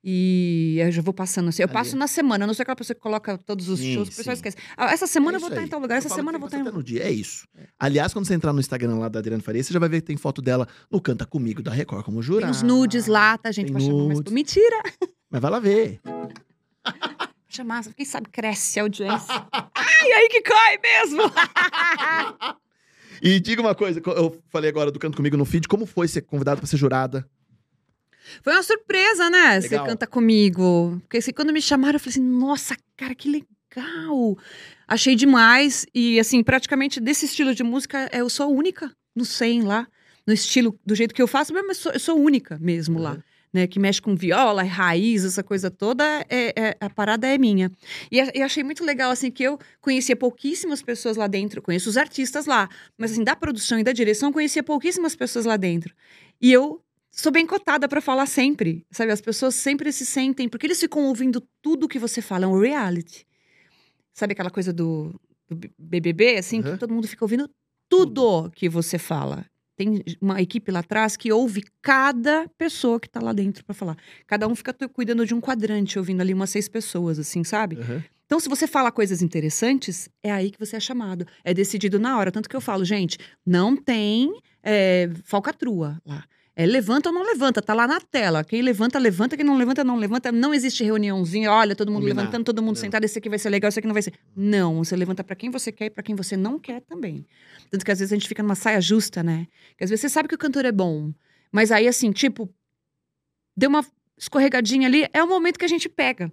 E 0.03 0.77
eu 0.81 0.93
já 0.93 1.03
vou 1.03 1.13
passando 1.13 1.49
assim. 1.49 1.63
Eu 1.63 1.67
Ali. 1.67 1.73
passo 1.75 1.97
na 1.97 2.07
semana, 2.07 2.45
eu 2.45 2.47
não 2.47 2.55
sou 2.55 2.63
aquela 2.63 2.77
pessoa 2.77 2.95
que 2.95 3.01
coloca 3.01 3.37
todos 3.37 3.69
os 3.69 3.81
Sim, 3.81 3.95
shows, 3.95 4.09
o 4.09 4.17
pessoal 4.17 4.35
esquece. 4.35 4.57
Ah, 4.77 4.93
essa 4.93 5.07
semana 5.09 5.37
É 5.37 5.37
eu 5.37 5.41
vou 5.41 5.49
estar 5.49 5.61
aí. 5.61 5.67
em 5.67 5.69
tal 5.69 5.81
lugar, 5.81 5.97
essa 5.99 6.07
Eu 6.07 6.11
falo 6.11 6.21
semana 6.21 6.37
eu 6.37 6.41
vou 6.41 6.47
estar 6.47 6.59
em 6.59 6.63
até 6.63 6.71
no 6.71 6.83
dia. 6.83 7.03
É 7.03 7.11
isso. 7.11 7.47
Aliás, 7.79 8.13
quando 8.13 8.25
você 8.27 8.35
entrar 8.35 8.53
no 8.53 8.61
Instagram 8.61 8.97
lá 8.99 9.09
da 9.09 9.19
Adriana 9.19 9.43
Farias, 9.43 9.67
você 9.67 9.73
já 9.73 9.79
vai 9.81 9.89
ver 9.89 10.01
que 10.01 10.07
tem 10.07 10.17
foto 10.17 10.41
dela 10.41 10.69
no 10.91 11.01
Canta 11.01 11.27
Comigo 11.27 11.63
da 11.63 11.73
Record 11.73 12.05
como 12.05 12.19
Tem 12.19 12.27
jurada. 12.27 12.51
uns 12.51 12.63
nudes 12.63 13.07
lá, 13.07 13.37
tá, 13.37 13.51
gente? 13.51 13.67
tem 13.67 13.73
Pra 13.75 13.81
chamar 13.83 14.05
mais. 14.05 14.19
nudes. 14.19 14.33
Mentira! 14.33 14.83
Mas 15.31 15.43
vai 15.43 15.51
lá 15.51 15.59
ver. 15.59 16.01
Chamar, 17.49 17.83
quem 17.95 18.07
sabe 18.07 18.29
cresce 18.29 18.79
a 18.79 18.85
audiência. 18.85 19.35
Ai, 19.53 20.13
aí 20.13 20.29
que 20.29 20.43
cai 20.43 20.79
mesmo! 20.79 21.23
E 23.21 23.41
diga 23.41 23.61
uma 23.61 23.75
coisa, 23.75 24.01
eu 24.17 24.41
falei 24.49 24.71
agora 24.71 24.93
do 24.93 24.99
Canto 25.01 25.17
Comigo 25.17 25.37
no 25.37 25.45
feed, 25.45 25.67
como 25.67 25.87
foi 25.87 26.07
ser 26.07 26.23
convidado 26.23 26.61
pra 26.61 26.69
ser 26.69 26.77
jurada? 26.77 27.29
Foi 28.43 28.53
uma 28.53 28.63
surpresa, 28.63 29.29
né? 29.31 29.61
Você 29.61 29.69
Legal. 29.69 29.87
canta 29.87 30.07
comigo. 30.07 30.99
Porque 31.03 31.19
assim, 31.19 31.33
quando 31.33 31.53
me 31.53 31.61
chamaram, 31.61 31.97
eu 31.97 32.01
falei 32.01 32.11
assim, 32.13 32.23
nossa, 32.23 32.77
cara, 32.97 33.15
que 33.15 33.29
legal. 33.31 34.39
Achei 34.87 35.15
demais. 35.15 35.87
E 35.95 36.19
assim, 36.19 36.43
praticamente 36.43 37.01
desse 37.01 37.27
estilo 37.27 37.55
de 37.55 37.63
música, 37.63 38.09
eu 38.13 38.29
sou 38.31 38.47
a 38.47 38.49
única 38.49 38.91
no 39.15 39.25
100 39.25 39.63
lá. 39.63 39.87
No 40.27 40.33
estilo, 40.35 40.79
do 40.85 40.95
jeito 40.95 41.15
que 41.15 41.23
eu 41.23 41.27
faço, 41.27 41.55
mas 41.55 41.65
eu 41.67 41.75
sou, 41.75 41.93
eu 41.93 42.01
sou 42.01 42.19
única 42.21 42.59
mesmo 42.61 42.99
lá. 42.99 43.13
Uhum. 43.13 43.23
Né, 43.51 43.67
que 43.67 43.81
mexe 43.81 44.01
com 44.03 44.15
viola, 44.15 44.63
raiz, 44.63 45.25
essa 45.25 45.43
coisa 45.43 45.71
toda, 45.71 46.05
é, 46.29 46.53
é- 46.55 46.77
a 46.79 46.91
parada 46.91 47.27
é 47.27 47.39
minha. 47.39 47.73
E, 48.13 48.21
a- 48.21 48.31
e 48.35 48.43
achei 48.43 48.63
muito 48.63 48.85
legal, 48.85 49.11
assim, 49.11 49.31
que 49.31 49.43
eu 49.43 49.59
conhecia 49.81 50.15
pouquíssimas 50.15 50.83
pessoas 50.83 51.17
lá 51.17 51.27
dentro, 51.27 51.63
conheço 51.63 51.89
os 51.89 51.97
artistas 51.97 52.45
lá, 52.45 52.69
mas 52.99 53.13
assim, 53.13 53.25
da 53.25 53.35
produção 53.35 53.79
e 53.79 53.83
da 53.83 53.91
direção, 53.91 54.31
conhecia 54.35 54.63
pouquíssimas 54.63 55.17
pessoas 55.17 55.47
lá 55.47 55.57
dentro. 55.57 55.95
E 56.39 56.53
eu 56.53 56.83
sou 57.11 57.33
bem 57.33 57.47
cotada 57.47 57.89
pra 57.89 58.01
falar 58.01 58.27
sempre, 58.27 58.87
sabe? 58.91 59.11
As 59.13 59.21
pessoas 59.21 59.55
sempre 59.55 59.91
se 59.93 60.07
sentem, 60.07 60.49
porque 60.49 60.67
eles 60.67 60.81
ficam 60.81 61.05
ouvindo 61.07 61.43
tudo 61.63 61.89
que 61.89 61.99
você 61.99 62.21
fala, 62.23 62.45
é 62.45 62.49
um 62.49 62.59
reality. 62.61 63.27
Sabe 64.13 64.33
aquela 64.33 64.51
coisa 64.51 64.73
do, 64.73 65.15
do 65.49 65.59
BBB, 65.79 66.37
assim, 66.37 66.59
Uhum. 66.59 66.73
que 66.73 66.79
todo 66.79 66.93
mundo 66.93 67.07
fica 67.09 67.25
ouvindo 67.25 67.49
tudo 67.89 68.51
que 68.55 68.69
você 68.69 68.99
fala. 68.99 69.47
Tem 69.77 70.03
uma 70.21 70.43
equipe 70.43 70.73
lá 70.73 70.81
atrás 70.81 71.17
que 71.17 71.33
ouve 71.33 71.63
cada 71.81 72.49
pessoa 72.59 72.99
que 72.99 73.09
tá 73.09 73.21
lá 73.21 73.33
dentro 73.33 73.65
pra 73.65 73.73
falar. 73.75 73.97
Cada 74.27 74.49
um 74.49 74.55
fica 74.57 74.75
cuidando 74.89 75.25
de 75.25 75.33
um 75.35 75.41
quadrante, 75.41 75.99
ouvindo 75.99 76.21
ali 76.21 76.35
umas 76.35 76.51
seis 76.51 76.69
pessoas, 76.69 77.17
assim, 77.19 77.45
sabe? 77.45 77.77
Uhum. 77.77 78.03
Então, 78.27 78.41
se 78.41 78.49
você 78.49 78.67
fala 78.67 78.91
coisas 78.91 79.23
interessantes, 79.23 80.09
é 80.23 80.31
aí 80.33 80.51
que 80.51 80.59
você 80.59 80.77
é 80.77 80.81
chamado. 80.81 81.27
É 81.45 81.55
decidido 81.55 81.99
na 81.99 82.19
hora. 82.19 82.31
Tanto 82.33 82.49
que 82.49 82.57
eu 82.57 82.61
falo, 82.61 82.85
gente, 82.85 83.19
não 83.47 83.77
tem 83.77 84.31
é, 84.63 85.09
falcatrua 85.23 85.99
lá. 86.05 86.25
É 86.61 86.67
levanta 86.67 87.09
ou 87.11 87.15
não 87.15 87.23
levanta, 87.23 87.63
tá 87.63 87.73
lá 87.73 87.87
na 87.87 88.01
tela. 88.01 88.43
Quem 88.43 88.61
levanta, 88.63 88.99
levanta. 88.99 89.37
Quem 89.37 89.47
não 89.47 89.57
levanta, 89.57 89.85
não 89.85 89.95
levanta. 89.95 90.33
Não 90.33 90.53
existe 90.53 90.83
reuniãozinha, 90.83 91.53
olha, 91.53 91.77
todo 91.77 91.93
mundo 91.93 92.05
levantando, 92.05 92.43
todo 92.43 92.61
mundo 92.61 92.75
Não. 92.75 92.81
sentado, 92.83 93.05
esse 93.05 93.17
aqui 93.17 93.29
vai 93.29 93.39
ser 93.39 93.49
legal, 93.49 93.69
esse 93.69 93.79
aqui 93.79 93.87
não 93.87 93.93
vai 93.95 94.03
ser. 94.03 94.13
Não, 94.35 94.83
você 94.83 94.97
levanta 94.97 95.23
pra 95.23 95.37
quem 95.37 95.51
você 95.51 95.71
quer 95.71 95.85
e 95.85 95.91
pra 95.91 96.03
quem 96.03 96.17
você 96.17 96.37
não 96.37 96.59
quer 96.59 96.81
também. 96.81 97.25
Tanto 97.71 97.85
que 97.85 97.93
às 97.93 98.01
vezes 98.01 98.13
a 98.13 98.17
gente 98.17 98.27
fica 98.27 98.43
numa 98.43 98.57
saia 98.57 98.81
justa, 98.81 99.23
né? 99.23 99.47
Que 99.77 99.85
às 99.85 99.91
vezes 99.91 100.01
você 100.01 100.09
sabe 100.09 100.29
que 100.29 100.35
o 100.35 100.39
cantor 100.39 100.65
é 100.65 100.73
bom, 100.73 101.13
mas 101.53 101.71
aí 101.71 101.87
assim, 101.87 102.11
tipo, 102.11 102.53
deu 103.57 103.71
uma 103.71 103.87
escorregadinha 104.19 104.89
ali, 104.89 105.07
é 105.13 105.23
o 105.23 105.29
momento 105.29 105.61
que 105.61 105.65
a 105.65 105.69
gente 105.69 105.89
pega. 105.89 106.29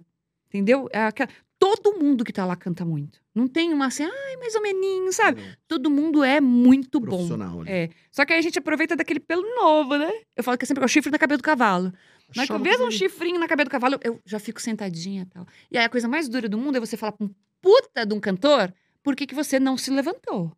Entendeu? 0.48 0.88
É 0.92 1.02
aquela- 1.04 1.30
Todo 1.66 1.98
mundo 1.98 2.24
que 2.24 2.32
tá 2.32 2.44
lá 2.44 2.54
canta 2.54 2.84
muito. 2.84 3.20
Não 3.34 3.48
tem 3.48 3.72
uma 3.72 3.86
assim, 3.86 4.04
ai, 4.04 4.36
mais 4.36 4.54
ou 4.54 4.62
menos, 4.62 5.16
sabe? 5.16 5.42
Todo 5.66 5.90
mundo 5.90 6.22
é 6.22 6.40
muito 6.40 7.00
bom. 7.00 7.08
Profissional 7.08 7.60
ali. 7.60 7.70
É. 7.70 7.90
Só 8.10 8.24
que 8.24 8.32
aí 8.32 8.38
a 8.38 8.42
gente 8.42 8.58
aproveita 8.58 8.94
daquele 8.94 9.18
pelo 9.18 9.42
novo, 9.56 9.96
né? 9.96 10.10
Eu 10.36 10.44
falo 10.44 10.56
que 10.56 10.64
é 10.64 10.66
sempre 10.66 10.84
o 10.84 10.88
chifre 10.88 11.10
na 11.10 11.18
cabeça 11.18 11.38
do 11.38 11.42
cavalo. 11.42 11.92
Na 12.34 12.42
hora 12.42 12.46
que 12.46 12.52
eu 12.52 12.58
vejo 12.58 12.84
um 12.84 12.90
chifrinho 12.90 13.38
na 13.40 13.48
cabeça 13.48 13.64
do 13.66 13.70
cavalo, 13.70 13.98
eu 14.02 14.20
já 14.24 14.38
fico 14.38 14.60
sentadinha 14.60 15.22
e 15.22 15.26
tal. 15.26 15.46
E 15.70 15.76
aí 15.76 15.84
a 15.84 15.88
coisa 15.88 16.06
mais 16.08 16.28
dura 16.28 16.48
do 16.48 16.56
mundo 16.56 16.76
é 16.76 16.80
você 16.80 16.96
falar 16.96 17.12
pra 17.12 17.26
um 17.26 17.30
puta 17.60 18.06
de 18.06 18.14
um 18.14 18.20
cantor 18.20 18.72
por 19.02 19.16
que, 19.16 19.26
que 19.26 19.34
você 19.34 19.58
não 19.58 19.76
se 19.76 19.90
levantou. 19.90 20.52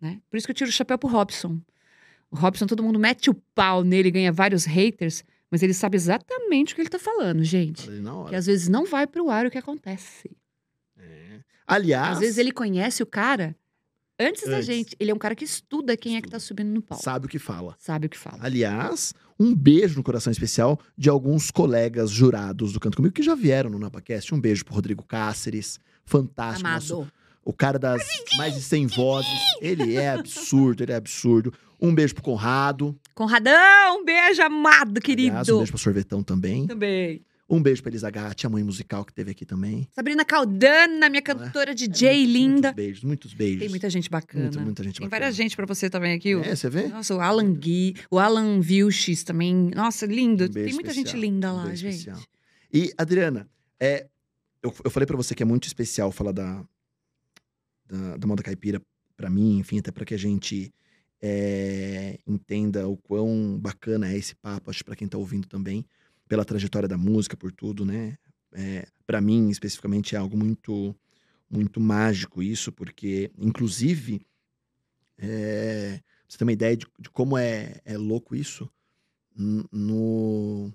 Né? 0.00 0.20
Por 0.30 0.36
isso 0.36 0.46
que 0.46 0.52
eu 0.52 0.54
tiro 0.54 0.70
o 0.70 0.72
chapéu 0.72 0.96
pro 0.96 1.08
Robson. 1.08 1.60
O 2.30 2.36
Robson, 2.36 2.66
todo 2.66 2.82
mundo 2.82 2.98
mete 2.98 3.28
o 3.28 3.34
pau 3.34 3.82
nele, 3.82 4.10
ganha 4.10 4.32
vários 4.32 4.64
haters, 4.64 5.24
mas 5.50 5.62
ele 5.62 5.74
sabe 5.74 5.96
exatamente 5.96 6.72
o 6.72 6.76
que 6.76 6.82
ele 6.82 6.88
tá 6.88 6.98
falando, 6.98 7.42
gente. 7.44 7.84
Falei 7.84 8.00
na 8.00 8.14
hora. 8.14 8.28
Que 8.30 8.36
às 8.36 8.46
vezes 8.46 8.68
não 8.68 8.84
vai 8.86 9.06
pro 9.06 9.28
ar 9.30 9.46
o 9.46 9.50
que 9.50 9.58
acontece. 9.58 10.30
É. 10.98 11.40
Aliás, 11.66 12.14
Às 12.14 12.18
vezes 12.20 12.38
ele 12.38 12.52
conhece 12.52 13.02
o 13.02 13.06
cara 13.06 13.56
antes, 14.18 14.44
da 14.48 14.56
Antes. 14.56 14.66
gente. 14.66 14.96
Ele 15.00 15.10
é 15.10 15.14
um 15.14 15.18
cara 15.18 15.34
que 15.34 15.44
estuda 15.44 15.96
quem 15.96 16.16
é 16.16 16.20
que 16.22 16.28
tá 16.28 16.38
subindo 16.38 16.68
no 16.68 16.82
palco. 16.82 17.02
sabe 17.02 17.26
o 17.26 17.28
que 17.28 17.38
fala. 17.38 17.74
Sabe 17.78 18.06
o 18.06 18.10
que 18.10 18.18
fala. 18.18 18.38
Aliás, 18.42 19.14
um 19.38 19.54
beijo 19.54 19.96
no 19.96 20.02
coração 20.02 20.30
especial 20.30 20.78
de 20.96 21.08
alguns 21.08 21.50
colegas 21.50 22.10
jurados 22.10 22.72
do 22.72 22.80
Canto 22.80 22.96
Comigo 22.96 23.14
que 23.14 23.22
já 23.22 23.34
vieram 23.34 23.70
no 23.70 23.78
NapaCast. 23.78 24.34
Um 24.34 24.40
beijo 24.40 24.64
pro 24.64 24.74
Rodrigo 24.74 25.02
Cáceres, 25.04 25.78
fantástico. 26.04 26.68
nosso- 26.68 26.94
Amado. 26.96 27.12
O 27.50 27.52
cara 27.52 27.78
das 27.78 28.02
mais 28.36 28.54
de 28.54 28.62
100 28.62 28.86
vozes. 28.86 29.28
Ele 29.60 29.96
é 29.96 30.10
absurdo, 30.10 30.82
ele 30.84 30.92
é 30.92 30.96
absurdo. 30.96 31.52
Um 31.80 31.92
beijo 31.94 32.14
pro 32.14 32.22
Conrado. 32.22 32.96
Conradão, 33.14 34.00
um 34.00 34.04
beijo 34.04 34.40
amado, 34.42 35.00
querido. 35.00 35.30
Aliás, 35.30 35.48
um 35.48 35.56
beijo 35.58 35.72
pro 35.72 35.80
Sorvetão 35.80 36.22
também. 36.22 36.66
Também. 36.66 37.24
Um 37.48 37.60
beijo 37.60 37.82
pra 37.82 37.90
Elisa 37.90 38.08
Gatti, 38.08 38.46
a 38.46 38.50
mãe 38.50 38.62
musical 38.62 39.04
que 39.04 39.12
teve 39.12 39.32
aqui 39.32 39.44
também. 39.44 39.88
Sabrina 39.92 40.24
Caldana, 40.24 41.08
minha 41.08 41.20
cantora 41.20 41.74
DJ 41.74 42.18
Muitos- 42.18 42.32
linda. 42.32 42.68
Muitos 42.68 42.74
beijos, 42.76 43.02
muitos 43.04 43.34
beijos. 43.34 43.58
Tem 43.58 43.68
muita 43.68 43.90
gente 43.90 44.08
bacana. 44.08 44.44
Muita, 44.44 44.60
muita 44.60 44.84
gente 44.84 44.98
Tem 45.00 45.06
bacana. 45.08 45.20
várias 45.22 45.34
gente 45.36 45.56
pra 45.56 45.66
você 45.66 45.90
também 45.90 46.12
aqui. 46.12 46.32
É, 46.34 46.54
você 46.54 46.70
vê? 46.70 46.86
Nossa, 46.86 47.12
o 47.16 47.20
Alan 47.20 47.52
Gui, 47.54 47.96
o 48.08 48.20
Alan 48.20 48.60
Vilches 48.60 49.24
também. 49.24 49.72
Nossa, 49.74 50.06
lindo. 50.06 50.44
Um 50.44 50.48
Tem 50.48 50.72
muita 50.74 50.92
gente 50.92 51.16
linda 51.16 51.52
um 51.52 51.56
lá, 51.56 51.64
beijo 51.64 51.82
gente. 51.82 51.96
especial. 51.96 52.20
E, 52.72 52.92
Adriana, 52.96 53.48
é, 53.80 54.06
eu, 54.62 54.72
eu 54.84 54.90
falei 54.90 55.06
pra 55.08 55.16
você 55.16 55.34
que 55.34 55.42
é 55.42 55.46
muito 55.46 55.66
especial 55.66 56.12
falar 56.12 56.30
da, 56.32 56.62
da, 57.90 58.16
da 58.16 58.26
moda 58.26 58.42
caipira 58.42 58.80
pra 59.16 59.28
mim, 59.28 59.58
enfim, 59.58 59.78
até 59.78 59.90
pra 59.90 60.04
que 60.04 60.14
a 60.14 60.18
gente 60.18 60.72
é, 61.20 62.18
entenda 62.26 62.88
o 62.88 62.96
quão 62.96 63.58
bacana 63.58 64.10
é 64.10 64.16
esse 64.16 64.34
papo, 64.36 64.70
acho 64.70 64.84
pra 64.84 64.96
quem 64.96 65.08
tá 65.08 65.18
ouvindo 65.18 65.46
também, 65.46 65.84
pela 66.28 66.44
trajetória 66.44 66.88
da 66.88 66.96
música, 66.96 67.36
por 67.36 67.52
tudo, 67.52 67.84
né? 67.84 68.16
É, 68.52 68.86
para 69.06 69.20
mim, 69.20 69.50
especificamente, 69.50 70.14
é 70.14 70.18
algo 70.18 70.36
muito, 70.36 70.94
muito 71.50 71.80
mágico 71.80 72.42
isso, 72.42 72.72
porque, 72.72 73.30
inclusive, 73.36 74.22
é, 75.18 76.00
você 76.26 76.38
ter 76.38 76.44
uma 76.44 76.52
ideia 76.52 76.76
de, 76.76 76.86
de 76.98 77.10
como 77.10 77.36
é, 77.36 77.80
é 77.84 77.98
louco 77.98 78.34
isso, 78.34 78.70
no, 79.36 80.72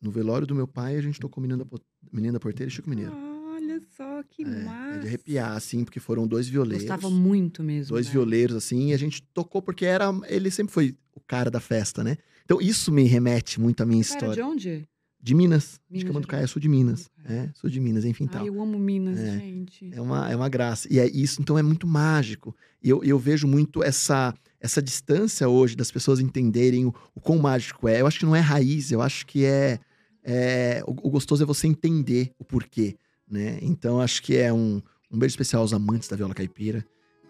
no 0.00 0.10
velório 0.10 0.46
do 0.46 0.54
meu 0.54 0.66
pai, 0.66 0.96
a 0.96 1.00
gente 1.00 1.20
tocou 1.20 1.42
Menina 1.42 1.64
da, 1.64 1.78
Menina 2.12 2.34
da 2.34 2.40
Porteira 2.40 2.70
e 2.70 2.74
Chico 2.74 2.88
Mineiro. 2.88 3.33
Olha 3.74 3.82
só 3.96 4.22
que 4.30 4.42
É, 4.44 4.46
é 4.46 4.64
massa. 4.64 4.98
de 5.00 5.06
arrepiar, 5.08 5.52
assim, 5.52 5.84
porque 5.84 6.00
foram 6.00 6.26
dois 6.26 6.48
violeiros. 6.48 6.84
Gostava 6.86 7.10
muito 7.10 7.62
mesmo. 7.62 7.90
Dois 7.94 8.06
né? 8.06 8.12
violeiros, 8.12 8.56
assim, 8.56 8.90
e 8.90 8.94
a 8.94 8.96
gente 8.98 9.22
tocou 9.34 9.60
porque 9.62 9.84
era. 9.84 10.06
Ele 10.28 10.50
sempre 10.50 10.72
foi 10.72 10.96
o 11.14 11.20
cara 11.20 11.50
da 11.50 11.60
festa, 11.60 12.02
né? 12.04 12.16
Então 12.44 12.60
isso 12.60 12.92
me 12.92 13.04
remete 13.04 13.60
muito 13.60 13.82
à 13.82 13.86
minha 13.86 14.02
Cara, 14.04 14.14
história. 14.16 14.34
de 14.34 14.42
onde? 14.42 14.88
De 15.20 15.34
Minas. 15.34 15.80
Minas 15.88 16.00
de 16.00 16.04
Camanducaia, 16.04 16.46
sou 16.46 16.60
de 16.60 16.68
Minas. 16.68 17.10
É, 17.24 17.48
sou 17.54 17.70
de 17.70 17.80
Minas, 17.80 18.04
enfim, 18.04 18.26
tal. 18.26 18.42
Ai, 18.42 18.48
eu 18.50 18.60
amo 18.62 18.78
Minas, 18.78 19.18
É. 19.18 19.38
gente. 19.38 19.88
É 19.90 19.98
uma, 20.00 20.30
é 20.30 20.36
uma 20.36 20.50
graça. 20.50 20.86
E 20.92 20.98
é 20.98 21.06
isso, 21.08 21.40
então, 21.40 21.56
é 21.58 21.62
muito 21.62 21.86
mágico. 21.86 22.54
E 22.82 22.90
eu, 22.90 23.02
eu 23.02 23.18
vejo 23.18 23.46
muito 23.48 23.82
essa, 23.82 24.34
essa 24.60 24.82
distância 24.82 25.48
hoje 25.48 25.74
das 25.74 25.90
pessoas 25.90 26.20
entenderem 26.20 26.84
o, 26.84 26.94
o 27.14 27.20
quão 27.22 27.38
mágico 27.38 27.88
é. 27.88 28.02
Eu 28.02 28.06
acho 28.06 28.18
que 28.18 28.26
não 28.26 28.36
é 28.36 28.40
raiz, 28.40 28.92
eu 28.92 29.00
acho 29.00 29.24
que 29.26 29.46
é. 29.46 29.78
é 30.22 30.82
o, 30.86 30.90
o 30.90 31.10
gostoso 31.10 31.42
é 31.42 31.46
você 31.46 31.66
entender 31.66 32.32
o 32.38 32.44
porquê, 32.44 32.94
né? 33.34 33.58
Então, 33.60 34.00
acho 34.00 34.22
que 34.22 34.36
é 34.36 34.52
um, 34.52 34.80
um 35.10 35.18
beijo 35.18 35.32
especial 35.32 35.62
aos 35.62 35.72
amantes 35.74 36.08
da 36.08 36.16
viola 36.16 36.32
caipira. 36.34 36.84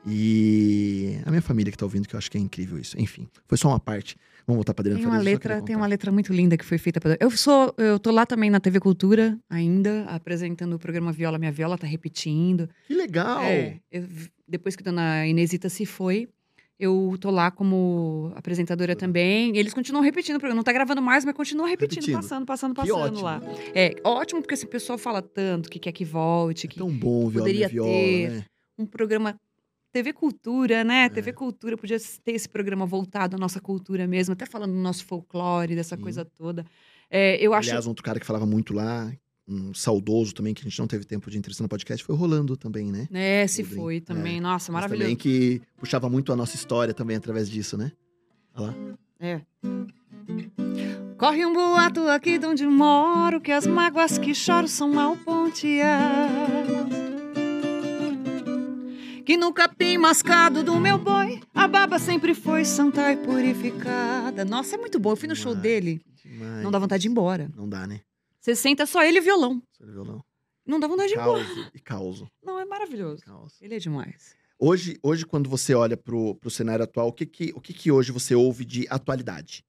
E 0.07 1.19
a 1.25 1.31
minha 1.31 1.43
família 1.43 1.73
que 1.73 1.79
tá 1.79 1.85
ouvindo, 1.87 2.07
que 2.07 2.15
eu 2.15 2.19
acho 2.19 2.31
que 2.31 2.37
é 2.37 2.41
incrível 2.41 2.79
isso. 2.79 2.99
Enfim, 3.01 3.27
foi 3.47 3.57
só 3.59 3.69
uma 3.69 3.81
parte. 3.81 4.17
Vamos 4.47 4.59
voltar 4.59 4.75
pra 4.75 4.83
Adriana 4.83 4.99
Tem 5.01 5.07
uma 5.09 5.17
Farias, 5.17 5.33
letra, 5.33 5.63
tem 5.63 5.75
uma 5.75 5.87
letra 5.87 6.13
muito 6.13 6.31
linda 6.33 6.57
que 6.59 6.65
foi 6.65 6.77
feita 6.77 7.01
pela. 7.01 7.17
Eu 7.19 7.31
sou, 7.31 7.75
eu 7.79 7.99
tô 7.99 8.11
lá 8.11 8.27
também 8.27 8.51
na 8.51 8.61
TV 8.61 8.79
Cultura 8.79 9.39
ainda, 9.49 10.05
apresentando 10.05 10.75
o 10.75 10.79
programa 10.79 11.11
Viola 11.13 11.39
Minha 11.39 11.51
Viola, 11.51 11.79
tá 11.79 11.87
repetindo. 11.87 12.69
Que 12.87 12.95
legal! 12.95 13.43
É, 13.43 13.81
eu- 13.91 14.07
depois 14.47 14.77
que 14.77 14.83
a 14.83 14.85
dona 14.85 15.27
Inesita 15.27 15.71
se 15.71 15.87
foi, 15.87 16.29
eu 16.85 17.17
tô 17.21 17.31
lá 17.31 17.51
como 17.51 18.33
apresentadora 18.35 18.95
também. 18.97 19.57
Eles 19.57 19.73
continuam 19.75 20.03
repetindo 20.03 20.37
o 20.37 20.39
programa. 20.39 20.57
Não 20.57 20.63
tá 20.65 20.73
gravando 20.73 21.01
mais, 21.03 21.25
mas 21.25 21.35
continuam 21.35 21.69
repetindo, 21.69 22.01
Repetindo. 22.03 22.17
passando, 22.17 22.47
passando, 22.47 22.75
passando 22.75 22.97
ótimo. 22.99 23.23
lá. 23.23 23.41
É 23.75 23.95
ótimo 24.05 24.41
porque 24.41 24.55
assim, 24.55 24.67
o 24.67 24.71
pessoal 24.71 24.99
fala 24.99 25.21
tanto 25.23 25.69
que 25.71 25.79
quer 25.79 25.93
que 25.93 26.05
volte, 26.05 26.67
É 26.67 26.71
que 26.71 26.77
tão 26.79 26.91
bom 26.91 27.29
viola 27.29 27.45
poderia 27.47 27.69
viola, 27.69 27.91
ter. 27.91 28.31
né? 28.31 28.45
um 28.79 28.87
programa. 28.87 29.39
TV 29.93 30.13
Cultura, 30.13 30.83
né? 30.83 31.05
É. 31.05 31.09
TV 31.09 31.33
Cultura 31.33 31.77
podia 31.77 31.97
ter 32.25 32.33
esse 32.33 32.49
programa 32.49 32.85
voltado 32.85 33.37
à 33.37 33.39
nossa 33.39 33.61
cultura 33.61 34.09
mesmo, 34.09 34.33
até 34.33 34.45
falando 34.45 34.73
do 34.73 34.79
nosso 34.81 35.05
folclore, 35.05 35.77
dessa 35.77 35.95
Sim. 35.97 36.03
coisa 36.03 36.25
toda. 36.25 36.67
É, 37.09 37.37
eu 37.37 37.55
acho. 37.55 37.69
Aliás, 37.71 37.87
outro 37.87 38.03
cara 38.03 38.19
que 38.19 38.27
falava 38.27 38.45
muito 38.45 38.75
lá, 38.75 39.13
um 39.47 39.75
saudoso 39.75 40.35
também, 40.35 40.55
que 40.55 40.63
a 40.63 40.65
gente 40.65 40.79
não 40.79 40.87
teve 40.87 41.05
tempo 41.05 41.31
de 41.31 41.37
entrevistar 41.39 41.63
no 41.63 41.69
podcast, 41.69 42.05
foi 42.05 42.15
o 42.15 42.19
Rolando 42.19 42.57
também, 42.57 42.91
né? 42.91 43.07
É, 43.13 43.47
se 43.47 43.63
foi 43.63 44.01
também. 44.01 44.41
Nossa, 44.41 44.73
Mas 44.73 44.83
maravilhoso. 44.83 45.03
também 45.05 45.17
que 45.17 45.61
puxava 45.77 46.09
muito 46.09 46.33
a 46.33 46.37
nossa 46.37 46.57
história 46.57 46.95
também 46.95 47.17
através 47.17 47.49
disso, 47.49 47.77
né? 47.77 47.93
Olha 48.55 48.69
lá. 48.69 48.75
É. 49.21 49.41
Corre 51.19 51.47
um 51.47 51.53
boato 51.53 52.01
aqui 52.09 52.39
de 52.39 52.47
onde 52.47 52.67
moro 52.67 53.41
que 53.41 53.53
as 53.53 53.67
mágoas 53.67 54.19
que 54.19 54.35
choro 54.35 54.67
são 54.67 54.89
mal 54.89 55.17
ponteadas. 55.17 57.05
Que 59.25 59.37
no 59.37 59.53
capim 59.53 59.97
mascado 59.97 60.63
do 60.63 60.79
meu 60.79 60.99
boi 60.99 61.41
a 61.55 61.67
baba 61.67 61.99
sempre 61.99 62.35
foi 62.35 62.65
santa 62.65 63.11
e 63.13 63.17
purificada. 63.17 64.45
Nossa, 64.45 64.77
é 64.77 64.79
muito 64.79 64.99
bom. 64.99 65.13
Eu 65.13 65.17
fui 65.17 65.29
no 65.29 65.37
show 65.37 65.55
dele. 65.55 66.03
Demais. 66.23 66.63
Não 66.63 66.71
dá 66.71 66.79
vontade 66.79 67.03
de 67.03 67.09
ir 67.09 67.11
embora. 67.11 67.51
Não 67.57 67.69
dá, 67.69 67.87
né? 67.87 68.01
Você 68.45 68.55
senta 68.55 68.85
só 68.85 69.03
ele 69.03 69.17
e 69.17 69.21
violão. 69.23 69.63
Só 69.73 69.87
violão. 69.87 70.23
Não 70.67 70.79
dá 70.79 70.87
vontade 70.87 71.09
de 71.09 71.15
ir 71.15 71.19
embora. 71.19 71.43
Causo 71.43 71.71
e 71.75 71.81
causo. 71.81 72.29
Não, 72.43 72.61
é 72.61 72.67
maravilhoso. 72.67 73.23
causo. 73.25 73.55
Ele 73.59 73.75
é 73.75 73.79
demais. 73.79 74.37
Hoje, 74.59 74.99
hoje, 75.03 75.25
quando 75.25 75.49
você 75.49 75.75
olha 75.75 75.97
pro, 75.97 76.35
pro 76.35 76.51
cenário 76.51 76.85
atual, 76.85 77.09
o 77.09 77.13
que 77.15 77.25
que, 77.25 77.53
o 77.57 77.61
que 77.63 77.73
que 77.73 77.91
hoje 77.91 78.13
você 78.13 78.35
ouve 78.35 78.67
de 78.67 78.87
atualidade? 78.91 79.65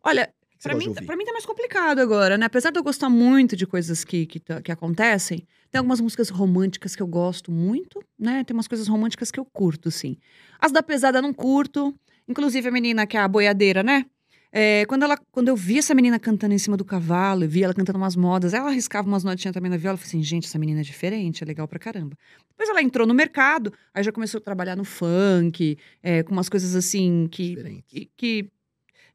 Olha, 0.00 0.32
de 0.64 0.74
mim, 0.76 0.86
ouvir? 0.90 1.06
pra 1.06 1.16
mim 1.16 1.24
tá 1.24 1.32
mais 1.32 1.44
complicado 1.44 1.98
agora, 1.98 2.38
né? 2.38 2.46
Apesar 2.46 2.70
de 2.70 2.78
eu 2.78 2.84
gostar 2.84 3.10
muito 3.10 3.56
de 3.56 3.66
coisas 3.66 4.04
que, 4.04 4.26
que, 4.26 4.38
tá- 4.38 4.62
que 4.62 4.70
acontecem, 4.70 5.44
tem 5.68 5.80
algumas 5.80 6.00
músicas 6.00 6.28
românticas 6.28 6.94
que 6.94 7.02
eu 7.02 7.06
gosto 7.08 7.50
muito, 7.50 8.00
né? 8.16 8.44
Tem 8.44 8.54
umas 8.54 8.68
coisas 8.68 8.86
românticas 8.86 9.32
que 9.32 9.40
eu 9.40 9.44
curto, 9.44 9.90
sim. 9.90 10.16
As 10.60 10.70
da 10.70 10.84
pesada 10.84 11.20
não 11.20 11.34
curto. 11.34 11.92
Inclusive 12.28 12.68
a 12.68 12.70
menina 12.70 13.08
que 13.08 13.16
é 13.16 13.20
a 13.20 13.26
boiadeira, 13.26 13.82
né? 13.82 14.06
É, 14.50 14.86
quando, 14.86 15.02
ela, 15.02 15.18
quando 15.30 15.48
eu 15.48 15.56
vi 15.56 15.78
essa 15.78 15.94
menina 15.94 16.18
cantando 16.18 16.54
em 16.54 16.58
cima 16.58 16.76
do 16.76 16.84
cavalo, 16.84 17.44
eu 17.44 17.48
vi 17.48 17.62
ela 17.62 17.74
cantando 17.74 17.98
umas 17.98 18.16
modas, 18.16 18.54
ela 18.54 18.68
arriscava 18.68 19.06
umas 19.06 19.22
notinhas 19.22 19.52
também 19.52 19.70
na 19.70 19.76
viola. 19.76 19.94
Eu 19.94 19.98
falei 19.98 20.08
assim, 20.08 20.22
gente, 20.22 20.46
essa 20.46 20.58
menina 20.58 20.80
é 20.80 20.82
diferente, 20.82 21.42
é 21.42 21.46
legal 21.46 21.68
pra 21.68 21.78
caramba. 21.78 22.16
Depois 22.50 22.68
ela 22.68 22.82
entrou 22.82 23.06
no 23.06 23.14
mercado, 23.14 23.72
aí 23.92 24.02
já 24.02 24.10
começou 24.10 24.38
a 24.38 24.40
trabalhar 24.40 24.76
no 24.76 24.84
funk, 24.84 25.76
é, 26.02 26.22
com 26.22 26.32
umas 26.32 26.48
coisas 26.48 26.74
assim 26.74 27.28
que, 27.30 27.82
que, 27.86 28.10
que 28.16 28.50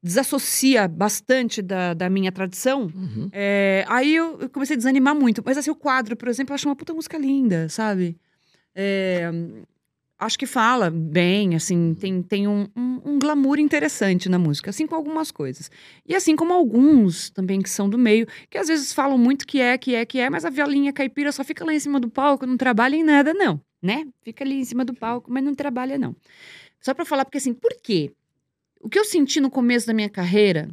desassocia 0.01 0.87
bastante 0.87 1.61
da, 1.61 1.93
da 1.93 2.09
minha 2.09 2.31
tradição. 2.31 2.83
Uhum. 2.93 3.29
É, 3.31 3.85
aí 3.87 4.13
eu, 4.15 4.39
eu 4.41 4.49
comecei 4.49 4.75
a 4.75 4.77
desanimar 4.77 5.15
muito. 5.15 5.41
Mas 5.45 5.57
assim, 5.57 5.71
o 5.71 5.75
quadro, 5.75 6.15
por 6.15 6.27
exemplo, 6.27 6.51
eu 6.51 6.55
acho 6.55 6.67
uma 6.67 6.75
puta 6.75 6.93
música 6.93 7.17
linda, 7.17 7.69
sabe? 7.69 8.17
É, 8.75 9.31
acho 10.23 10.37
que 10.37 10.45
fala 10.45 10.89
bem, 10.89 11.55
assim, 11.55 11.93
tem, 11.93 12.21
tem 12.21 12.47
um, 12.47 12.67
um, 12.75 13.01
um 13.05 13.19
glamour 13.19 13.59
interessante 13.59 14.29
na 14.29 14.39
música, 14.39 14.69
assim 14.69 14.87
como 14.87 14.97
algumas 14.97 15.31
coisas. 15.31 15.69
E 16.05 16.15
assim 16.15 16.35
como 16.35 16.53
alguns 16.53 17.29
também 17.29 17.61
que 17.61 17.69
são 17.69 17.89
do 17.89 17.97
meio, 17.97 18.27
que 18.49 18.57
às 18.57 18.67
vezes 18.67 18.93
falam 18.93 19.17
muito 19.17 19.45
que 19.45 19.59
é, 19.59 19.77
que 19.77 19.95
é, 19.95 20.05
que 20.05 20.19
é, 20.19 20.29
mas 20.29 20.45
a 20.45 20.49
violinha 20.49 20.91
caipira 20.93 21.31
só 21.31 21.43
fica 21.43 21.65
lá 21.65 21.73
em 21.73 21.79
cima 21.79 21.99
do 21.99 22.09
palco, 22.09 22.45
não 22.45 22.57
trabalha 22.57 22.95
em 22.95 23.03
nada, 23.03 23.33
não, 23.33 23.61
né? 23.81 24.05
Fica 24.23 24.43
ali 24.43 24.55
em 24.55 24.65
cima 24.65 24.83
do 24.83 24.93
palco, 24.93 25.31
mas 25.31 25.43
não 25.43 25.53
trabalha, 25.53 25.97
não. 25.97 26.15
Só 26.79 26.93
pra 26.93 27.05
falar, 27.05 27.25
porque 27.25 27.37
assim, 27.37 27.53
por 27.53 27.73
quê? 27.81 28.11
O 28.81 28.89
que 28.89 28.99
eu 28.99 29.05
senti 29.05 29.39
no 29.39 29.49
começo 29.49 29.87
da 29.87 29.93
minha 29.93 30.09
carreira 30.09 30.69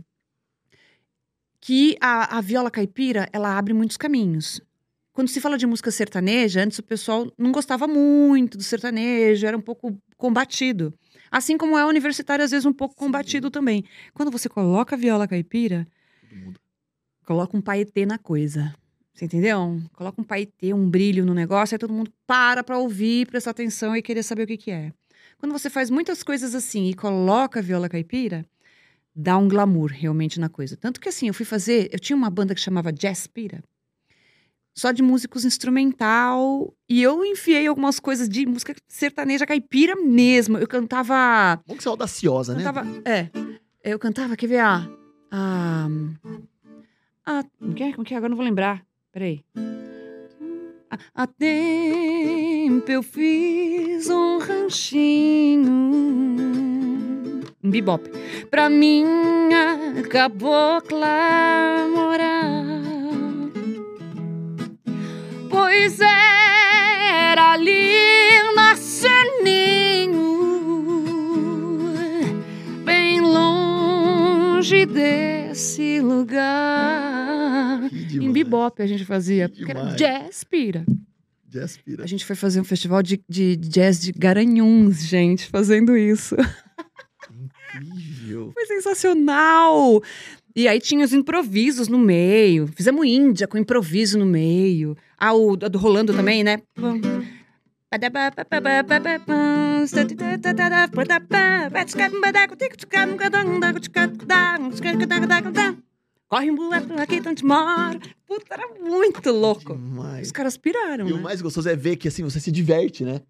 que 1.60 1.96
a, 2.00 2.38
a 2.38 2.40
viola 2.40 2.70
caipira, 2.70 3.28
ela 3.32 3.56
abre 3.56 3.74
muitos 3.74 3.96
caminhos. 3.96 4.60
Quando 5.20 5.28
se 5.28 5.38
fala 5.38 5.58
de 5.58 5.66
música 5.66 5.90
sertaneja, 5.90 6.62
antes 6.62 6.78
o 6.78 6.82
pessoal 6.82 7.30
não 7.36 7.52
gostava 7.52 7.86
muito 7.86 8.56
do 8.56 8.64
sertanejo, 8.64 9.46
era 9.46 9.54
um 9.54 9.60
pouco 9.60 9.94
combatido. 10.16 10.94
Assim 11.30 11.58
como 11.58 11.76
é 11.76 11.84
universitário, 11.84 12.42
às 12.42 12.52
vezes, 12.52 12.64
um 12.64 12.72
pouco 12.72 12.94
Sim. 12.94 13.00
combatido 13.00 13.50
também. 13.50 13.84
Quando 14.14 14.30
você 14.30 14.48
coloca 14.48 14.96
a 14.96 14.98
viola 14.98 15.28
caipira, 15.28 15.86
coloca 17.26 17.54
um 17.54 17.60
paetê 17.60 18.06
na 18.06 18.16
coisa. 18.16 18.74
Você 19.12 19.26
entendeu? 19.26 19.82
Coloca 19.92 20.18
um 20.18 20.24
paetê, 20.24 20.72
um 20.72 20.88
brilho 20.88 21.26
no 21.26 21.34
negócio, 21.34 21.74
aí 21.74 21.78
todo 21.78 21.92
mundo 21.92 22.10
para 22.26 22.64
pra 22.64 22.78
ouvir, 22.78 23.26
prestar 23.26 23.50
atenção 23.50 23.94
e 23.94 24.00
querer 24.00 24.22
saber 24.22 24.44
o 24.44 24.46
que, 24.46 24.56
que 24.56 24.70
é. 24.70 24.90
Quando 25.36 25.52
você 25.52 25.68
faz 25.68 25.90
muitas 25.90 26.22
coisas 26.22 26.54
assim 26.54 26.88
e 26.88 26.94
coloca 26.94 27.60
a 27.60 27.62
viola 27.62 27.90
caipira, 27.90 28.42
dá 29.14 29.36
um 29.36 29.48
glamour 29.48 29.90
realmente 29.92 30.40
na 30.40 30.48
coisa. 30.48 30.78
Tanto 30.78 30.98
que 30.98 31.10
assim, 31.10 31.28
eu 31.28 31.34
fui 31.34 31.44
fazer, 31.44 31.90
eu 31.92 31.98
tinha 31.98 32.16
uma 32.16 32.30
banda 32.30 32.54
que 32.54 32.60
chamava 32.62 32.90
Jazz 32.90 33.26
Pira, 33.26 33.62
só 34.80 34.92
de 34.92 35.02
músicos 35.02 35.44
instrumental, 35.44 36.72
e 36.88 37.02
eu 37.02 37.22
enfiei 37.22 37.66
algumas 37.66 38.00
coisas 38.00 38.26
de 38.26 38.46
música 38.46 38.74
sertaneja 38.88 39.44
caipira 39.44 39.94
mesmo. 39.94 40.56
Eu 40.56 40.66
cantava 40.66 41.60
Bom 41.66 41.76
que 41.76 41.82
você 41.82 41.88
é 41.88 41.90
audaciosa, 41.90 42.54
né? 42.54 42.64
cantava, 42.64 42.86
é, 43.04 43.28
eu 43.84 43.98
cantava, 43.98 44.36
quer 44.36 44.46
ver, 44.46 44.60
a... 44.60 44.88
a 45.30 45.88
ah, 47.26 47.44
como 47.58 47.74
que 47.74 47.82
é? 47.82 47.92
Como 47.92 48.06
que 48.06 48.14
é? 48.14 48.16
Agora 48.16 48.30
não 48.30 48.36
vou 48.36 48.44
lembrar. 48.44 48.82
Peraí. 49.12 49.44
Há 51.14 51.26
tempo 51.26 52.90
eu 52.90 53.02
fiz 53.02 54.08
um 54.08 54.38
ranchinho. 54.38 55.70
Um 57.62 57.70
bebop. 57.70 58.10
Pra 58.50 58.70
minha 58.70 60.02
cabocla 60.10 61.86
morar. 61.94 62.99
Pois 65.60 66.00
era 66.00 67.52
ali 67.52 67.94
na 68.56 68.74
Seninho, 68.76 70.16
bem 72.82 73.20
longe 73.20 74.86
desse 74.86 76.00
lugar. 76.00 77.82
Em 77.92 78.32
bebop 78.32 78.80
a 78.80 78.86
gente 78.86 79.04
fazia, 79.04 79.50
Que 79.50 79.56
porque 79.58 79.70
era 79.70 79.94
jazz 79.96 80.44
pira. 80.44 80.86
Jazz 81.46 81.76
pira. 81.76 82.04
A 82.04 82.06
gente 82.06 82.24
foi 82.24 82.34
fazer 82.34 82.62
um 82.62 82.64
festival 82.64 83.02
de, 83.02 83.22
de 83.28 83.54
jazz 83.56 84.00
de 84.00 84.12
Garanhuns, 84.12 85.04
gente, 85.04 85.46
fazendo 85.46 85.94
isso. 85.94 86.36
Incrível. 87.76 88.50
Foi 88.54 88.64
sensacional! 88.64 90.02
E 90.54 90.66
aí 90.66 90.80
tinha 90.80 91.04
os 91.04 91.12
improvisos 91.12 91.88
no 91.88 91.98
meio. 91.98 92.66
Fizemos 92.68 93.06
Índia 93.06 93.46
com 93.46 93.56
improviso 93.58 94.18
no 94.18 94.26
meio. 94.26 94.96
Ah, 95.18 95.34
o 95.34 95.56
do 95.56 95.78
Rolando 95.78 96.12
também, 96.12 96.42
né? 96.42 96.62
Corre 106.28 106.48
um 106.48 106.54
boato 106.54 106.92
aqui, 106.94 107.20
tanto 107.20 107.44
mora. 107.44 107.98
Puta, 108.24 108.54
era 108.54 108.68
muito 108.80 109.32
louco. 109.32 109.74
Demais. 109.74 110.28
Os 110.28 110.32
caras 110.32 110.56
piraram, 110.56 111.08
E 111.08 111.12
o 111.12 111.16
né? 111.16 111.22
mais 111.22 111.42
gostoso 111.42 111.68
é 111.68 111.74
ver 111.74 111.96
que 111.96 112.06
assim, 112.06 112.22
você 112.22 112.38
se 112.38 112.52
diverte, 112.52 113.04
né? 113.04 113.20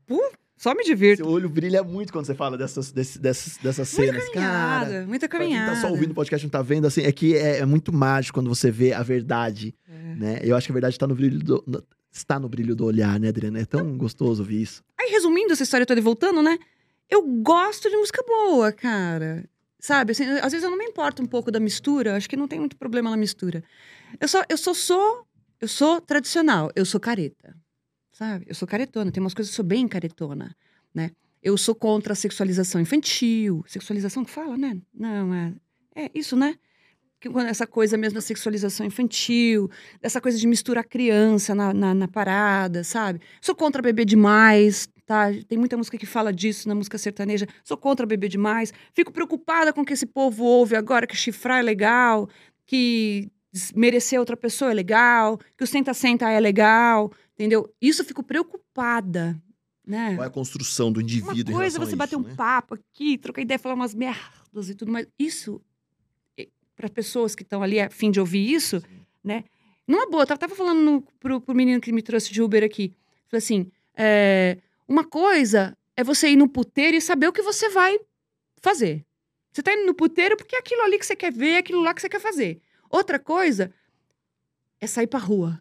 Só 0.61 0.74
me 0.74 0.84
divirto. 0.84 1.22
Seu 1.24 1.32
olho 1.32 1.48
brilha 1.48 1.82
muito 1.82 2.12
quando 2.12 2.26
você 2.26 2.34
fala 2.34 2.58
dessas, 2.58 2.92
desse- 2.92 3.18
dessas, 3.18 3.56
dessas 3.56 3.96
Muita 3.96 4.12
cenas. 4.12 4.28
Cara, 4.34 4.84
caminhada, 4.86 5.06
muita 5.06 5.26
pra 5.28 5.38
quem 5.38 5.48
caminhada. 5.48 5.74
tá 5.74 5.80
só 5.80 5.88
ouvindo 5.88 6.11
o 6.11 6.14
podcast 6.14 6.44
não 6.46 6.50
tá 6.50 6.61
vendo, 6.61 6.86
assim, 6.86 7.00
é 7.02 7.11
que 7.11 7.34
é, 7.34 7.61
é 7.61 7.64
muito 7.64 7.90
mágico 7.94 8.38
quando 8.38 8.48
você 8.54 8.70
vê 8.70 8.92
a 8.92 9.02
verdade, 9.02 9.74
É. 9.88 10.14
né? 10.16 10.38
Eu 10.42 10.54
acho 10.54 10.66
que 10.66 10.72
a 10.72 10.74
verdade 10.74 10.98
tá 10.98 11.06
no 11.06 11.14
brilho 11.14 11.38
do... 11.38 11.64
no- 11.66 11.82
está 12.12 12.38
no 12.38 12.46
brilho 12.46 12.76
do 12.76 12.84
olhar, 12.84 13.18
né, 13.18 13.28
Adriana? 13.28 13.58
É 13.61 13.64
tão 13.64 13.96
gostoso 13.96 14.42
ouvir 14.42 14.61
isso. 14.61 14.82
Aí, 15.00 15.08
resumindo 15.11 15.50
essa 15.52 15.62
história 15.62 15.86
toda 15.86 15.98
e 15.98 16.02
voltando, 16.02 16.42
né? 16.42 16.58
Eu 17.08 17.22
gosto 17.22 17.88
de 17.88 17.96
música 17.96 18.22
boa, 18.26 18.70
cara. 18.70 19.48
Sabe? 19.78 20.12
assim, 20.12 20.24
às 20.26 20.52
vezes 20.52 20.62
eu 20.62 20.70
não 20.70 20.76
me 20.76 20.84
importo 20.84 21.22
um 21.22 21.26
pouco 21.26 21.50
da 21.50 21.58
mistura. 21.58 22.16
Acho 22.16 22.28
que 22.28 22.36
não 22.36 22.46
tem 22.46 22.58
muito 22.58 22.76
problema 22.76 23.08
na 23.08 23.16
mistura. 23.16 23.64
Eu 24.20 24.28
só, 24.28 24.42
eu 24.46 24.58
só 24.58 24.74
sou. 24.74 25.24
Eu 25.58 25.68
sou 25.68 26.00
tradicional. 26.02 26.70
Eu 26.76 26.84
sou 26.84 27.00
careta. 27.00 27.56
Sabe? 28.20 28.44
Eu 28.46 28.54
sou 28.54 28.68
caretona. 28.68 29.10
Tem 29.10 29.22
umas 29.22 29.32
coisas 29.32 29.50
que 29.50 29.54
eu 29.54 29.64
sou 29.64 29.64
bem 29.64 29.88
caretona, 29.88 30.54
né? 30.94 31.10
Eu 31.42 31.56
sou 31.56 31.74
contra 31.74 32.12
a 32.12 32.16
sexualização 32.16 32.78
infantil. 32.78 33.64
Sexualização 33.66 34.26
que 34.26 34.30
fala, 34.30 34.58
né? 34.58 34.76
Não, 34.92 35.32
é. 35.32 35.54
É 35.96 36.10
isso, 36.14 36.36
né? 36.36 36.56
essa 37.48 37.66
coisa 37.66 37.98
mesmo 37.98 38.14
da 38.14 38.20
sexualização 38.22 38.86
infantil, 38.86 39.70
dessa 40.00 40.22
coisa 40.22 40.38
de 40.38 40.46
misturar 40.46 40.84
criança 40.84 41.54
na, 41.54 41.74
na, 41.74 41.92
na 41.92 42.08
parada, 42.08 42.82
sabe? 42.82 43.20
Sou 43.42 43.54
contra 43.54 43.82
beber 43.82 44.06
demais, 44.06 44.88
tá? 45.04 45.26
Tem 45.46 45.58
muita 45.58 45.76
música 45.76 45.98
que 45.98 46.06
fala 46.06 46.32
disso 46.32 46.66
na 46.66 46.74
música 46.74 46.96
sertaneja. 46.96 47.46
Sou 47.62 47.76
contra 47.76 48.06
beber 48.06 48.28
demais. 48.28 48.72
Fico 48.94 49.12
preocupada 49.12 49.70
com 49.70 49.82
o 49.82 49.84
que 49.84 49.92
esse 49.92 50.06
povo 50.06 50.44
ouve 50.44 50.76
agora, 50.76 51.06
que 51.06 51.14
chifrar 51.14 51.58
é 51.58 51.62
legal, 51.62 52.26
que 52.66 53.30
merecer 53.74 54.18
outra 54.18 54.36
pessoa 54.36 54.70
é 54.70 54.74
legal, 54.74 55.38
que 55.56 55.64
o 55.64 55.66
senta-senta 55.66 56.30
é 56.30 56.38
legal, 56.40 57.12
entendeu? 57.41 57.74
Isso 57.80 58.03
eu 58.03 58.07
fico 58.07 58.22
preocupada, 58.22 59.41
né? 59.86 60.14
Qual 60.14 60.24
é 60.24 60.26
a 60.26 60.30
construção 60.30 60.93
do 60.93 61.01
indivíduo 61.01 61.55
Uma 61.55 61.61
coisa 61.61 61.78
é 61.78 61.80
você 61.80 61.97
bater 61.97 62.16
isso, 62.16 62.24
um 62.24 62.28
né? 62.28 62.34
papo 62.34 62.74
aqui, 62.74 63.16
trocar 63.16 63.41
ideia, 63.41 63.59
falar 63.59 63.74
umas 63.74 63.95
merdas 63.95 64.68
e 64.68 64.74
tudo 64.74 64.93
mais. 64.93 65.07
Isso, 65.18 65.59
para 66.76 66.91
pessoas 66.91 67.34
que 67.34 67.43
estão 67.43 67.62
ali 67.62 67.80
a 67.80 67.88
fim 67.88 68.11
de 68.11 68.20
ouvir 68.20 68.53
isso, 68.53 68.82
né? 69.24 69.45
Numa 69.88 70.09
boa, 70.11 70.24
eu 70.24 70.26
tava 70.26 70.55
falando 70.55 70.80
no, 70.80 71.03
pro, 71.18 71.41
pro 71.41 71.55
menino 71.55 71.80
que 71.80 71.91
me 71.93 72.03
trouxe 72.03 72.30
de 72.30 72.43
Uber 72.43 72.62
aqui. 72.62 72.95
Falei 73.26 73.38
assim: 73.38 73.72
é, 73.97 74.59
uma 74.86 75.05
coisa 75.05 75.74
é 75.97 76.05
você 76.05 76.28
ir 76.28 76.36
no 76.36 76.47
puteiro 76.47 76.95
e 76.95 77.01
saber 77.01 77.26
o 77.26 77.32
que 77.32 77.43
você 77.43 77.70
vai 77.70 77.99
fazer. 78.61 79.05
Você 79.51 79.62
tá 79.62 79.72
indo 79.72 79.86
no 79.86 79.95
puteiro 79.95 80.36
porque 80.36 80.55
é 80.57 80.59
aquilo 80.59 80.82
ali 80.82 80.99
que 80.99 81.07
você 81.07 81.16
quer 81.16 81.32
ver, 81.32 81.53
é 81.53 81.59
aquilo 81.59 81.80
lá 81.80 81.95
que 81.95 82.03
você 82.03 82.09
quer 82.09 82.20
fazer. 82.20 82.61
Outra 82.91 83.18
coisa 83.18 83.72
é 84.78 84.86
sair 84.86 85.07
pra 85.07 85.18
rua 85.18 85.61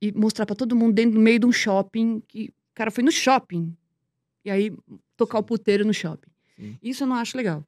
e 0.00 0.12
mostrar 0.12 0.46
pra 0.46 0.54
todo 0.56 0.76
mundo 0.76 0.94
dentro 0.94 1.12
do 1.12 1.20
meio 1.20 1.38
de 1.38 1.46
um 1.46 1.52
shopping 1.52 2.22
que 2.28 2.48
o 2.48 2.74
cara 2.74 2.90
foi 2.90 3.02
no 3.04 3.10
shopping. 3.12 3.74
E 4.44 4.50
aí 4.50 4.72
tocar 5.16 5.38
o 5.38 5.42
puteiro 5.42 5.84
no 5.84 5.92
shopping. 5.94 6.30
Sim. 6.56 6.78
Isso 6.82 7.02
eu 7.04 7.06
não 7.08 7.16
acho 7.16 7.36
legal. 7.36 7.64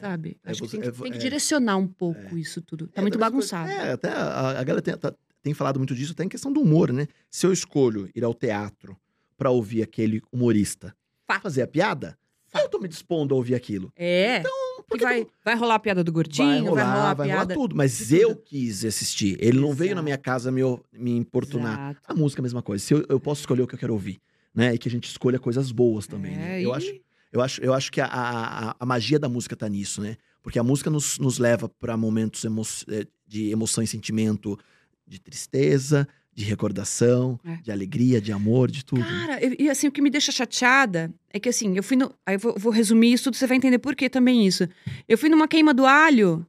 Sabe? 0.00 0.38
É, 0.44 0.50
Acho 0.50 0.62
que 0.62 0.68
você- 0.68 0.76
tem, 0.76 0.82
que 0.82 0.88
é 0.98 1.02
tem 1.02 1.10
que 1.12 1.18
é. 1.18 1.20
direcionar 1.20 1.76
um 1.76 1.86
pouco 1.88 2.36
isso 2.36 2.60
tudo. 2.62 2.86
Tá 2.88 3.00
É, 3.00 3.02
muito 3.02 3.18
bagunçado. 3.18 3.70
É, 3.70 3.92
até 3.92 4.08
a, 4.12 4.50
a 4.60 4.64
galera 4.64 4.82
tem, 4.82 4.96
tá- 4.96 5.14
tem 5.42 5.54
falado 5.54 5.78
muito 5.80 5.94
disso, 5.94 6.12
até 6.12 6.24
em 6.24 6.28
questão 6.28 6.52
do 6.52 6.60
humor, 6.60 6.92
né? 6.92 7.08
Se 7.30 7.46
eu 7.46 7.52
escolho 7.52 8.08
ir 8.14 8.22
ao 8.22 8.34
teatro 8.34 8.96
pra 9.36 9.50
ouvir 9.50 9.82
aquele 9.82 10.20
humorista 10.32 10.94
Fato. 11.26 11.42
fazer 11.42 11.62
a 11.62 11.66
piada, 11.66 12.16
Fato. 12.48 12.62
eu 12.64 12.68
tô 12.68 12.78
me 12.78 12.86
dispondo 12.88 13.34
a 13.34 13.36
ouvir 13.36 13.54
aquilo. 13.54 13.92
É. 13.96 14.40
por 14.40 14.48
que 14.82 14.98
que 14.98 15.04
vai, 15.04 15.26
vai 15.44 15.54
rolar 15.56 15.74
a 15.76 15.78
piada 15.78 16.02
do 16.04 16.12
gordinho, 16.12 16.46
vai 16.46 16.60
rolar, 16.60 16.74
vai 16.74 16.84
rolar 16.94 17.10
a 17.10 17.14
vai 17.14 17.28
rolar 17.28 17.38
piada. 17.46 17.54
tudo. 17.54 17.76
Mas 17.76 18.12
eu 18.12 18.34
quis 18.36 18.84
assistir. 18.84 19.36
Ele 19.40 19.58
não 19.60 19.72
veio 19.72 19.94
na 19.94 20.02
minha 20.02 20.18
casa 20.18 20.50
me, 20.50 20.60
me 20.92 21.16
importunar. 21.16 21.90
Exato. 21.92 22.00
A 22.08 22.14
música 22.14 22.40
é 22.40 22.42
a 22.42 22.44
mesma 22.44 22.62
coisa. 22.62 22.84
Se 22.84 22.94
eu, 22.94 23.04
eu 23.08 23.18
posso 23.20 23.40
escolher 23.42 23.62
o 23.62 23.66
que 23.66 23.74
eu 23.74 23.78
quero 23.78 23.92
ouvir, 23.92 24.18
né? 24.54 24.74
E 24.74 24.78
que 24.78 24.88
a 24.88 24.90
gente 24.90 25.04
escolha 25.08 25.38
coisas 25.38 25.70
boas 25.72 26.06
também, 26.06 26.36
né? 26.36 26.60
É, 26.60 26.64
Eu 26.64 26.70
e- 26.70 26.74
acho, 26.74 27.00
eu 27.32 27.40
acho, 27.40 27.60
eu 27.62 27.74
acho 27.74 27.92
que 27.92 28.00
a, 28.00 28.06
a, 28.06 28.70
a- 28.70 28.76
a 28.78 28.86
magia 28.86 29.18
da 29.18 29.28
música 29.28 29.54
tá 29.56 29.68
nisso, 29.68 30.00
né? 30.00 30.16
Porque 30.42 30.58
a 30.58 30.62
música 30.62 30.88
nos, 30.90 31.18
nos 31.18 31.38
leva 31.38 31.68
para 31.68 31.96
momentos 31.96 32.44
emo 32.44 32.62
eh, 32.88 33.06
de 33.26 33.50
emoção 33.50 33.82
e 33.82 33.86
sentimento, 33.86 34.58
de 35.06 35.18
tristeza, 35.20 36.08
de 36.38 36.44
recordação, 36.44 37.38
É. 37.44 37.56
de 37.56 37.72
alegria, 37.72 38.20
de 38.20 38.30
amor, 38.30 38.70
de 38.70 38.84
tudo. 38.84 39.00
né? 39.00 39.06
Cara, 39.26 39.44
eu- 39.44 39.56
e 39.58 39.68
assim, 39.68 39.88
o 39.88 39.92
que 39.92 40.00
me 40.00 40.08
deixa 40.08 40.30
chateada 40.30 41.12
é 41.32 41.40
que 41.40 41.48
assim, 41.48 41.76
eu 41.76 41.82
fui 41.82 41.96
no. 41.96 42.14
Aí 42.24 42.36
eu 42.36 42.38
vou, 42.38 42.54
vou 42.56 42.70
resumir 42.72 43.12
isso 43.12 43.24
tudo, 43.24 43.36
você 43.36 43.46
vai 43.46 43.56
entender 43.56 43.78
por 43.78 43.96
que 43.96 44.08
também 44.08 44.46
isso. 44.46 44.68
Eu 45.08 45.18
fui 45.18 45.28
numa 45.28 45.48
queima 45.48 45.74
do 45.74 45.84
alho 45.84 46.46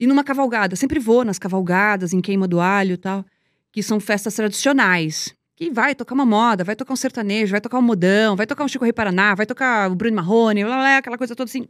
e 0.00 0.06
numa 0.06 0.24
cavalgada. 0.24 0.74
Sempre 0.76 0.98
vou 0.98 1.24
nas 1.26 1.38
cavalgadas, 1.38 2.14
em 2.14 2.22
queima 2.22 2.48
do 2.48 2.58
alho 2.58 2.94
e 2.94 2.96
tal, 2.96 3.22
que 3.70 3.82
são 3.82 4.00
festas 4.00 4.34
tradicionais. 4.34 5.34
Que 5.54 5.70
vai 5.70 5.94
tocar 5.94 6.14
uma 6.14 6.24
moda, 6.24 6.64
vai 6.64 6.74
tocar 6.74 6.94
um 6.94 6.96
sertanejo, 6.96 7.50
vai 7.52 7.60
tocar 7.60 7.78
um 7.78 7.82
modão, 7.82 8.34
vai 8.34 8.46
tocar 8.46 8.64
um 8.64 8.68
Chico 8.68 8.82
Rei 8.84 8.94
Paraná, 8.94 9.34
vai 9.34 9.44
tocar 9.44 9.90
o 9.90 9.94
Bruno 9.94 10.16
Marrone, 10.16 10.64
blá, 10.64 10.72
blá, 10.74 10.82
blá, 10.84 10.96
aquela 10.96 11.18
coisa 11.18 11.36
toda 11.36 11.48
assim. 11.50 11.66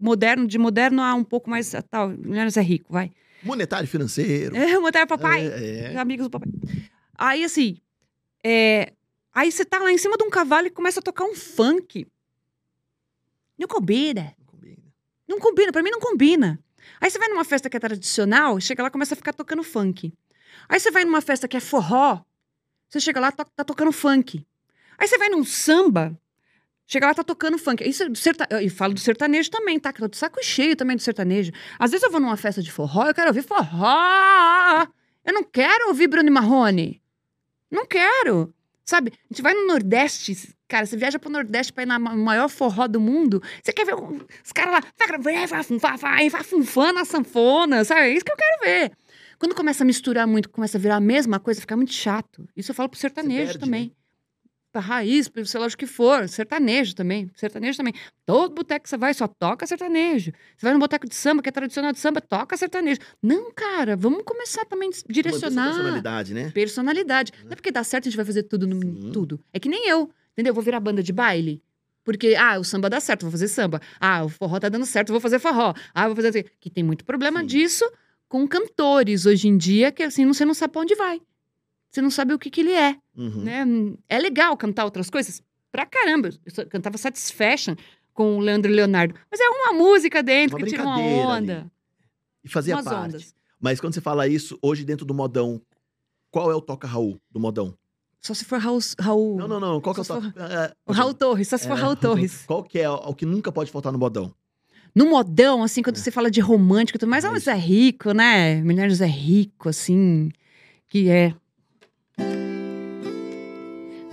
Moderno, 0.00 0.46
de 0.46 0.56
moderno 0.58 1.02
a 1.02 1.12
um 1.14 1.22
pouco 1.22 1.50
mais. 1.50 1.74
Tal, 1.90 2.08
menos 2.16 2.56
é 2.56 2.62
rico, 2.62 2.90
vai. 2.90 3.10
Monetário 3.42 3.88
financeiro. 3.88 4.56
É, 4.56 4.78
moderno 4.78 5.06
papai. 5.06 5.46
É, 5.46 5.92
é. 5.94 5.96
Amigos 5.96 6.26
do 6.26 6.30
papai. 6.30 6.48
Aí, 7.16 7.44
assim, 7.44 7.78
é, 8.44 8.92
aí 9.32 9.50
você 9.50 9.64
tá 9.64 9.78
lá 9.78 9.90
em 9.92 9.98
cima 9.98 10.16
de 10.16 10.24
um 10.24 10.30
cavalo 10.30 10.66
e 10.66 10.70
começa 10.70 11.00
a 11.00 11.02
tocar 11.02 11.24
um 11.24 11.34
funk. 11.34 12.06
Não 13.58 13.66
combina. 13.68 14.34
Não 14.38 14.46
combina. 14.46 14.82
Não 15.28 15.38
combina, 15.38 15.72
pra 15.72 15.82
mim 15.82 15.90
não 15.90 16.00
combina. 16.00 16.58
Aí 17.00 17.10
você 17.10 17.18
vai 17.18 17.28
numa 17.28 17.44
festa 17.44 17.68
que 17.68 17.76
é 17.76 17.80
tradicional, 17.80 18.60
chega 18.60 18.82
lá 18.82 18.88
e 18.88 18.92
começa 18.92 19.14
a 19.14 19.16
ficar 19.16 19.32
tocando 19.32 19.62
funk. 19.62 20.12
Aí 20.68 20.80
você 20.80 20.90
vai 20.90 21.04
numa 21.04 21.20
festa 21.20 21.46
que 21.46 21.56
é 21.56 21.60
forró, 21.60 22.22
você 22.88 23.00
chega 23.00 23.20
lá, 23.20 23.30
to- 23.30 23.44
tá 23.54 23.64
tocando 23.64 23.92
funk. 23.92 24.44
Aí 24.96 25.06
você 25.06 25.18
vai 25.18 25.28
num 25.28 25.44
samba, 25.44 26.18
chega 26.88 27.06
lá, 27.06 27.14
tá 27.14 27.22
tocando 27.22 27.56
funk. 27.58 27.88
Isso 27.88 28.02
é 28.02 28.08
serta... 28.16 28.48
E 28.60 28.68
falo 28.68 28.94
do 28.94 29.00
sertanejo 29.00 29.48
também, 29.50 29.78
tá? 29.78 29.92
Que 29.92 30.02
eu 30.02 30.08
tô 30.08 30.12
de 30.12 30.16
saco 30.16 30.42
cheio 30.42 30.74
também 30.74 30.96
do 30.96 31.02
sertanejo. 31.02 31.52
Às 31.78 31.92
vezes 31.92 32.02
eu 32.02 32.10
vou 32.10 32.18
numa 32.18 32.36
festa 32.36 32.60
de 32.60 32.72
forró, 32.72 33.06
eu 33.06 33.14
quero 33.14 33.28
ouvir 33.28 33.42
forró. 33.44 34.86
Eu 35.24 35.32
não 35.34 35.44
quero 35.44 35.88
ouvir 35.88 36.08
Bruno 36.08 36.32
Marrone. 36.32 37.00
Não 37.70 37.86
quero. 37.86 38.52
Sabe? 38.84 39.12
A 39.14 39.34
gente 39.34 39.42
vai 39.42 39.52
no 39.52 39.66
Nordeste, 39.66 40.34
cara, 40.66 40.86
você 40.86 40.96
viaja 40.96 41.18
pro 41.18 41.28
Nordeste 41.30 41.70
pra 41.74 41.82
ir 41.82 41.86
na 41.86 41.98
ma- 41.98 42.16
maior 42.16 42.48
forró 42.48 42.88
do 42.88 42.98
mundo, 42.98 43.42
você 43.62 43.70
quer 43.70 43.84
ver 43.84 43.94
os 43.94 44.50
caras 44.50 44.72
lá, 44.72 44.80
vai, 44.98 45.18
vai, 45.46 45.46
vai, 45.46 45.96
vai, 45.98 46.30
vai 46.30 46.42
funfando 46.42 46.98
a 46.98 47.04
sanfona, 47.04 47.84
sabe? 47.84 48.00
É 48.00 48.10
isso 48.14 48.24
que 48.24 48.32
eu 48.32 48.36
quero 48.36 48.62
ver. 48.62 48.92
Quando 49.38 49.54
começa 49.54 49.84
a 49.84 49.86
misturar 49.86 50.26
muito, 50.26 50.48
começa 50.48 50.78
a 50.78 50.80
virar 50.80 50.96
a 50.96 51.00
mesma 51.00 51.38
coisa, 51.38 51.60
fica 51.60 51.76
muito 51.76 51.92
chato. 51.92 52.48
Isso 52.56 52.70
eu 52.70 52.74
falo 52.74 52.88
pro 52.88 52.98
sertanejo 52.98 53.52
perde, 53.52 53.58
também. 53.58 53.94
Pra 54.70 54.82
raiz, 54.82 55.30
sei 55.46 55.60
lá 55.60 55.66
o 55.66 55.76
que 55.76 55.86
for, 55.86 56.28
sertanejo 56.28 56.94
também, 56.94 57.30
sertanejo 57.34 57.78
também. 57.78 57.94
Todo 58.26 58.54
boteco 58.54 58.82
que 58.82 58.90
você 58.90 58.98
vai 58.98 59.14
só 59.14 59.26
toca 59.26 59.66
sertanejo. 59.66 60.30
Você 60.56 60.66
vai 60.66 60.74
no 60.74 60.78
boteco 60.78 61.08
de 61.08 61.14
samba, 61.14 61.42
que 61.42 61.48
é 61.48 61.52
tradicional 61.52 61.90
de 61.90 61.98
samba, 61.98 62.20
toca 62.20 62.54
sertanejo. 62.54 63.00
Não, 63.22 63.50
cara, 63.50 63.96
vamos 63.96 64.22
começar 64.24 64.66
também 64.66 64.90
a 64.90 65.12
direcionar 65.12 65.70
personalidade, 65.72 66.34
né? 66.34 66.50
personalidade. 66.50 67.32
Não 67.44 67.52
é 67.52 67.54
porque 67.54 67.72
dá 67.72 67.82
certo 67.82 68.04
a 68.04 68.10
gente 68.10 68.16
vai 68.16 68.26
fazer 68.26 68.42
tudo 68.42 68.66
no 68.66 68.78
Sim. 68.80 69.10
tudo. 69.10 69.40
É 69.54 69.58
que 69.58 69.70
nem 69.70 69.88
eu, 69.88 70.10
entendeu? 70.32 70.50
Eu 70.50 70.54
vou 70.54 70.62
virar 70.62 70.80
banda 70.80 71.02
de 71.02 71.12
baile. 71.12 71.62
Porque, 72.04 72.34
ah, 72.36 72.58
o 72.58 72.64
samba 72.64 72.90
dá 72.90 73.00
certo, 73.00 73.22
vou 73.22 73.30
fazer 73.30 73.48
samba. 73.48 73.80
Ah, 73.98 74.24
o 74.24 74.28
forró 74.28 74.58
tá 74.58 74.68
dando 74.68 74.86
certo, 74.86 75.12
vou 75.12 75.20
fazer 75.20 75.38
forró. 75.38 75.74
Ah, 75.94 76.06
vou 76.06 76.16
fazer 76.16 76.28
assim. 76.28 76.44
Que 76.60 76.68
tem 76.70 76.84
muito 76.84 77.04
problema 77.04 77.40
Sim. 77.40 77.46
disso 77.46 77.90
com 78.28 78.46
cantores 78.46 79.24
hoje 79.24 79.48
em 79.48 79.56
dia, 79.56 79.90
que 79.90 80.02
assim, 80.02 80.26
você 80.26 80.44
não 80.44 80.54
sabe 80.54 80.72
pra 80.72 80.82
onde 80.82 80.94
vai. 80.94 81.20
Você 81.90 82.00
não 82.02 82.10
sabe 82.10 82.34
o 82.34 82.38
que 82.38 82.50
que 82.50 82.60
ele 82.60 82.72
é, 82.72 82.96
Uhum. 83.16 83.42
né? 83.42 83.64
É 84.08 84.18
legal 84.18 84.56
cantar 84.56 84.84
outras 84.84 85.08
coisas? 85.10 85.42
Pra 85.72 85.86
caramba. 85.86 86.30
Eu 86.44 86.52
só 86.52 86.64
cantava 86.64 86.98
Satisfaction 86.98 87.74
com 88.12 88.36
o 88.36 88.40
Leandro 88.40 88.70
e 88.70 88.74
Leonardo. 88.74 89.14
Mas 89.30 89.40
é 89.40 89.48
uma 89.48 89.72
música 89.72 90.22
dentro 90.22 90.56
Uma 90.56 90.64
que 90.64 90.70
tira 90.70 90.82
uma 90.82 90.94
brincadeira 90.96 91.28
ali. 91.28 91.42
onda. 91.42 91.72
E 92.44 92.48
fazia 92.48 92.74
Umas 92.74 92.84
parte. 92.84 93.04
ondas. 93.06 93.34
Mas 93.60 93.80
quando 93.80 93.94
você 93.94 94.00
fala 94.00 94.26
isso, 94.28 94.58
hoje 94.62 94.84
dentro 94.84 95.04
do 95.06 95.12
modão, 95.14 95.60
qual 96.30 96.50
é 96.50 96.54
o 96.54 96.60
toca 96.60 96.86
Raul 96.86 97.20
do 97.30 97.40
modão? 97.40 97.74
Só 98.20 98.34
se 98.34 98.44
for 98.44 98.58
Raul... 98.58 98.80
Raul... 98.98 99.36
Não, 99.36 99.48
não, 99.48 99.60
não. 99.60 99.80
Qual 99.80 99.94
que 99.94 100.00
é 100.00 100.02
o 100.02 100.04
Só 100.04 100.20
toca? 100.20 100.30
se 100.32 100.54
É, 100.54 100.72
O 100.86 100.92
Raul 100.92 101.14
Torres, 101.14 101.48
só 101.48 101.56
se 101.56 101.66
é, 101.66 101.68
for 101.68 101.78
Raul 101.78 101.96
Torres. 101.96 102.44
Qual 102.46 102.62
que 102.64 102.78
é 102.78 102.90
o, 102.90 102.94
o 102.94 103.14
que 103.14 103.24
nunca 103.24 103.50
pode 103.52 103.70
faltar 103.70 103.92
no 103.92 103.98
modão? 103.98 104.34
No 104.94 105.06
modão, 105.08 105.62
assim, 105.62 105.82
quando 105.82 105.96
você 105.96 106.10
fala 106.10 106.30
de 106.30 106.40
romântico 106.40 107.04
mais, 107.06 107.24
é 107.24 107.30
Mas- 107.30 107.44
Zé 107.44 107.54
Rico, 107.54 108.12
né? 108.12 108.60
Do 108.62 108.94
Zé 108.94 109.06
Rico, 109.06 109.68
assim, 109.68 110.30
que 110.88 111.08
é. 111.08 111.34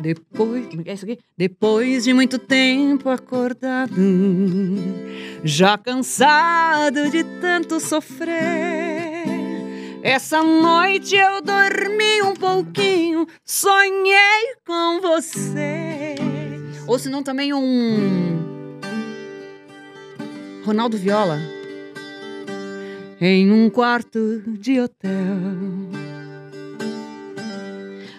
Depois. 0.05 0.67
É 0.85 0.93
isso 0.93 1.03
aqui? 1.03 1.17
Depois 1.35 2.03
de 2.03 2.13
muito 2.13 2.37
tempo 2.37 3.09
acordado, 3.09 3.95
já 5.43 5.79
cansado 5.79 7.09
de 7.09 7.23
tanto 7.41 7.79
sofrer. 7.79 9.25
Essa 10.03 10.43
noite 10.43 11.15
eu 11.15 11.41
dormi 11.41 12.21
um 12.21 12.35
pouquinho, 12.35 13.25
sonhei 13.43 14.53
com 14.63 15.01
você. 15.01 16.13
Ou 16.85 16.99
senão 16.99 17.23
também 17.23 17.51
um. 17.51 18.79
Ronaldo 20.63 20.99
Viola. 20.99 21.39
Em 23.19 23.51
um 23.51 23.71
quarto 23.71 24.43
de 24.45 24.79
hotel. 24.79 26.04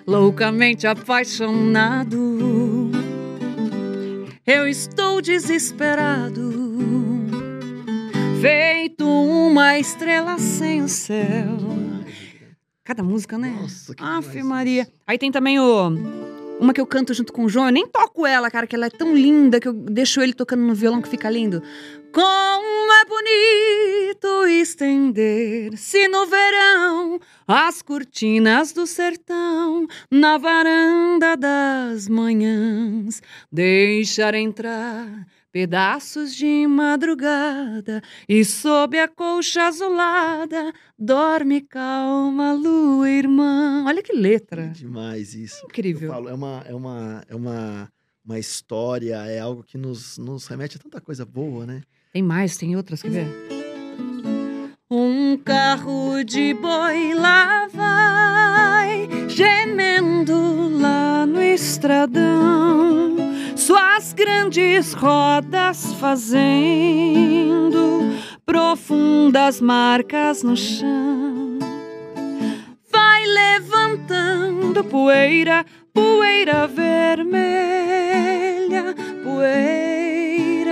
Loucamente 0.07 0.86
apaixonado. 0.86 2.92
Eu 4.46 4.68
estou 4.68 5.20
desesperado. 5.20 6.52
Feito 8.40 9.04
uma 9.04 9.78
estrela 9.78 10.38
sem 10.38 10.82
o 10.82 10.88
céu. 10.88 11.57
Cada 12.84 13.02
música, 13.02 13.36
né? 13.36 13.59
Nossa, 13.61 13.96
que 13.96 14.02
demais 14.02 14.44
Maria. 14.44 14.88
Aí 15.04 15.18
tem 15.18 15.32
também 15.32 15.59
o. 15.59 15.90
Uma 16.59 16.72
que 16.72 16.80
eu 16.80 16.86
canto 16.86 17.12
junto 17.12 17.34
com 17.34 17.44
o 17.44 17.48
João. 17.48 17.66
Eu 17.66 17.72
nem 17.72 17.86
toco 17.86 18.26
ela, 18.26 18.50
cara, 18.50 18.66
que 18.66 18.74
ela 18.74 18.86
é 18.86 18.90
tão 18.90 19.14
linda 19.14 19.61
que 19.61 19.68
eu 19.68 19.74
deixo 19.74 20.22
ele 20.22 20.32
tocando 20.32 20.62
no 20.62 20.74
violão 20.74 21.02
que 21.02 21.09
fica 21.09 21.28
lindo. 21.28 21.62
Como 22.12 22.92
é 22.92 23.04
bonito 23.04 24.46
estender-se 24.46 26.09
no 26.09 26.24
verão 26.26 27.20
as 27.46 27.82
cortinas 27.82 28.72
do 28.72 28.86
sertão 28.86 29.86
na 30.11 30.38
varanda 30.38 31.36
das 31.36 32.09
manhãs. 32.09 33.20
Deixar 33.52 34.34
entrar 34.34 35.26
Pedaços 35.57 36.36
de 36.36 36.66
madrugada 36.66 38.02
e 38.28 38.44
sob 38.44 38.98
a 38.98 39.09
colcha 39.09 39.68
azulada 39.68 40.70
dorme 40.98 41.62
calma 41.62 42.52
lua 42.52 43.09
irmã. 43.09 43.82
Olha 43.86 44.02
que 44.02 44.12
letra. 44.12 44.68
Demais 44.68 45.34
isso. 45.34 45.64
Incrível. 45.64 46.11
Falo, 46.11 46.28
é 46.28 46.34
uma, 46.34 46.62
é 46.66 46.74
uma, 46.74 47.24
é 47.26 47.34
uma, 47.34 47.88
uma 48.22 48.38
história, 48.38 49.14
é 49.24 49.38
algo 49.38 49.62
que 49.62 49.78
nos, 49.78 50.18
nos 50.18 50.46
remete 50.46 50.76
a 50.76 50.80
tanta 50.80 51.00
coisa 51.00 51.24
boa, 51.24 51.64
né? 51.64 51.80
Tem 52.12 52.22
mais, 52.22 52.59
tem 52.59 52.76
outras, 52.76 53.00
quer 53.00 53.12
ver? 53.12 53.26
Um 54.90 55.38
carro 55.38 56.22
de 56.22 56.52
boi 56.52 57.14
lá 57.14 57.66
vai, 57.68 59.09
gemendo 59.26 60.78
lá 60.78 61.24
no 61.24 61.40
estradão, 61.40 63.16
suas 63.67 64.12
grandes 64.12 64.93
rodas 64.93 65.93
fazendo 65.95 66.53
profundas 68.45 69.61
marcas 69.61 70.45
no 70.45 70.57
chão. 70.57 71.59
Vai 72.93 73.27
levantando 73.27 74.85
poeira, 74.85 75.67
poeira 75.93 76.69
vermelha, 76.69 77.35
poeira, 79.25 80.69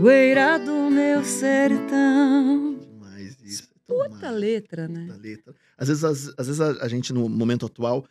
poeira 0.00 0.58
do 0.58 0.90
meu 0.90 1.22
sertão. 1.22 2.80
Demais 2.80 3.36
isso. 3.44 3.62
é 3.62 3.66
Puta 3.86 4.30
letra, 4.32 4.88
né? 4.88 5.06
puta 5.06 5.20
letra. 5.20 5.54
Às 5.78 5.86
vezes, 5.86 6.02
às, 6.02 6.34
às 6.36 6.48
vezes 6.48 6.60
a, 6.60 6.70
a 6.84 6.88
gente, 6.88 7.12
no 7.12 7.28
momento 7.28 7.64
atual, 7.64 8.04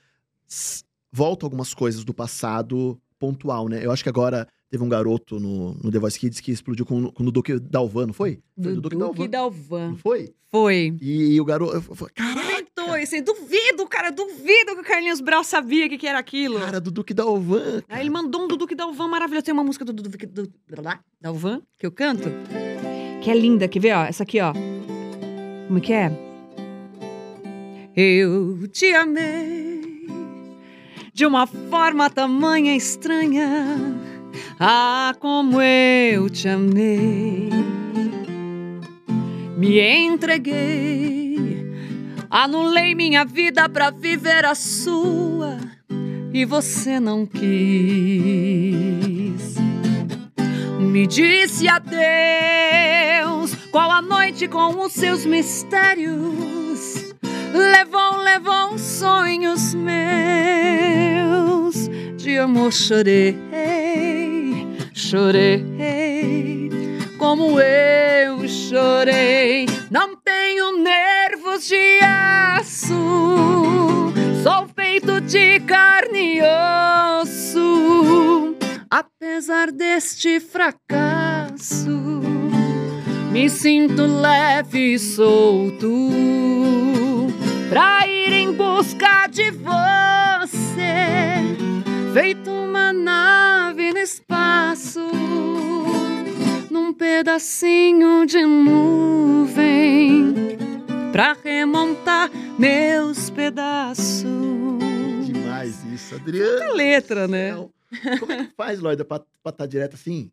volta 1.11 1.45
algumas 1.45 1.73
coisas 1.73 2.05
do 2.05 2.13
passado 2.13 2.97
pontual, 3.19 3.67
né? 3.67 3.83
Eu 3.83 3.91
acho 3.91 4.03
que 4.03 4.09
agora 4.09 4.47
teve 4.69 4.83
um 4.83 4.89
garoto 4.89 5.39
no, 5.39 5.73
no 5.75 5.91
The 5.91 5.99
Voice 5.99 6.19
Kids 6.19 6.39
que 6.39 6.51
explodiu 6.51 6.85
com, 6.85 7.11
com 7.11 7.23
o 7.23 7.31
Duque 7.31 7.59
Dalvan, 7.59 8.07
não 8.07 8.13
foi? 8.13 8.39
Foi 8.61 8.73
Do 8.73 8.81
do 8.81 8.81
Duque 8.81 8.97
Dalvan. 8.97 9.23
Não 9.23 9.27
Dalvan. 9.29 9.95
foi? 9.97 10.33
Foi. 10.49 10.97
E, 11.01 11.39
o 11.39 11.45
garoto. 11.45 11.81
falei, 11.95 12.13
Caraca! 12.13 12.57
Aí. 12.93 13.21
Duvido, 13.21 13.85
cara, 13.87 14.11
duvido 14.11 14.73
que 14.75 14.81
o 14.81 14.83
Carlinhos 14.83 15.21
Brau 15.21 15.43
sabia 15.43 15.85
o 15.85 15.89
que, 15.89 15.97
que 15.97 16.07
era 16.07 16.17
aquilo. 16.17 16.59
Cara, 16.59 16.79
do 16.79 16.89
Duque 16.89 17.13
Dalvan. 17.13 17.83
Aí 17.87 18.01
ele 18.01 18.09
mandou 18.09 18.43
um 18.43 18.47
do 18.47 18.55
Duque 18.55 18.75
Dalvan 18.75 19.07
maravilhoso. 19.07 19.45
Tem 19.45 19.53
uma 19.53 19.63
música 19.63 19.85
do 19.85 19.93
Duque 19.93 20.25
do, 20.25 20.51
blá, 20.69 20.99
Dalvan 21.21 21.61
que 21.77 21.85
eu 21.85 21.91
canto, 21.91 22.29
que 23.21 23.29
é 23.29 23.35
linda. 23.37 23.67
Quer 23.67 23.79
ver, 23.79 23.93
ó? 23.93 24.03
Essa 24.03 24.23
aqui, 24.23 24.39
ó. 24.39 24.53
Como 25.67 25.77
é 25.77 25.81
que 25.81 25.93
é? 25.93 26.11
Eu 27.95 28.67
te 28.67 28.93
amei 28.93 29.76
de 31.17 31.25
uma 31.25 31.47
forma 31.47 32.09
tamanha 32.11 32.75
estranha. 32.75 33.75
Ah, 34.59 35.15
como 35.19 35.59
eu 35.59 36.29
te 36.29 36.47
amei. 36.47 37.49
Me 39.57 39.79
entreguei, 39.79 41.65
anulei 42.29 42.93
minha 42.93 43.25
vida 43.25 43.67
pra 43.67 43.89
viver 43.89 44.45
a 44.45 44.53
sua 44.53 45.57
e 46.31 46.45
você 46.45 46.99
não 46.99 47.25
quis. 47.25 47.47
Me 50.79 51.07
disse 51.07 51.67
adeus, 51.67 53.55
qual 53.71 53.89
a 53.89 54.03
noite 54.03 54.47
com 54.47 54.85
os 54.85 54.93
seus 54.93 55.25
mistérios. 55.25 56.96
Levou, 57.53 58.17
levou 58.17 58.77
sonhos 58.77 59.73
meus. 59.73 59.97
De 62.15 62.37
amor 62.37 62.73
chorei, 62.73 63.37
chorei, 64.93 66.69
como 67.17 67.59
eu 67.59 68.47
chorei. 68.47 69.65
Não 69.89 70.15
tenho 70.15 70.77
nervos 70.77 71.67
de 71.67 71.99
aço, 72.01 72.93
sou 74.43 74.67
feito 74.75 75.19
de 75.21 75.59
carne 75.61 76.37
e 76.37 76.41
osso. 77.21 78.55
Apesar 78.89 79.71
deste 79.71 80.39
fracasso, 80.39 82.21
me 83.37 83.47
sinto 83.51 84.07
leve 84.07 84.95
e 84.95 84.99
solto 84.99 86.09
pra 87.69 88.07
ir 88.07 88.33
em 88.33 88.51
busca 88.51 89.27
de 89.27 89.51
você, 89.51 90.55
feito 92.15 92.49
uma 92.49 92.91
nave 92.91 93.93
no 93.93 93.99
espaço, 93.99 95.07
num 96.71 96.91
pedacinho 96.91 98.25
de 98.25 98.43
nuvem, 98.43 100.33
pra 101.11 101.33
remontar 101.33 102.31
meus 102.57 103.29
pedaços. 103.29 104.25
Demais 105.27 105.83
isso, 105.93 106.15
Adriano. 106.15 106.73
letra, 106.73 107.27
né? 107.27 107.53
Como 108.19 108.31
é 108.31 108.45
que 108.45 108.53
faz, 108.57 108.79
Loida, 108.79 109.05
pra 109.05 109.23
estar 109.45 109.67
direto 109.67 109.93
assim? 109.93 110.31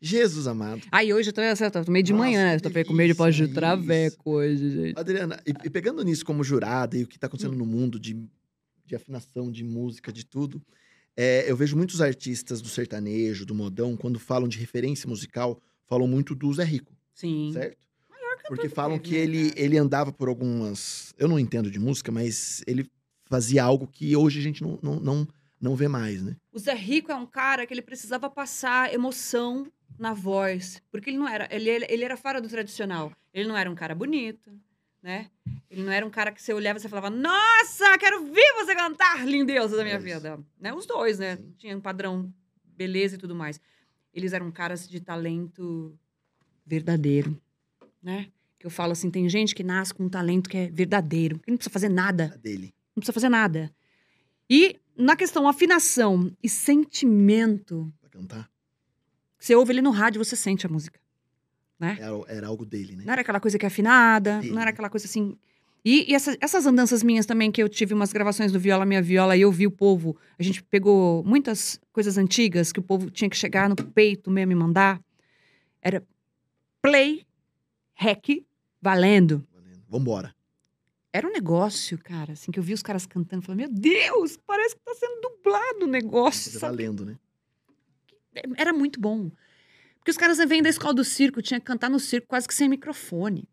Jesus 0.00 0.46
amado. 0.46 0.82
Aí 0.92 1.12
hoje 1.12 1.30
eu 1.30 1.32
tô, 1.32 1.40
eu 1.40 1.84
tô 1.84 1.90
meio 1.90 2.04
de 2.04 2.12
Nossa, 2.12 2.24
manhã, 2.24 2.54
Eu 2.54 2.60
tô 2.60 2.70
com 2.70 2.92
meio 2.92 3.08
de 3.08 3.14
pós 3.16 3.34
de 3.34 3.48
traveco 3.48 4.30
hoje, 4.30 4.70
gente. 4.70 4.98
Adriana, 4.98 5.40
e, 5.46 5.52
e 5.66 5.70
pegando 5.70 6.04
nisso 6.04 6.24
como 6.24 6.44
jurada 6.44 6.96
e 6.96 7.02
o 7.02 7.06
que 7.06 7.16
está 7.16 7.26
acontecendo 7.26 7.56
no 7.56 7.66
mundo 7.66 7.98
de, 7.98 8.16
de 8.86 8.94
afinação, 8.94 9.50
de 9.50 9.64
música, 9.64 10.12
de 10.12 10.24
tudo, 10.24 10.62
é, 11.16 11.50
eu 11.50 11.56
vejo 11.56 11.76
muitos 11.76 12.00
artistas 12.00 12.62
do 12.62 12.68
sertanejo, 12.68 13.44
do 13.44 13.54
modão, 13.54 13.96
quando 13.96 14.20
falam 14.20 14.48
de 14.48 14.58
referência 14.58 15.08
musical, 15.08 15.60
falam 15.84 16.06
muito 16.06 16.34
do 16.34 16.52
Zé 16.52 16.62
Rico, 16.62 16.92
Sim. 17.12 17.50
certo? 17.52 17.88
Porque 18.46 18.68
que 18.68 18.74
falam 18.74 18.98
que 18.98 19.12
né, 19.12 19.18
ele, 19.18 19.52
ele 19.56 19.76
andava 19.76 20.10
por 20.10 20.28
algumas. 20.28 21.14
Eu 21.18 21.28
não 21.28 21.38
entendo 21.38 21.70
de 21.70 21.78
música, 21.78 22.10
mas 22.10 22.62
ele 22.66 22.90
fazia 23.26 23.62
algo 23.62 23.86
que 23.86 24.16
hoje 24.16 24.40
a 24.40 24.42
gente 24.42 24.62
não, 24.62 24.78
não, 24.82 24.98
não, 24.98 25.28
não 25.60 25.76
vê 25.76 25.86
mais, 25.86 26.22
né? 26.22 26.34
O 26.50 26.58
Zé 26.58 26.72
Rico 26.72 27.12
é 27.12 27.14
um 27.14 27.26
cara 27.26 27.66
que 27.66 27.74
ele 27.74 27.82
precisava 27.82 28.30
passar 28.30 28.92
emoção 28.94 29.70
na 29.98 30.14
voz, 30.14 30.82
porque 30.90 31.10
ele 31.10 31.18
não 31.18 31.28
era, 31.28 31.48
ele, 31.50 31.68
ele 31.88 32.04
era 32.04 32.16
fora 32.16 32.40
do 32.40 32.48
tradicional. 32.48 33.12
Ele 33.34 33.48
não 33.48 33.56
era 33.56 33.70
um 33.70 33.74
cara 33.74 33.94
bonito, 33.94 34.50
né? 35.02 35.30
Ele 35.70 35.82
não 35.82 35.92
era 35.92 36.06
um 36.06 36.10
cara 36.10 36.32
que 36.32 36.40
você 36.42 36.52
olhava 36.52 36.78
e 36.78 36.82
você 36.82 36.88
falava: 36.88 37.10
"Nossa, 37.10 37.98
quero 37.98 38.24
ver 38.32 38.52
você 38.54 38.74
cantar, 38.74 39.26
lindeusa 39.26 39.76
da 39.76 39.82
minha 39.84 39.96
Isso. 39.96 40.04
vida", 40.04 40.38
né? 40.60 40.72
Os 40.72 40.86
dois, 40.86 41.18
né? 41.18 41.36
Sim. 41.36 41.54
Tinha 41.58 41.76
um 41.76 41.80
padrão 41.80 42.32
beleza 42.64 43.16
e 43.16 43.18
tudo 43.18 43.34
mais. 43.34 43.60
Eles 44.14 44.32
eram 44.32 44.50
caras 44.50 44.88
de 44.88 45.00
talento 45.00 45.96
verdadeiro, 46.66 47.40
né? 48.02 48.28
Que 48.58 48.66
eu 48.66 48.70
falo 48.70 48.92
assim, 48.92 49.10
tem 49.10 49.28
gente 49.28 49.54
que 49.54 49.62
nasce 49.62 49.94
com 49.94 50.04
um 50.04 50.08
talento 50.08 50.48
que 50.50 50.56
é 50.56 50.68
verdadeiro, 50.70 51.38
que 51.38 51.50
não 51.50 51.56
precisa 51.56 51.72
fazer 51.72 51.88
nada 51.88 52.32
A 52.34 52.36
dele. 52.36 52.74
não 52.96 53.00
precisa 53.00 53.12
fazer 53.12 53.28
nada. 53.28 53.70
E 54.50 54.76
na 54.96 55.14
questão 55.14 55.46
afinação 55.46 56.32
e 56.42 56.48
sentimento, 56.48 57.92
Pra 58.00 58.10
cantar. 58.10 58.50
Você 59.38 59.54
ouve 59.54 59.72
ele 59.72 59.82
no 59.82 59.90
rádio, 59.90 60.22
você 60.24 60.34
sente 60.36 60.66
a 60.66 60.68
música. 60.68 60.98
Era, 61.80 61.96
era 62.26 62.46
algo 62.48 62.66
dele, 62.66 62.96
né? 62.96 63.04
Não 63.06 63.12
era 63.12 63.22
aquela 63.22 63.38
coisa 63.40 63.56
que 63.58 63.64
é 63.64 63.68
afinada, 63.68 64.42
Sim. 64.42 64.50
não 64.50 64.60
era 64.60 64.70
aquela 64.70 64.90
coisa 64.90 65.06
assim. 65.06 65.36
E, 65.84 66.10
e 66.10 66.14
essa- 66.14 66.36
essas 66.40 66.66
andanças 66.66 67.04
minhas 67.04 67.24
também, 67.24 67.52
que 67.52 67.62
eu 67.62 67.68
tive 67.68 67.94
umas 67.94 68.12
gravações 68.12 68.50
do 68.50 68.58
Viola 68.58 68.84
Minha 68.84 69.00
Viola 69.00 69.36
e 69.36 69.42
eu 69.42 69.52
vi 69.52 69.64
o 69.66 69.70
povo, 69.70 70.16
a 70.36 70.42
gente 70.42 70.60
pegou 70.64 71.22
muitas 71.22 71.80
coisas 71.92 72.18
antigas 72.18 72.72
que 72.72 72.80
o 72.80 72.82
povo 72.82 73.10
tinha 73.12 73.30
que 73.30 73.36
chegar 73.36 73.68
no 73.68 73.76
peito 73.76 74.28
mesmo 74.28 74.50
e 74.52 74.54
mandar. 74.56 75.00
Era 75.80 76.04
play, 76.82 77.24
rec, 77.94 78.44
valendo. 78.82 79.46
Valendo. 79.54 79.82
Vambora. 79.88 80.34
Era 81.12 81.26
um 81.28 81.32
negócio, 81.32 81.96
cara, 81.96 82.32
assim, 82.32 82.50
que 82.50 82.58
eu 82.58 82.62
vi 82.62 82.74
os 82.74 82.82
caras 82.82 83.06
cantando, 83.06 83.42
falei, 83.42 83.66
meu 83.66 83.72
Deus, 83.74 84.36
parece 84.46 84.74
que 84.74 84.82
tá 84.84 84.94
sendo 84.94 85.20
dublado 85.22 85.84
o 85.84 85.86
negócio, 85.86 86.50
sabe? 86.52 86.76
valendo, 86.76 87.04
né? 87.06 87.16
Era 88.56 88.72
muito 88.72 89.00
bom. 89.00 89.30
Porque 89.98 90.10
os 90.10 90.16
caras 90.16 90.38
vêm 90.38 90.62
da 90.62 90.68
escola 90.70 90.94
do 90.94 91.04
circo, 91.04 91.42
tinha 91.42 91.60
que 91.60 91.66
cantar 91.66 91.90
no 91.90 91.98
circo 92.00 92.28
quase 92.28 92.46
que 92.46 92.54
sem 92.54 92.68
microfone. 92.68 93.48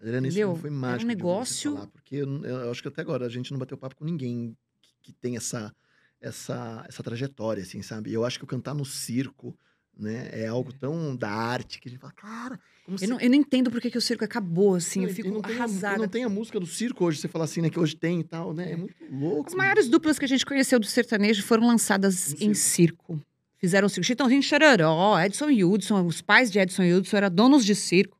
Adriana, 0.00 0.28
isso 0.28 0.36
foi 0.56 0.70
Era 0.70 0.76
um 0.76 0.80
mágico. 0.80 0.92
ouvir 0.92 1.00
você 1.02 1.06
negócio- 1.06 1.74
falar, 1.74 1.86
porque 1.88 2.16
eu, 2.16 2.44
eu 2.44 2.70
acho 2.70 2.80
que 2.82 2.88
até 2.88 3.00
agora 3.02 3.26
a 3.26 3.28
gente 3.28 3.50
não 3.50 3.58
bateu 3.58 3.76
papo 3.76 3.96
com 3.96 4.04
ninguém 4.04 4.56
que, 4.80 4.92
que 5.02 5.12
tem 5.12 5.36
essa, 5.36 5.74
essa, 6.20 6.84
essa 6.88 7.02
trajetória, 7.02 7.62
assim, 7.62 7.82
sabe? 7.82 8.12
Eu 8.12 8.24
acho 8.24 8.38
que 8.38 8.44
o 8.44 8.48
cantar 8.48 8.74
no 8.74 8.84
circo, 8.84 9.58
né, 9.98 10.28
é 10.32 10.46
algo 10.46 10.72
tão 10.72 11.16
da 11.16 11.28
arte 11.30 11.80
que 11.80 11.88
a 11.88 11.90
gente 11.90 12.00
fala, 12.00 12.12
cara, 12.12 12.60
como 12.84 12.94
Eu 12.94 12.98
você. 12.98 13.06
não, 13.08 13.20
eu 13.20 13.28
não 13.28 13.36
entendo 13.36 13.70
por 13.70 13.80
que, 13.80 13.98
o 13.98 14.00
circo 14.00 14.24
acabou, 14.24 14.76
assim, 14.76 15.00
Não, 15.00 15.08
eu 15.08 15.14
fico 15.14 15.28
não 15.30 15.42
tem 15.42 15.56
arrasada. 15.56 15.98
não 15.98 16.08
tem 16.08 16.22
a 16.22 16.28
música 16.28 16.60
do 16.60 16.66
circo 16.66 17.04
hoje, 17.04 17.18
você 17.20 17.26
fala 17.28 17.44
assim, 17.44 17.60
né, 17.60 17.68
que 17.68 17.80
hoje 17.80 17.96
tem 17.96 18.20
e 18.20 18.24
tal, 18.24 18.54
né? 18.54 18.72
É, 18.72 18.76
muito 18.76 18.94
louco. 19.10 19.48
As 19.48 19.54
maiores 19.54 19.88
duplas 19.88 20.16
que 20.18 20.24
a 20.24 20.28
gente 20.28 20.46
conheceu 20.46 20.78
do 20.78 20.86
sertanejo 20.86 21.42
foram 21.42 21.66
lançadas 21.66 22.32
No 22.34 22.42
em 22.44 22.54
circo. 22.54 23.20
Fizeram 23.58 23.88
circo. 23.88 24.06
Chitãozinho 24.06 24.42
Chororó, 24.42 25.20
Edson 25.20 25.50
e 25.50 25.64
Hudson, 25.64 26.06
os 26.06 26.22
pais 26.22 26.50
de 26.50 26.58
Edson 26.58 26.84
e 26.84 26.94
Hudson 26.94 27.16
eram 27.16 27.30
donos 27.30 27.64
de 27.64 27.74
circo. 27.74 28.16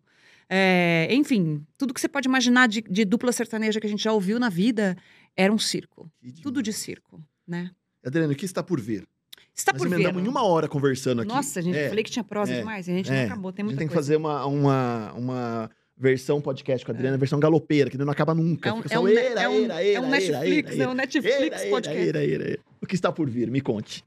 É, 0.51 1.09
enfim, 1.11 1.64
tudo 1.76 1.93
que 1.93 2.01
você 2.01 2.09
pode 2.09 2.26
imaginar 2.26 2.66
de, 2.68 2.80
de 2.82 3.05
dupla 3.05 3.30
sertaneja 3.32 3.80
que 3.80 3.86
a 3.86 3.91
gente 3.91 4.03
já 4.03 4.12
ouviu 4.12 4.39
na 4.39 4.49
vida 4.49 4.97
era 5.36 5.53
um 5.53 5.59
circo. 5.59 6.11
Que 6.20 6.43
Tudo 6.43 6.62
de 6.62 6.72
circo, 6.72 7.22
né? 7.47 7.70
Adriana, 8.05 8.32
o 8.32 8.36
que 8.36 8.45
está 8.45 8.62
por 8.62 8.80
vir? 8.80 9.07
Está 9.55 9.72
Nós 9.72 9.82
por 9.82 9.86
emendamos 9.86 10.24
em 10.24 10.28
uma 10.28 10.45
hora 10.45 10.68
conversando 10.68 11.22
aqui. 11.22 11.28
Nossa, 11.28 11.61
gente, 11.61 11.76
É, 11.76 11.89
falei 11.89 12.05
que 12.05 12.11
tinha 12.11 12.24
prosa 12.24 12.53
é, 12.53 12.59
demais. 12.59 12.89
A 12.89 12.93
gente 12.93 13.11
é. 13.11 13.14
não 13.16 13.26
acabou, 13.26 13.53
tem 13.53 13.62
a 13.62 13.66
muita 13.66 13.74
gente 13.74 13.78
tem 13.80 13.89
que 13.89 13.95
coisa. 13.95 14.07
fazer 14.07 14.16
uma, 14.16 14.47
uma, 14.47 15.12
uma 15.14 15.70
versão 15.97 16.41
podcast 16.41 16.86
com 16.86 16.93
a 16.93 16.95
Adriana, 16.95 17.18
versão 17.18 17.41
galopeira, 17.41 17.91
que 17.91 17.99
não 17.99 18.11
acaba 18.11 18.34
nunca. 18.34 18.68
É 18.68 18.72
um, 18.72 18.82
é 18.89 18.99
um, 18.99 19.09
é 19.09 19.93
é 19.95 20.01
Netflix, 20.01 20.78
é 20.78 20.89
um 20.89 20.95
Netflix 20.95 21.64
podcast. 21.64 22.61
O 22.80 22.86
que 22.86 22.95
está 22.95 23.12
por 23.12 23.28
vir? 23.28 23.51
Me 23.51 23.61
conte. 23.61 24.05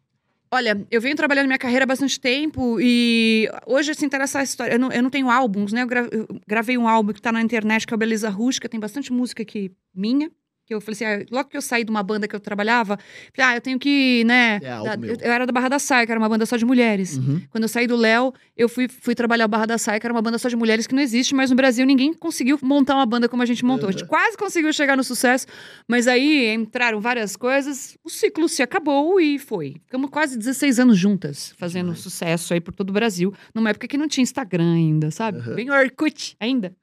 Olha, 0.54 0.86
eu 0.92 1.00
venho 1.00 1.16
trabalhando 1.16 1.48
minha 1.48 1.58
carreira 1.58 1.84
há 1.86 1.88
bastante 1.88 2.20
tempo 2.20 2.78
e 2.82 3.50
hoje, 3.66 3.92
assim, 3.92 4.06
interessa 4.06 4.40
a 4.40 4.44
história. 4.44 4.74
Eu 4.74 4.80
não, 4.80 4.92
eu 4.92 5.02
não 5.02 5.10
tenho 5.10 5.30
álbuns, 5.30 5.72
né? 5.72 5.82
Eu, 5.84 5.88
gra- 5.88 6.10
eu 6.12 6.28
gravei 6.46 6.78
um 6.78 6.88
álbum 6.90 7.14
que 7.14 7.22
tá 7.22 7.32
na 7.32 7.42
internet, 7.42 7.88
que 7.88 7.94
é 7.94 7.96
o 7.96 7.98
Beleza 7.98 8.30
Rústica, 8.30 8.68
tem 8.68 8.80
bastante 8.80 9.14
música 9.14 9.44
aqui 9.44 9.72
minha. 9.96 10.30
Que 10.72 10.76
eu 10.76 10.80
falei 10.80 10.94
assim, 10.94 11.04
ah, 11.04 11.26
logo 11.30 11.50
que 11.50 11.58
eu 11.58 11.62
saí 11.62 11.84
de 11.84 11.92
uma 11.92 12.02
banda 12.02 12.30
que 12.30 12.34
eu 12.36 12.40
trabalhava, 12.40 12.98
falei, 13.36 13.52
ah, 13.52 13.58
eu 13.58 13.62
tenho 13.62 13.78
que, 13.78 14.24
né? 14.26 14.56
É 14.56 14.60
da- 14.62 14.96
eu, 15.06 15.16
eu 15.20 15.32
era 15.34 15.46
da 15.46 15.52
Barra 15.52 15.68
da 15.68 15.80
Saia, 15.80 16.06
que 16.06 16.12
era 16.14 16.18
uma 16.20 16.30
banda 16.30 16.46
só 16.46 16.56
de 16.56 16.64
mulheres. 16.64 17.18
Uhum. 17.18 17.42
Quando 17.50 17.64
eu 17.64 17.68
saí 17.68 17.88
do 17.88 17.98
Léo, 17.98 18.34
eu 18.56 18.70
fui, 18.70 18.88
fui 18.88 19.14
trabalhar 19.14 19.46
o 19.46 19.48
Barra 19.50 19.66
da 19.66 19.78
Saia, 19.78 20.00
que 20.00 20.08
era 20.08 20.14
uma 20.14 20.22
banda 20.22 20.38
só 20.38 20.48
de 20.48 20.56
mulheres 20.56 20.88
que 20.88 20.96
não 20.96 21.02
existe, 21.02 21.36
mas 21.36 21.50
no 21.50 21.58
Brasil 21.58 21.86
ninguém 21.86 22.14
conseguiu 22.14 22.58
montar 22.62 22.96
uma 22.96 23.06
banda 23.06 23.28
como 23.28 23.44
a 23.44 23.46
gente 23.46 23.66
montou. 23.66 23.90
A 23.90 23.92
gente 23.92 24.04
Uhum. 24.04 24.08
quase 24.08 24.38
conseguiu 24.38 24.72
chegar 24.72 24.96
no 24.96 25.04
sucesso, 25.04 25.46
mas 25.90 26.08
aí 26.08 26.54
entraram 26.54 27.02
várias 27.02 27.36
coisas, 27.36 27.98
o 28.02 28.10
ciclo 28.10 28.48
se 28.48 28.64
acabou 28.64 29.20
e 29.20 29.38
foi. 29.38 29.76
Ficamos 29.86 30.10
quase 30.10 30.38
16 30.38 30.80
anos 30.80 30.98
juntas, 30.98 31.54
fazendo 31.58 31.88
Demais. 31.88 32.00
sucesso 32.00 32.54
aí 32.54 32.62
por 32.62 32.74
todo 32.74 32.92
o 32.92 32.94
Brasil, 32.94 33.34
numa 33.54 33.72
época 33.72 33.88
que 33.90 33.98
não 33.98 34.08
tinha 34.08 34.22
Instagram 34.24 34.74
ainda, 34.74 35.12
sabe? 35.12 35.40
Uhum. 35.40 35.56
Bem 35.56 35.70
Orkut 35.70 36.36
ainda. 36.40 36.74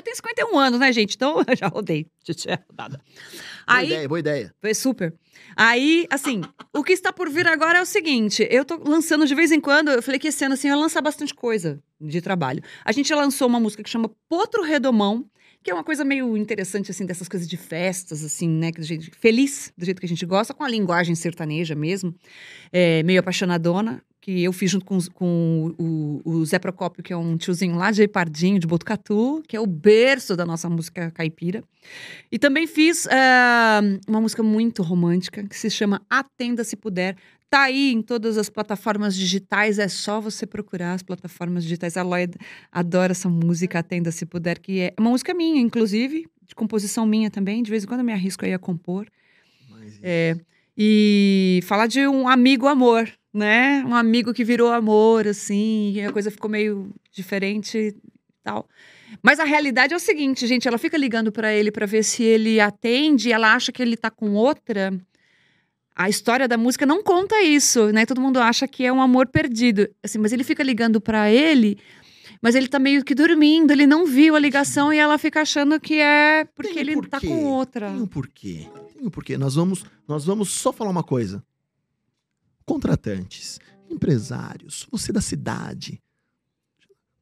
Eu 0.00 0.04
tenho 0.04 0.16
51 0.16 0.58
anos, 0.58 0.80
né, 0.80 0.90
gente? 0.92 1.14
Então 1.14 1.40
eu 1.46 1.56
já 1.56 1.68
rodei. 1.68 2.06
Já 2.24 2.34
tinha 2.34 2.64
rodado. 2.68 2.96
Boa 2.96 3.04
Aí, 3.66 3.86
ideia, 3.86 4.08
boa 4.08 4.18
ideia. 4.18 4.54
foi 4.58 4.74
super. 4.74 5.14
Aí, 5.54 6.06
assim, 6.10 6.40
o 6.74 6.82
que 6.82 6.92
está 6.92 7.12
por 7.12 7.28
vir 7.28 7.46
agora 7.46 7.78
é 7.78 7.82
o 7.82 7.86
seguinte: 7.86 8.46
eu 8.50 8.64
tô 8.64 8.76
lançando 8.76 9.26
de 9.26 9.34
vez 9.34 9.52
em 9.52 9.60
quando, 9.60 9.90
eu 9.90 10.02
falei 10.02 10.18
que 10.18 10.28
esse 10.28 10.42
ano, 10.44 10.54
assim, 10.54 10.68
eu 10.68 10.74
ia 10.74 10.80
lançar 10.80 11.02
bastante 11.02 11.34
coisa 11.34 11.82
de 12.00 12.20
trabalho. 12.22 12.62
A 12.82 12.92
gente 12.92 13.14
lançou 13.14 13.46
uma 13.46 13.60
música 13.60 13.82
que 13.82 13.90
chama 13.90 14.10
Potro 14.26 14.62
Redomão, 14.62 15.26
que 15.62 15.70
é 15.70 15.74
uma 15.74 15.84
coisa 15.84 16.02
meio 16.02 16.34
interessante, 16.36 16.90
assim, 16.90 17.04
dessas 17.04 17.28
coisas 17.28 17.46
de 17.46 17.58
festas, 17.58 18.24
assim, 18.24 18.48
né? 18.48 18.72
Que 18.72 18.80
do 18.80 18.86
jeito, 18.86 19.10
feliz, 19.18 19.70
do 19.76 19.84
jeito 19.84 20.00
que 20.00 20.06
a 20.06 20.08
gente 20.08 20.24
gosta, 20.24 20.54
com 20.54 20.64
a 20.64 20.68
linguagem 20.68 21.14
sertaneja 21.14 21.74
mesmo, 21.74 22.14
é, 22.72 23.02
meio 23.02 23.20
apaixonadona, 23.20 24.02
que 24.30 24.44
eu 24.44 24.52
fiz 24.52 24.70
junto 24.70 24.84
com, 24.84 24.96
com 25.12 25.74
o, 25.76 26.20
o 26.24 26.44
Zé 26.46 26.58
Procópio, 26.60 27.02
que 27.02 27.12
é 27.12 27.16
um 27.16 27.36
tiozinho 27.36 27.74
lá 27.74 27.90
de 27.90 28.06
Pardinho, 28.06 28.60
de 28.60 28.66
Botucatu, 28.66 29.42
que 29.48 29.56
é 29.56 29.60
o 29.60 29.66
berço 29.66 30.36
da 30.36 30.46
nossa 30.46 30.70
música 30.70 31.10
caipira. 31.10 31.64
E 32.30 32.38
também 32.38 32.64
fiz 32.66 33.08
ah, 33.10 33.80
uma 34.06 34.20
música 34.20 34.40
muito 34.40 34.84
romântica 34.84 35.42
que 35.42 35.56
se 35.56 35.68
chama 35.68 36.00
Atenda 36.08 36.62
Se 36.62 36.76
Puder. 36.76 37.16
Tá 37.50 37.62
aí 37.62 37.92
em 37.92 38.00
todas 38.00 38.38
as 38.38 38.48
plataformas 38.48 39.16
digitais, 39.16 39.80
é 39.80 39.88
só 39.88 40.20
você 40.20 40.46
procurar 40.46 40.92
as 40.94 41.02
plataformas 41.02 41.64
digitais. 41.64 41.96
A 41.96 42.02
Lloyd 42.04 42.34
adora 42.70 43.10
essa 43.10 43.28
música, 43.28 43.80
Atenda 43.80 44.12
Se 44.12 44.24
Puder, 44.24 44.60
que 44.60 44.80
é 44.80 44.94
uma 44.96 45.10
música 45.10 45.34
minha, 45.34 45.60
inclusive, 45.60 46.28
de 46.46 46.54
composição 46.54 47.04
minha 47.04 47.32
também. 47.32 47.64
De 47.64 47.70
vez 47.70 47.82
em 47.82 47.86
quando 47.88 48.00
eu 48.00 48.06
me 48.06 48.12
arrisco 48.12 48.44
aí 48.44 48.54
a 48.54 48.58
compor. 48.60 49.08
Mas- 49.68 49.98
É, 50.00 50.36
e 50.76 51.60
falar 51.64 51.86
de 51.86 52.06
um 52.06 52.28
amigo 52.28 52.66
amor, 52.66 53.10
né? 53.32 53.84
Um 53.86 53.94
amigo 53.94 54.32
que 54.32 54.44
virou 54.44 54.72
amor, 54.72 55.26
assim, 55.26 55.92
e 55.92 56.00
a 56.00 56.12
coisa 56.12 56.30
ficou 56.30 56.50
meio 56.50 56.90
diferente 57.12 57.76
e 57.78 57.94
tal. 58.42 58.68
Mas 59.22 59.40
a 59.40 59.44
realidade 59.44 59.92
é 59.92 59.96
o 59.96 60.00
seguinte, 60.00 60.46
gente, 60.46 60.68
ela 60.68 60.78
fica 60.78 60.96
ligando 60.96 61.32
pra 61.32 61.52
ele 61.52 61.70
pra 61.70 61.86
ver 61.86 62.02
se 62.04 62.22
ele 62.22 62.60
atende, 62.60 63.32
ela 63.32 63.54
acha 63.54 63.72
que 63.72 63.82
ele 63.82 63.96
tá 63.96 64.10
com 64.10 64.34
outra. 64.34 64.92
A 65.94 66.08
história 66.08 66.48
da 66.48 66.56
música 66.56 66.86
não 66.86 67.02
conta 67.02 67.42
isso, 67.42 67.92
né? 67.92 68.06
Todo 68.06 68.20
mundo 68.20 68.38
acha 68.38 68.66
que 68.66 68.84
é 68.84 68.92
um 68.92 69.02
amor 69.02 69.26
perdido, 69.26 69.88
assim, 70.02 70.18
mas 70.18 70.32
ele 70.32 70.44
fica 70.44 70.62
ligando 70.62 71.00
pra 71.00 71.30
ele, 71.30 71.76
mas 72.40 72.54
ele 72.54 72.68
tá 72.68 72.78
meio 72.78 73.04
que 73.04 73.14
dormindo, 73.14 73.70
ele 73.70 73.86
não 73.86 74.06
viu 74.06 74.34
a 74.34 74.38
ligação 74.38 74.92
e 74.92 74.98
ela 74.98 75.18
fica 75.18 75.42
achando 75.42 75.78
que 75.78 76.00
é 76.00 76.46
porque 76.54 76.72
Tem 76.72 76.80
ele 76.80 76.94
tá 77.02 77.20
porquê, 77.20 77.26
com 77.26 77.44
outra. 77.44 77.90
Tem 77.90 78.00
um 78.00 78.06
porquê. 78.06 78.66
Um 79.00 79.10
porquê. 79.10 79.38
Nós 79.38 79.54
vamos, 79.54 79.84
nós 80.06 80.24
vamos 80.24 80.50
só 80.50 80.72
falar 80.72 80.90
uma 80.90 81.02
coisa. 81.02 81.42
Contratantes, 82.64 83.58
empresários, 83.88 84.86
você 84.90 85.12
da 85.12 85.20
cidade. 85.20 86.00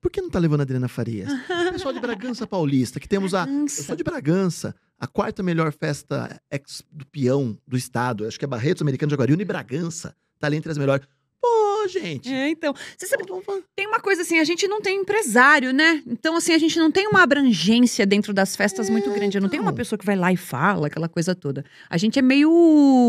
Por 0.01 0.11
que 0.11 0.20
não 0.20 0.31
tá 0.31 0.39
levando 0.39 0.61
a 0.61 0.62
Adriana 0.62 0.89
Farias? 0.89 1.29
Pessoal 1.72 1.93
de 1.93 2.01
Bragança 2.01 2.47
Paulista, 2.47 3.01
que 3.01 3.09
temos 3.09 3.35
a. 3.35 3.49
Eu 3.49 3.68
sou 3.68 3.97
de 3.97 4.05
Bragança, 4.05 4.74
a 4.99 5.07
quarta 5.07 5.43
melhor 5.43 5.72
festa 5.72 6.41
ex 6.51 6.83
do 6.91 7.07
peão 7.07 7.59
do 7.66 7.76
estado. 7.76 8.26
Acho 8.26 8.39
que 8.39 8.45
é 8.45 8.49
Barretos, 8.49 8.83
Americano 8.83 9.09
de 9.09 9.14
Aguariúna 9.14 9.43
e 9.43 9.45
Bragança. 9.45 10.14
Tá 10.39 10.47
ali 10.47 10.57
entre 10.57 10.70
as 10.70 10.79
melhores. 10.79 11.07
Gente. 11.89 12.33
É, 12.33 12.51
então. 12.51 12.75
Você 12.97 13.07
sabe 13.07 13.25
vamos- 13.27 13.65
Tem 13.75 13.87
uma 13.87 14.01
coisa 14.01 14.23
assim, 14.23 14.39
a 14.39 14.45
gente 14.45 14.67
não 14.69 14.81
tem 14.81 15.01
empresário, 15.01 15.73
né? 15.73 16.03
Então, 16.07 16.37
assim, 16.37 16.53
a 16.53 16.59
gente 16.59 16.79
não 16.79 16.91
tem 16.91 17.07
uma 17.07 17.23
abrangência 17.23 18.05
dentro 18.05 18.33
das 18.33 18.55
festas 18.57 18.91
muito 18.91 19.11
grande. 19.11 19.39
Eu 19.39 19.43
não 19.43 19.49
tenho 19.49 19.63
uma 19.63 19.71
então. 19.71 19.77
pessoa 19.77 19.99
que 19.99 20.05
vai 20.05 20.17
lá 20.17 20.33
e 20.33 20.37
fala 20.37 20.89
aquela 20.89 21.09
coisa 21.09 21.35
toda. 21.35 21.65
A 21.89 21.97
gente 21.97 22.19
é 22.19 22.23
meio. 22.23 22.51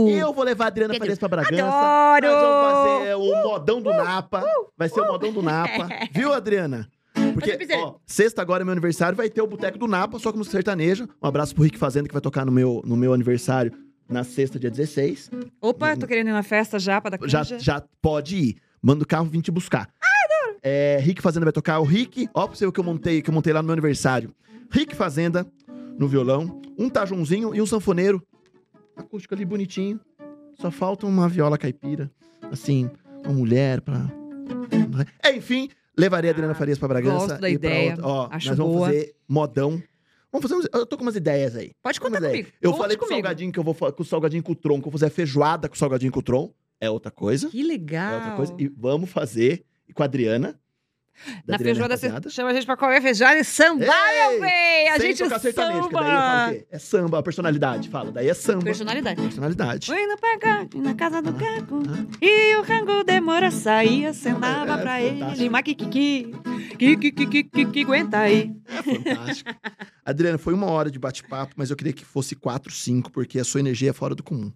Eu 0.10 0.34
vou 0.34 0.44
levar 0.44 0.66
a 0.66 0.68
Adriana 0.68 0.94
Quer 0.94 1.00
Farias 1.00 1.20
pra 1.20 1.28
Bragança. 1.28 1.66
Adoro! 1.66 2.28
Nós 2.28 2.42
vamos 2.42 3.00
fazer 3.00 3.16
o 3.16 3.44
modão 3.44 3.82
do 3.82 3.90
Napa. 3.92 4.44
Vai 4.78 4.90
ser 4.90 5.02
o 5.02 5.08
modão 5.08 5.34
do 5.34 5.42
Napa. 5.42 5.90
Viu, 6.12 6.34
Adriana? 6.34 6.90
Porque, 7.34 7.58
ó, 7.76 7.96
sexta 8.06 8.42
agora 8.42 8.64
é 8.64 8.66
meu 8.66 8.72
aniversário, 8.72 9.16
vai 9.16 9.30
ter 9.30 9.42
o 9.42 9.48
Boteco 9.48 9.78
do 9.78 9.88
Napa, 9.88 10.20
só 10.20 10.32
com 10.32 10.38
música 10.38 10.56
sertaneja. 10.58 11.08
Um 11.22 11.28
abraço 11.28 11.54
pro 11.54 11.64
Rick 11.64 11.78
Fazenda, 11.78 12.08
que 12.08 12.14
vai 12.14 12.22
tocar 12.22 12.46
no 12.46 12.52
meu, 12.52 12.82
no 12.86 12.96
meu 12.96 13.14
aniversário 13.14 13.74
na 14.10 14.24
sexta, 14.24 14.58
dia 14.60 14.70
16. 14.72 15.30
Opa, 15.62 15.96
tô 15.96 16.08
querendo 16.08 16.30
ir 16.30 16.34
na 16.34 16.44
festa 16.44 16.80
já 16.80 17.00
pra 17.00 17.12
dar 17.12 17.28
Já, 17.28 17.40
canja. 17.40 17.60
já 17.60 17.84
pode 18.02 18.36
ir. 18.36 18.58
Manda 18.82 19.04
o 19.04 19.08
carro 19.08 19.26
vir 19.26 19.42
te 19.42 19.52
buscar. 19.52 19.90
É, 20.62 20.98
Rick 21.02 21.22
Fazenda 21.22 21.46
vai 21.46 21.54
tocar. 21.54 21.80
O 21.80 21.84
Rick, 21.84 22.28
ó, 22.34 22.46
pra 22.48 22.56
você 22.56 22.66
ver 22.66 22.70
o 22.70 22.72
que 22.72 22.80
eu 22.80 22.84
montei, 22.84 23.22
que 23.22 23.30
eu 23.30 23.34
montei 23.34 23.54
lá 23.54 23.62
no 23.62 23.68
meu 23.68 23.74
aniversário. 23.74 24.34
Rick 24.72 24.96
Fazenda 24.96 25.46
no 25.98 26.08
violão, 26.08 26.62
um 26.78 26.90
tajunzinho 26.90 27.54
e 27.56 27.62
um 27.62 27.66
sanfoneiro. 27.66 28.22
Acústico 28.96 29.34
ali 29.34 29.46
bonitinho. 29.46 30.00
Só 30.56 30.70
falta 30.70 31.06
uma 31.06 31.30
viola 31.30 31.58
caipira. 31.58 32.12
Assim, 32.52 32.90
uma 33.24 33.34
mulher 33.34 33.80
pra. 33.82 34.10
Enfim, 35.34 35.70
levarei 35.98 36.30
a 36.30 36.34
Adriana 36.34 36.54
Farias 36.54 36.78
pra 36.78 36.88
Bragança. 36.88 37.28
gosto 37.28 37.42
da 37.42 37.50
e 37.50 37.58
pra 37.58 37.70
ideia, 37.70 37.92
outra- 37.92 38.08
Ó, 38.08 38.28
acho 38.32 38.50
nós 38.50 38.58
vamos 38.58 38.74
boa. 38.76 38.88
fazer 38.88 39.16
modão. 39.28 39.82
Vamos 40.32 40.50
fazer. 40.50 40.60
uns- 40.62 40.68
Eu 40.74 40.86
tô 40.86 40.96
com 40.98 41.04
umas 41.04 41.16
ideias 41.16 41.56
aí. 41.56 41.72
Pode 41.82 42.00
contar 42.00 42.24
aí. 42.24 42.30
comigo. 42.32 42.50
Eu 42.62 42.72
Conte 42.72 42.82
falei 42.82 42.98
com 42.98 43.06
o 43.06 43.08
salgadinho 43.10 43.52
que 43.52 43.60
eu 43.60 43.64
vou 43.64 43.74
com 43.76 44.02
o 44.02 44.06
salgadinho 44.06 44.44
com 44.44 44.52
o 44.52 44.56
tronco. 44.56 44.88
Eu 44.88 44.92
vou 44.92 45.00
fazer 45.00 45.10
feijoada 45.12 45.68
com 45.68 45.76
o 45.76 45.78
salgadinho 45.78 46.12
com 46.12 46.20
o 46.20 46.24
tronco. 46.24 46.56
É 46.80 46.90
outra 46.90 47.12
coisa. 47.12 47.50
Que 47.50 47.62
É 47.62 47.64
legal. 47.64 48.16
outra 48.16 48.36
coisa. 48.36 48.56
E 48.60 48.68
vamos 48.70 49.10
fazer 49.10 49.66
com 49.94 50.02
a 50.04 50.06
Adriana. 50.06 50.60
Da 51.46 51.54
Na 51.54 51.60
feijoada 51.60 51.98
você 51.98 52.30
chama 52.30 52.50
a 52.50 52.54
gente 52.54 52.66
pra 52.66 52.78
comer 52.78 53.02
feijoada 53.02 53.40
e 53.40 53.44
samba, 53.44 53.86
Ei, 53.86 54.30
meu 54.30 54.42
bem! 54.42 54.90
A 54.90 54.98
gente 54.98 55.18
samba! 55.18 55.40
Sertanejo, 55.40 55.82
daí 55.82 55.92
fala 55.92 56.48
o 56.48 56.52
quê? 56.52 56.68
É 56.72 56.80
samba, 56.80 57.20
a 57.20 57.24
personalidade, 57.24 57.90
fala. 57.90 58.12
Daí 58.12 58.30
é 58.30 58.34
samba. 58.34 58.64
Personalidade. 58.64 59.22
Personalidade. 59.22 59.88
Fui 59.88 60.06
no 60.06 60.18
pagode, 60.18 60.78
na 60.80 60.94
casa 60.96 61.22
do 61.22 61.30
ah, 61.30 61.34
Caco. 61.34 61.84
Ah, 61.88 62.00
ah. 62.00 62.18
E 62.22 62.56
o 62.56 62.62
rango 62.62 63.04
demora, 63.04 63.52
saía, 63.52 64.14
sentava 64.14 64.76
ah, 64.76 64.80
é, 64.80 64.82
pra 64.82 65.02
é 65.02 65.06
ele. 65.08 65.50
Maquiquiqui. 65.50 66.34
kikikiki, 66.78 67.84
aguenta 67.84 68.20
aí. 68.20 68.52
É 68.68 68.84
fantástico. 68.84 69.50
Adriana, 70.06 70.38
foi 70.38 70.54
uma 70.54 70.68
hora 70.68 70.90
de 70.90 70.98
bate-papo, 70.98 71.54
mas 71.58 71.70
eu 71.70 71.76
queria 71.76 71.94
que 71.94 72.06
fosse 72.06 72.36
quatro, 72.36 72.72
cinco, 72.72 73.12
porque 73.12 73.40
a 73.40 73.44
sua 73.44 73.60
energia 73.60 73.90
é 73.90 73.94
fora 73.94 74.16
do 74.16 74.24
comum. 74.24 74.52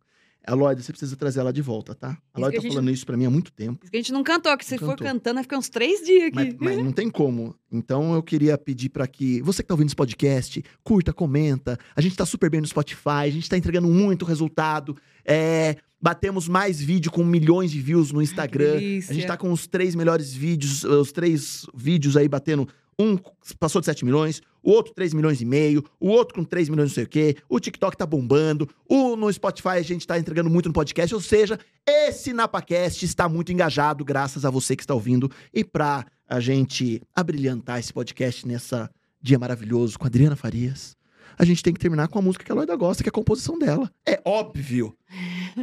A 0.46 0.54
Lloyd, 0.54 0.84
você 0.84 0.92
precisa 0.92 1.16
trazer 1.16 1.40
ela 1.40 1.54
de 1.54 1.62
volta, 1.62 1.96
tá? 1.96 2.18
A 2.34 2.40
Lloyd 2.40 2.56
a 2.56 2.60
tá 2.60 2.64
gente- 2.64 2.74
falando 2.74 2.92
isso 2.92 3.06
pra 3.06 3.16
mim 3.16 3.26
há 3.26 3.30
muito 3.30 3.52
tempo. 3.52 3.80
Diz 3.82 3.90
que 3.90 3.96
a 3.98 4.00
gente 4.00 4.12
não 4.12 4.24
cantou, 4.24 4.58
que 4.58 4.66
se 4.66 4.78
for 4.78 4.98
cantando, 4.98 5.36
vai 5.36 5.44
ficar 5.44 5.58
uns 5.58 5.70
três 5.70 6.06
dias 6.06 6.32
Mas, 6.34 6.48
aqui. 6.50 6.58
mas 6.60 6.78
não 6.78 6.92
tem 6.92 7.10
como. 7.10 7.56
Então 7.72 8.14
eu 8.14 8.22
queria 8.22 8.58
pedir 8.58 8.90
pra 8.90 9.08
que 9.08 9.42
você 9.42 9.64
que 9.64 9.68
tá 9.68 9.74
ouvindo 9.74 9.88
esse 9.88 9.96
podcast, 9.96 10.64
curta, 10.84 11.14
comenta. 11.14 11.78
A 11.96 12.02
gente 12.02 12.16
tá 12.16 12.26
super 12.26 12.50
bem 12.50 12.60
no 12.62 12.68
Spotify, 12.68 13.24
a 13.26 13.30
gente 13.32 13.50
tá 13.50 13.58
entregando 13.58 13.88
muito 13.88 14.26
resultado. 14.26 14.98
É, 15.26 15.78
batemos 16.02 16.50
mais 16.50 16.82
vídeo 16.82 17.10
com 17.10 17.24
milhões 17.24 17.72
de 17.72 17.80
views 17.82 18.12
no 18.12 18.22
Instagram. 18.22 18.74
delícia. 18.74 19.12
a 19.12 19.14
gente 19.14 19.26
tá 19.28 19.38
com 19.38 19.52
os 19.52 19.66
três 19.66 19.96
melhores 19.96 20.34
vídeos, 20.34 20.84
os 20.84 21.12
três 21.14 21.66
vídeos 21.74 22.18
aí 22.18 22.28
batendo. 22.28 22.68
Um 23.00 23.18
passou 23.60 23.82
de 23.82 23.86
7 23.86 24.06
milhões, 24.06 24.42
o 24.62 24.72
outro 24.72 24.94
3 24.94 25.14
milhões 25.14 25.42
e 25.42 25.46
meio, 25.46 25.84
o 26.00 26.08
outro 26.08 26.36
com 26.36 26.44
3 26.44 26.70
milhões 26.70 26.90
não 26.90 26.96
sei 26.96 27.04
o 27.04 27.08
quê, 27.08 27.36
o 27.50 27.60
TikTok 27.60 27.98
tá 27.98 28.06
bombando, 28.06 28.70
o 28.88 29.16
no 29.16 29.32
Spotify 29.32 29.70
a 29.70 29.82
gente 29.82 30.08
tá 30.08 30.18
entregando 30.18 30.50
muito 30.50 30.68
no 30.68 30.74
podcast, 30.74 31.14
ou 31.14 31.22
seja, 31.22 31.60
esse 31.86 32.34
NapaCast 32.34 33.04
está 33.06 33.28
muito 33.28 33.52
engajado 33.52 34.06
graças 34.06 34.46
a 34.46 34.50
você 34.50 34.76
que 34.76 34.84
está 34.84 34.94
ouvindo 34.94 35.30
e 35.54 35.64
pra 35.64 36.06
a 36.28 36.40
gente 36.40 37.02
abrilhantar 37.16 37.80
esse 37.80 37.92
podcast 37.92 38.48
nessa 38.48 38.90
dia 39.22 39.38
maravilhoso 39.38 39.98
com 39.98 40.06
a 40.06 40.08
Adriana 40.08 40.36
Farias. 40.36 40.96
A 41.38 41.46
gente 41.46 41.64
tem 41.64 41.74
que 41.74 41.80
terminar 41.80 42.08
com 42.08 42.20
a 42.20 42.22
música 42.22 42.46
que 42.46 42.52
a 42.52 42.56
Loida 42.56 42.76
gosta, 42.76 43.02
que 43.04 43.10
é 43.10 43.12
a 43.12 43.14
composição 43.14 43.58
dela. 43.58 43.92
É 44.06 44.22
óbvio. 44.24 44.96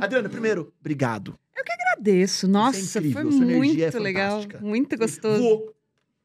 Adriana, 0.00 0.28
primeiro, 0.28 0.72
obrigado. 0.80 1.38
Agradeço. 1.56 2.48
Nossa, 2.48 2.98
incrível, 2.98 3.30
foi 3.30 3.44
muito 3.44 3.82
é 3.82 3.98
legal. 3.98 4.42
Muito 4.60 4.96
gostoso. 4.96 5.40
Voou. 5.40 5.74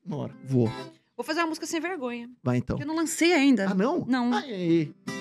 Uma 0.05 0.17
hora, 0.17 0.33
voou. 0.43 0.71
Vou 1.17 1.25
fazer 1.25 1.39
uma 1.39 1.47
música 1.47 1.65
sem 1.65 1.79
vergonha. 1.79 2.29
Vai 2.43 2.57
então. 2.57 2.77
Eu 2.79 2.85
não 2.85 2.95
lancei 2.95 3.33
ainda. 3.33 3.69
Ah, 3.69 3.73
não? 3.73 4.05
Não. 4.05 4.33
Ai, 4.33 4.43
ai, 4.43 4.53
ai. 4.53 5.15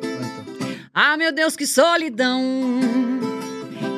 Vai 0.00 0.28
então. 0.28 0.76
Ah, 0.94 1.16
meu 1.16 1.32
Deus, 1.32 1.56
que 1.56 1.66
solidão. 1.66 2.40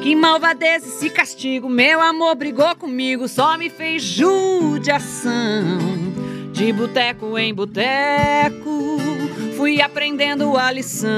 Que 0.03 0.17
malvadeza 0.17 0.87
esse 0.87 1.11
castigo, 1.11 1.69
meu 1.69 2.01
amor 2.01 2.35
brigou 2.35 2.75
comigo, 2.75 3.29
só 3.29 3.59
me 3.59 3.69
fez 3.69 4.03
judiação. 4.03 5.31
De 6.53 6.73
boteco 6.73 7.37
em 7.39 7.53
boteco, 7.53 8.99
fui 9.57 9.83
aprendendo 9.83 10.57
a 10.57 10.73
lição. 10.73 11.11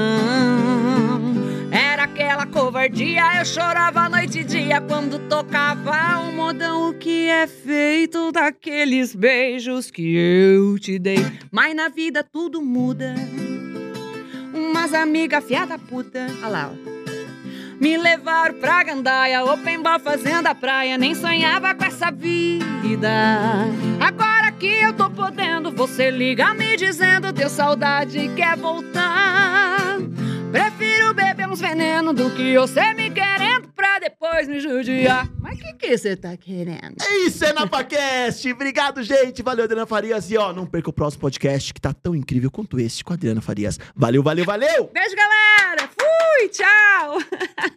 Aquela 2.13 2.45
covardia, 2.45 3.39
eu 3.39 3.43
chorava 3.43 4.07
noite 4.07 4.41
e 4.41 4.43
dia 4.43 4.79
quando 4.79 5.17
tocava 5.27 6.19
o 6.19 6.31
modão. 6.31 6.89
O 6.89 6.93
que 6.93 7.27
é 7.27 7.47
feito 7.47 8.31
daqueles 8.31 9.15
beijos 9.15 9.89
que 9.89 10.15
eu 10.15 10.77
te 10.77 10.99
dei? 10.99 11.25
Mas 11.49 11.75
na 11.75 11.89
vida 11.89 12.23
tudo 12.23 12.61
muda. 12.61 13.15
Umas 14.53 14.93
amigas 14.93 15.43
fiada 15.43 15.79
puta. 15.79 16.27
Olha 16.43 16.47
lá, 16.47 16.71
ó. 16.71 16.93
Me 17.81 17.97
levaram 17.97 18.59
pra 18.59 18.83
Gandaia, 18.83 19.43
open 19.43 19.81
bar 19.81 19.99
fazenda 19.99 20.53
praia, 20.53 20.99
nem 20.99 21.15
sonhava 21.15 21.73
com 21.73 21.83
essa 21.83 22.11
vida. 22.11 23.09
Agora 23.99 24.51
que 24.51 24.67
eu 24.67 24.93
tô 24.93 25.09
podendo, 25.09 25.71
você 25.71 26.11
liga 26.11 26.53
me 26.53 26.77
dizendo 26.77 27.33
deu 27.33 27.49
saudade 27.49 28.29
quer 28.35 28.55
voltar. 28.55 29.92
Prefiro 30.53 31.15
beber 31.15 31.49
uns 31.49 31.59
venenos 31.59 32.13
do 32.13 32.29
que 32.29 32.55
você 32.55 32.93
me 32.93 33.09
querendo 33.09 33.69
pra 33.69 33.97
depois 33.97 34.47
me 34.47 34.59
judiar. 34.59 35.27
Mas 35.39 35.59
que 35.59 35.73
que 35.73 35.97
você 35.97 36.15
tá 36.15 36.37
querendo? 36.37 36.95
É 37.01 37.25
isso, 37.25 37.43
é 37.43 37.51
NapaCast. 37.51 38.51
Obrigado, 38.51 39.01
gente. 39.01 39.41
Valeu, 39.41 39.63
Adriana 39.63 39.87
Farias. 39.87 40.29
E 40.29 40.37
ó, 40.37 40.53
não 40.53 40.67
perca 40.67 40.91
o 40.91 40.93
próximo 40.93 41.21
podcast 41.21 41.73
que 41.73 41.81
tá 41.81 41.91
tão 41.91 42.15
incrível 42.15 42.51
quanto 42.51 42.79
esse 42.79 43.03
com 43.03 43.13
a 43.13 43.15
Adriana 43.15 43.41
Farias. 43.41 43.79
Valeu, 43.95 44.21
valeu, 44.21 44.45
valeu! 44.45 44.91
Beijo, 44.93 45.15
galera! 45.15 45.89
Fui, 45.89 46.49
tchau! 46.49 47.17